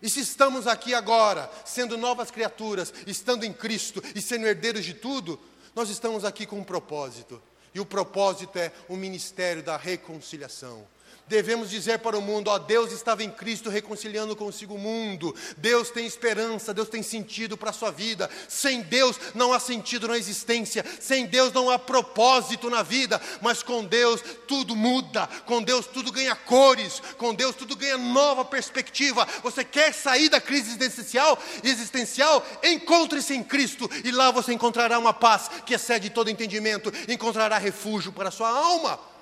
E 0.02 0.10
se 0.10 0.20
estamos 0.20 0.68
aqui 0.68 0.94
agora, 0.94 1.50
sendo 1.64 1.98
novas 1.98 2.30
criaturas, 2.30 2.94
estando 3.08 3.44
em 3.44 3.54
Cristo 3.54 4.04
e 4.14 4.22
sendo 4.22 4.46
herdeiros 4.46 4.86
de 4.86 4.94
tudo, 4.94 5.40
nós 5.74 5.90
estamos 5.90 6.24
aqui 6.24 6.46
com 6.46 6.60
um 6.60 6.64
propósito. 6.64 7.42
E 7.74 7.80
o 7.80 7.86
propósito 7.86 8.58
é 8.58 8.72
o 8.88 8.96
ministério 8.96 9.62
da 9.62 9.78
reconciliação. 9.78 10.88
Devemos 11.28 11.72
dizer 11.72 12.00
para 12.00 12.18
o 12.18 12.22
mundo: 12.22 12.50
ó, 12.50 12.60
Deus 12.60 12.92
estava 12.92 13.24
em 13.24 13.32
Cristo 13.32 13.70
reconciliando 13.70 14.36
consigo 14.36 14.76
o 14.76 14.80
mundo. 14.80 15.36
Deus 15.58 15.90
tem 15.90 16.06
esperança, 16.06 16.72
Deus 16.72 16.88
tem 16.88 17.02
sentido 17.02 17.58
para 17.58 17.72
a 17.72 17.74
sua 17.74 17.90
vida. 17.90 18.30
Sem 18.48 18.82
Deus 18.82 19.20
não 19.34 19.52
há 19.52 19.60
sentido 19.60 20.08
na 20.08 20.18
existência, 20.18 20.86
sem 21.00 21.26
Deus 21.26 21.52
não 21.52 21.70
há 21.70 21.80
propósito 21.80 22.70
na 22.70 22.84
vida, 22.84 23.20
mas 23.42 23.64
com 23.64 23.84
Deus 23.84 24.22
tudo 24.48 24.76
muda, 24.76 25.28
com 25.48 25.64
Deus 25.64 25.88
tudo 25.88 26.12
ganha 26.12 26.36
cores, 26.36 27.02
com 27.18 27.34
Deus 27.34 27.56
tudo 27.56 27.76
ganha 27.76 27.98
nova 27.98 28.46
perspectiva. 28.46 29.28
Você 29.42 29.64
quer 29.64 29.96
sair 29.96 30.30
da 30.30 30.40
crise 30.40 30.76
existencial? 30.76 31.42
Existencial? 31.64 32.46
Encontre-se 32.64 33.34
em 33.34 33.44
Cristo 33.44 33.90
e 34.04 34.12
lá 34.12 34.30
você 34.30 34.54
encontrará 34.54 35.00
uma 35.00 35.14
paz 35.14 35.50
que 35.66 35.74
excede 35.74 36.12
todo 36.12 36.30
entendimento, 36.30 36.94
encontrará 37.08 37.58
refúgio 37.58 38.12
para 38.12 38.30
a 38.30 38.32
sua 38.32 38.50
alma. 38.50 39.15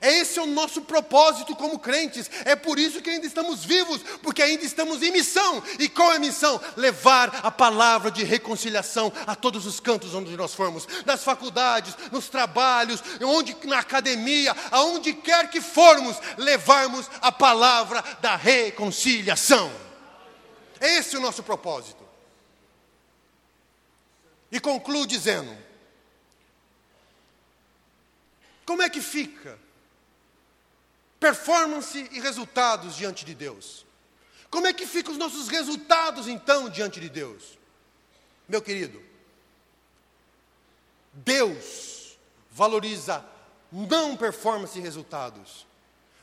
Esse 0.00 0.38
é 0.38 0.42
o 0.42 0.46
nosso 0.46 0.80
propósito 0.82 1.54
como 1.54 1.78
crentes. 1.78 2.30
É 2.46 2.56
por 2.56 2.78
isso 2.78 3.02
que 3.02 3.10
ainda 3.10 3.26
estamos 3.26 3.64
vivos, 3.64 4.02
porque 4.22 4.42
ainda 4.42 4.64
estamos 4.64 5.02
em 5.02 5.10
missão. 5.10 5.62
E 5.78 5.88
qual 5.88 6.12
é 6.12 6.16
a 6.16 6.20
missão? 6.20 6.60
Levar 6.76 7.40
a 7.42 7.50
palavra 7.50 8.10
de 8.10 8.24
reconciliação 8.24 9.12
a 9.26 9.36
todos 9.36 9.66
os 9.66 9.78
cantos 9.78 10.14
onde 10.14 10.34
nós 10.36 10.54
formos, 10.54 10.88
nas 11.04 11.22
faculdades, 11.22 11.94
nos 12.10 12.28
trabalhos, 12.28 13.02
onde 13.22 13.54
na 13.64 13.80
academia, 13.80 14.56
aonde 14.70 15.12
quer 15.12 15.50
que 15.50 15.60
formos, 15.60 16.16
levarmos 16.38 17.10
a 17.20 17.30
palavra 17.30 18.02
da 18.22 18.36
reconciliação. 18.36 19.70
Esse 20.80 21.16
é 21.16 21.18
o 21.18 21.22
nosso 21.22 21.42
propósito. 21.42 22.08
E 24.50 24.58
concluo 24.58 25.06
dizendo: 25.06 25.54
Como 28.64 28.80
é 28.80 28.88
que 28.88 29.02
fica 29.02 29.58
Performance 31.20 32.08
e 32.10 32.18
resultados 32.18 32.96
diante 32.96 33.24
de 33.24 33.34
Deus. 33.34 33.86
Como 34.50 34.66
é 34.66 34.72
que 34.72 34.86
ficam 34.86 35.12
os 35.12 35.18
nossos 35.18 35.48
resultados 35.48 36.26
então 36.26 36.68
diante 36.68 36.98
de 36.98 37.08
Deus? 37.08 37.58
Meu 38.48 38.60
querido, 38.60 39.00
Deus 41.12 42.18
valoriza 42.50 43.24
não 43.70 44.16
performance 44.16 44.76
e 44.76 44.82
resultados, 44.82 45.66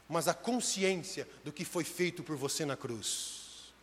mas 0.10 0.28
a 0.28 0.34
consciência 0.34 1.28
do 1.44 1.54
que 1.54 1.64
foi 1.64 1.84
feito 1.84 2.24
por 2.24 2.36
você 2.36 2.66
na 2.66 2.76
cruz. 2.76 3.74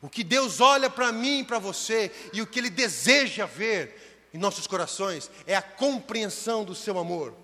O 0.00 0.08
que 0.08 0.22
Deus 0.22 0.60
olha 0.60 0.90
para 0.90 1.10
mim 1.10 1.40
e 1.40 1.44
para 1.44 1.58
você 1.58 2.12
e 2.32 2.42
o 2.42 2.46
que 2.46 2.58
Ele 2.58 2.70
deseja 2.70 3.46
ver 3.46 4.28
em 4.34 4.38
nossos 4.38 4.66
corações 4.66 5.30
é 5.46 5.56
a 5.56 5.62
compreensão 5.62 6.64
do 6.64 6.74
seu 6.74 6.98
amor, 6.98 7.34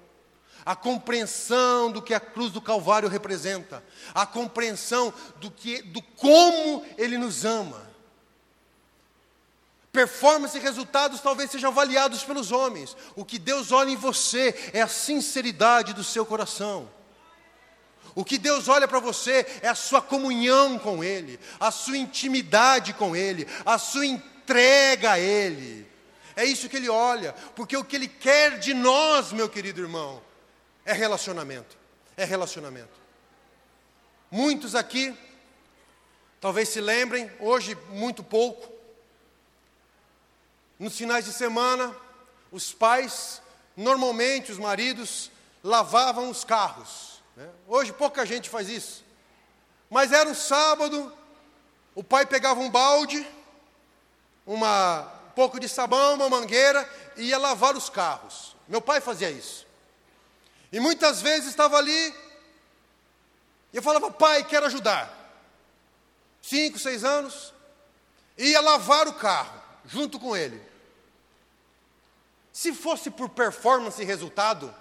a 0.65 0.77
compreensão 0.77 1.91
do 1.91 2.03
que 2.03 2.15
a 2.15 2.21
cruz 2.21 2.53
do 2.53 2.61
Calvário 2.61 3.09
representa, 3.09 3.83
a 4.15 4.27
compreensão 4.27 5.13
do 5.37 5.51
que, 5.51 5.83
do 5.83 6.03
como 6.03 6.85
Ele 6.99 7.17
nos 7.17 7.45
ama. 7.45 7.89
Performance 9.93 10.57
e 10.57 10.61
resultados 10.61 11.21
talvez 11.21 11.51
sejam 11.51 11.71
avaliados 11.71 12.23
pelos 12.23 12.53
homens. 12.53 12.97
O 13.17 13.25
que 13.25 13.39
Deus 13.39 13.73
olha 13.73 13.91
em 13.91 13.97
você 13.97 14.71
é 14.73 14.81
a 14.81 14.89
sinceridade 14.89 15.93
do 15.93 16.05
seu 16.05 16.25
coração. 16.25 16.89
O 18.15 18.25
que 18.25 18.39
Deus 18.39 18.69
olha 18.69 18.87
para 18.87 19.01
você 19.01 19.47
é 19.63 19.69
a 19.69 19.75
sua 19.75 20.01
comunhão 20.01 20.79
com 20.79 21.03
Ele, 21.03 21.39
a 21.59 21.71
sua 21.71 21.97
intimidade 21.97 22.93
com 22.93 23.17
Ele, 23.17 23.47
a 23.65 23.79
sua 23.79 24.07
entrega 24.07 25.13
a 25.13 25.19
Ele. 25.19 25.89
É 26.37 26.45
isso 26.45 26.69
que 26.69 26.77
Ele 26.77 26.89
olha, 26.89 27.35
porque 27.55 27.77
o 27.77 27.85
que 27.85 27.97
Ele 27.97 28.09
quer 28.09 28.59
de 28.59 28.75
nós, 28.75 29.33
meu 29.33 29.49
querido 29.49 29.81
irmão, 29.81 30.23
é 30.85 30.93
relacionamento. 30.93 31.77
É 32.17 32.25
relacionamento. 32.25 33.01
Muitos 34.31 34.75
aqui, 34.75 35.17
talvez 36.41 36.69
se 36.69 36.81
lembrem, 36.81 37.31
hoje 37.41 37.75
muito 37.91 38.23
pouco, 38.23 38.71
nos 40.79 40.97
finais 40.97 41.25
de 41.25 41.33
semana, 41.33 41.95
os 42.51 42.73
pais, 42.73 43.43
normalmente 43.77 44.51
os 44.51 44.59
maridos, 44.59 45.31
lavavam 45.63 46.31
os 46.31 46.45
carros. 46.45 47.23
Né? 47.37 47.49
Hoje 47.67 47.93
pouca 47.93 48.25
gente 48.25 48.49
faz 48.49 48.69
isso. 48.69 49.05
Mas 49.91 50.13
era 50.13 50.29
um 50.29 50.35
sábado, 50.35 51.13
o 51.95 52.03
pai 52.03 52.25
pegava 52.25 52.61
um 52.61 52.71
balde, 52.71 53.27
uma, 54.47 55.03
um 55.27 55.31
pouco 55.31 55.59
de 55.59 55.69
sabão, 55.69 56.15
uma 56.15 56.29
mangueira 56.29 56.89
e 57.17 57.25
ia 57.25 57.39
lavar 57.39 57.77
os 57.77 57.91
carros. 57.91 58.57
Meu 58.69 58.81
pai 58.81 59.01
fazia 59.01 59.31
isso. 59.31 59.67
E 60.73 60.79
muitas 60.79 61.21
vezes 61.21 61.49
estava 61.49 61.77
ali, 61.77 62.15
e 63.73 63.77
eu 63.77 63.83
falava, 63.83 64.11
pai, 64.11 64.45
quero 64.45 64.67
ajudar. 64.67 65.17
Cinco, 66.43 66.79
seis 66.79 67.05
anos, 67.05 67.53
ia 68.37 68.61
lavar 68.61 69.07
o 69.09 69.15
carro, 69.15 69.61
junto 69.85 70.19
com 70.19 70.37
ele. 70.37 70.61
Se 72.53 72.73
fosse 72.73 73.11
por 73.11 73.29
performance 73.29 74.01
e 74.01 74.05
resultado, 74.05 74.75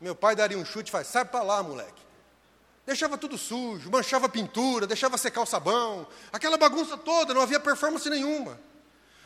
meu 0.00 0.14
pai 0.14 0.34
daria 0.34 0.58
um 0.58 0.64
chute 0.64 0.88
e 0.88 0.92
faz, 0.92 1.06
sai 1.06 1.24
para 1.24 1.42
lá, 1.42 1.62
moleque. 1.62 2.00
Deixava 2.86 3.18
tudo 3.18 3.36
sujo, 3.36 3.90
manchava 3.90 4.28
pintura, 4.28 4.86
deixava 4.86 5.18
secar 5.18 5.42
o 5.42 5.46
sabão, 5.46 6.06
aquela 6.32 6.56
bagunça 6.56 6.96
toda, 6.96 7.34
não 7.34 7.42
havia 7.42 7.60
performance 7.60 8.08
nenhuma. 8.08 8.58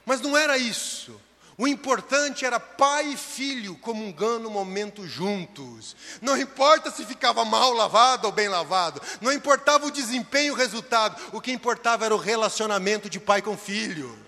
Mas 0.04 0.20
não 0.20 0.36
era 0.36 0.58
isso. 0.58 1.20
O 1.56 1.68
importante 1.68 2.44
era 2.44 2.58
pai 2.58 3.12
e 3.12 3.16
filho 3.16 3.76
comungando 3.76 4.48
o 4.48 4.50
momento 4.50 5.06
juntos. 5.06 5.94
Não 6.20 6.36
importa 6.36 6.90
se 6.90 7.04
ficava 7.06 7.44
mal 7.44 7.72
lavado 7.72 8.26
ou 8.26 8.32
bem 8.32 8.48
lavado, 8.48 9.00
não 9.20 9.32
importava 9.32 9.86
o 9.86 9.90
desempenho, 9.90 10.52
o 10.52 10.56
resultado, 10.56 11.20
o 11.32 11.40
que 11.40 11.52
importava 11.52 12.04
era 12.04 12.14
o 12.14 12.18
relacionamento 12.18 13.08
de 13.08 13.20
pai 13.20 13.40
com 13.40 13.56
filho. 13.56 14.18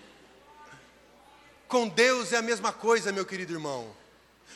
Com 1.67 1.89
Deus 1.89 2.33
é 2.33 2.37
a 2.37 2.43
mesma 2.43 2.73
coisa, 2.73 3.11
meu 3.11 3.27
querido 3.27 3.53
irmão. 3.53 3.91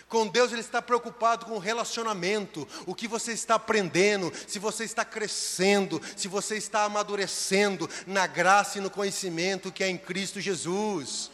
Com 0.08 0.26
Deus 0.26 0.52
Ele 0.52 0.60
está 0.60 0.80
preocupado 0.80 1.46
com 1.46 1.52
o 1.52 1.60
relacionamento, 1.60 2.66
o 2.86 2.94
que 2.94 3.08
você 3.08 3.32
está 3.32 3.56
aprendendo, 3.56 4.32
se 4.46 4.58
você 4.58 4.84
está 4.84 5.04
crescendo, 5.04 6.00
se 6.16 6.28
você 6.28 6.56
está 6.56 6.84
amadurecendo 6.84 7.88
na 8.06 8.26
graça 8.26 8.78
e 8.78 8.80
no 8.80 8.90
conhecimento 8.90 9.72
que 9.72 9.82
é 9.82 9.88
em 9.88 9.98
Cristo 9.98 10.40
Jesus. 10.40 11.29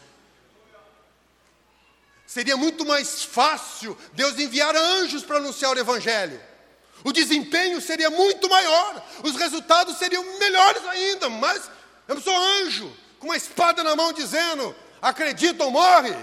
Seria 2.27 2.57
muito 2.57 2.85
mais 2.85 3.23
fácil 3.23 3.97
Deus 4.11 4.37
enviar 4.37 4.75
anjos 4.75 5.23
para 5.23 5.37
anunciar 5.37 5.75
o 5.75 5.79
Evangelho. 5.79 6.39
O 7.05 7.13
desempenho 7.13 7.79
seria 7.79 8.09
muito 8.09 8.49
maior, 8.49 9.01
os 9.23 9.35
resultados 9.37 9.97
seriam 9.97 10.21
melhores 10.37 10.85
ainda, 10.87 11.29
mas 11.29 11.69
eu 12.05 12.19
sou 12.19 12.35
anjo, 12.35 12.91
com 13.17 13.27
uma 13.27 13.37
espada 13.37 13.81
na 13.81 13.95
mão 13.95 14.11
dizendo: 14.11 14.75
acredita 15.01 15.63
ou 15.63 15.71
morre, 15.71 16.13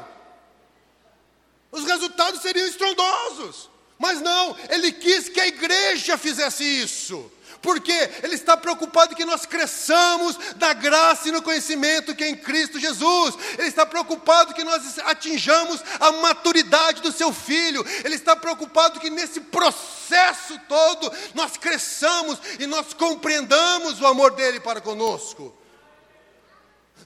os 1.72 1.84
resultados 1.84 2.42
seriam 2.42 2.66
estrondosos. 2.66 3.70
Mas 3.98 4.20
não, 4.20 4.56
ele 4.68 4.92
quis 4.92 5.28
que 5.28 5.40
a 5.40 5.46
igreja 5.46 6.18
fizesse 6.18 6.64
isso. 6.64 7.30
Porque 7.64 8.10
ele 8.22 8.34
está 8.34 8.58
preocupado 8.58 9.16
que 9.16 9.24
nós 9.24 9.46
cresçamos 9.46 10.38
na 10.60 10.74
graça 10.74 11.30
e 11.30 11.32
no 11.32 11.40
conhecimento 11.40 12.14
que 12.14 12.22
é 12.22 12.28
em 12.28 12.36
Cristo 12.36 12.78
Jesus. 12.78 13.34
Ele 13.56 13.68
está 13.68 13.86
preocupado 13.86 14.52
que 14.52 14.62
nós 14.62 14.98
atinjamos 14.98 15.80
a 15.98 16.12
maturidade 16.12 17.00
do 17.00 17.10
seu 17.10 17.32
filho. 17.32 17.82
Ele 18.04 18.16
está 18.16 18.36
preocupado 18.36 19.00
que 19.00 19.08
nesse 19.08 19.40
processo 19.40 20.60
todo 20.68 21.10
nós 21.32 21.56
cresçamos 21.56 22.38
e 22.60 22.66
nós 22.66 22.92
compreendamos 22.92 23.98
o 23.98 24.06
amor 24.06 24.32
dele 24.32 24.60
para 24.60 24.82
conosco. 24.82 25.56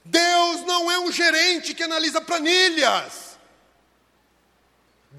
Deus 0.03 0.65
não 0.65 0.91
é 0.91 0.99
um 0.99 1.09
gerente 1.09 1.73
que 1.73 1.83
analisa 1.83 2.19
planilhas. 2.19 3.28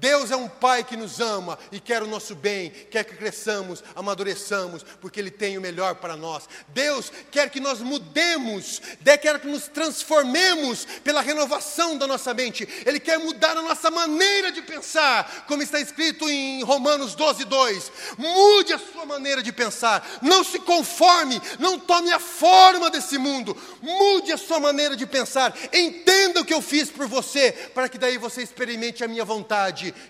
Deus 0.01 0.31
é 0.31 0.35
um 0.35 0.49
Pai 0.49 0.83
que 0.83 0.97
nos 0.97 1.19
ama 1.19 1.59
e 1.71 1.79
quer 1.79 2.01
o 2.01 2.07
nosso 2.07 2.33
bem, 2.33 2.71
quer 2.89 3.03
que 3.03 3.15
cresçamos, 3.15 3.83
amadureçamos, 3.95 4.83
porque 4.99 5.19
Ele 5.19 5.29
tem 5.29 5.59
o 5.59 5.61
melhor 5.61 5.95
para 5.95 6.17
nós. 6.17 6.49
Deus 6.69 7.11
quer 7.29 7.51
que 7.51 7.59
nós 7.59 7.81
mudemos, 7.81 8.81
quer 9.21 9.39
que 9.39 9.47
nos 9.47 9.67
transformemos 9.67 10.85
pela 11.03 11.21
renovação 11.21 11.99
da 11.99 12.07
nossa 12.07 12.33
mente. 12.33 12.67
Ele 12.83 12.99
quer 12.99 13.19
mudar 13.19 13.55
a 13.55 13.61
nossa 13.61 13.91
maneira 13.91 14.51
de 14.51 14.63
pensar, 14.63 15.45
como 15.47 15.61
está 15.61 15.79
escrito 15.79 16.27
em 16.27 16.63
Romanos 16.63 17.13
12, 17.13 17.45
2. 17.45 17.91
Mude 18.17 18.73
a 18.73 18.79
sua 18.79 19.05
maneira 19.05 19.43
de 19.43 19.51
pensar, 19.51 20.19
não 20.23 20.43
se 20.43 20.57
conforme, 20.59 21.39
não 21.59 21.77
tome 21.77 22.11
a 22.11 22.19
forma 22.19 22.89
desse 22.89 23.19
mundo, 23.19 23.55
mude 23.79 24.31
a 24.31 24.37
sua 24.37 24.59
maneira 24.59 24.95
de 24.95 25.05
pensar, 25.05 25.55
entenda 25.71 26.41
o 26.41 26.45
que 26.45 26.53
eu 26.53 26.61
fiz 26.61 26.89
por 26.89 27.05
você, 27.05 27.51
para 27.75 27.87
que 27.87 27.99
daí 27.99 28.17
você 28.17 28.41
experimente 28.41 29.03
a 29.03 29.07
minha 29.07 29.23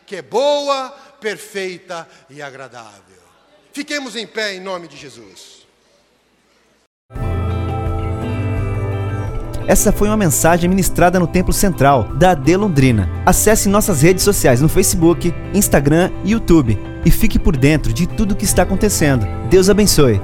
que 0.05 0.17
é 0.17 0.21
boa, 0.21 0.89
perfeita 1.19 2.07
e 2.29 2.41
agradável. 2.41 3.21
Fiquemos 3.73 4.15
em 4.15 4.27
pé 4.27 4.55
em 4.55 4.59
nome 4.59 4.87
de 4.87 4.97
Jesus. 4.97 5.61
Essa 9.67 9.91
foi 9.91 10.09
uma 10.09 10.17
mensagem 10.17 10.69
ministrada 10.69 11.19
no 11.19 11.27
Templo 11.27 11.53
Central 11.53 12.03
da 12.15 12.31
AD 12.31 12.57
Londrina. 12.57 13.09
Acesse 13.25 13.69
nossas 13.69 14.01
redes 14.01 14.23
sociais 14.23 14.59
no 14.59 14.67
Facebook, 14.67 15.33
Instagram 15.53 16.11
e 16.25 16.31
YouTube 16.31 16.77
e 17.05 17.11
fique 17.11 17.39
por 17.39 17.55
dentro 17.55 17.93
de 17.93 18.07
tudo 18.07 18.33
o 18.33 18.35
que 18.35 18.43
está 18.43 18.63
acontecendo. 18.63 19.25
Deus 19.49 19.69
abençoe. 19.69 20.19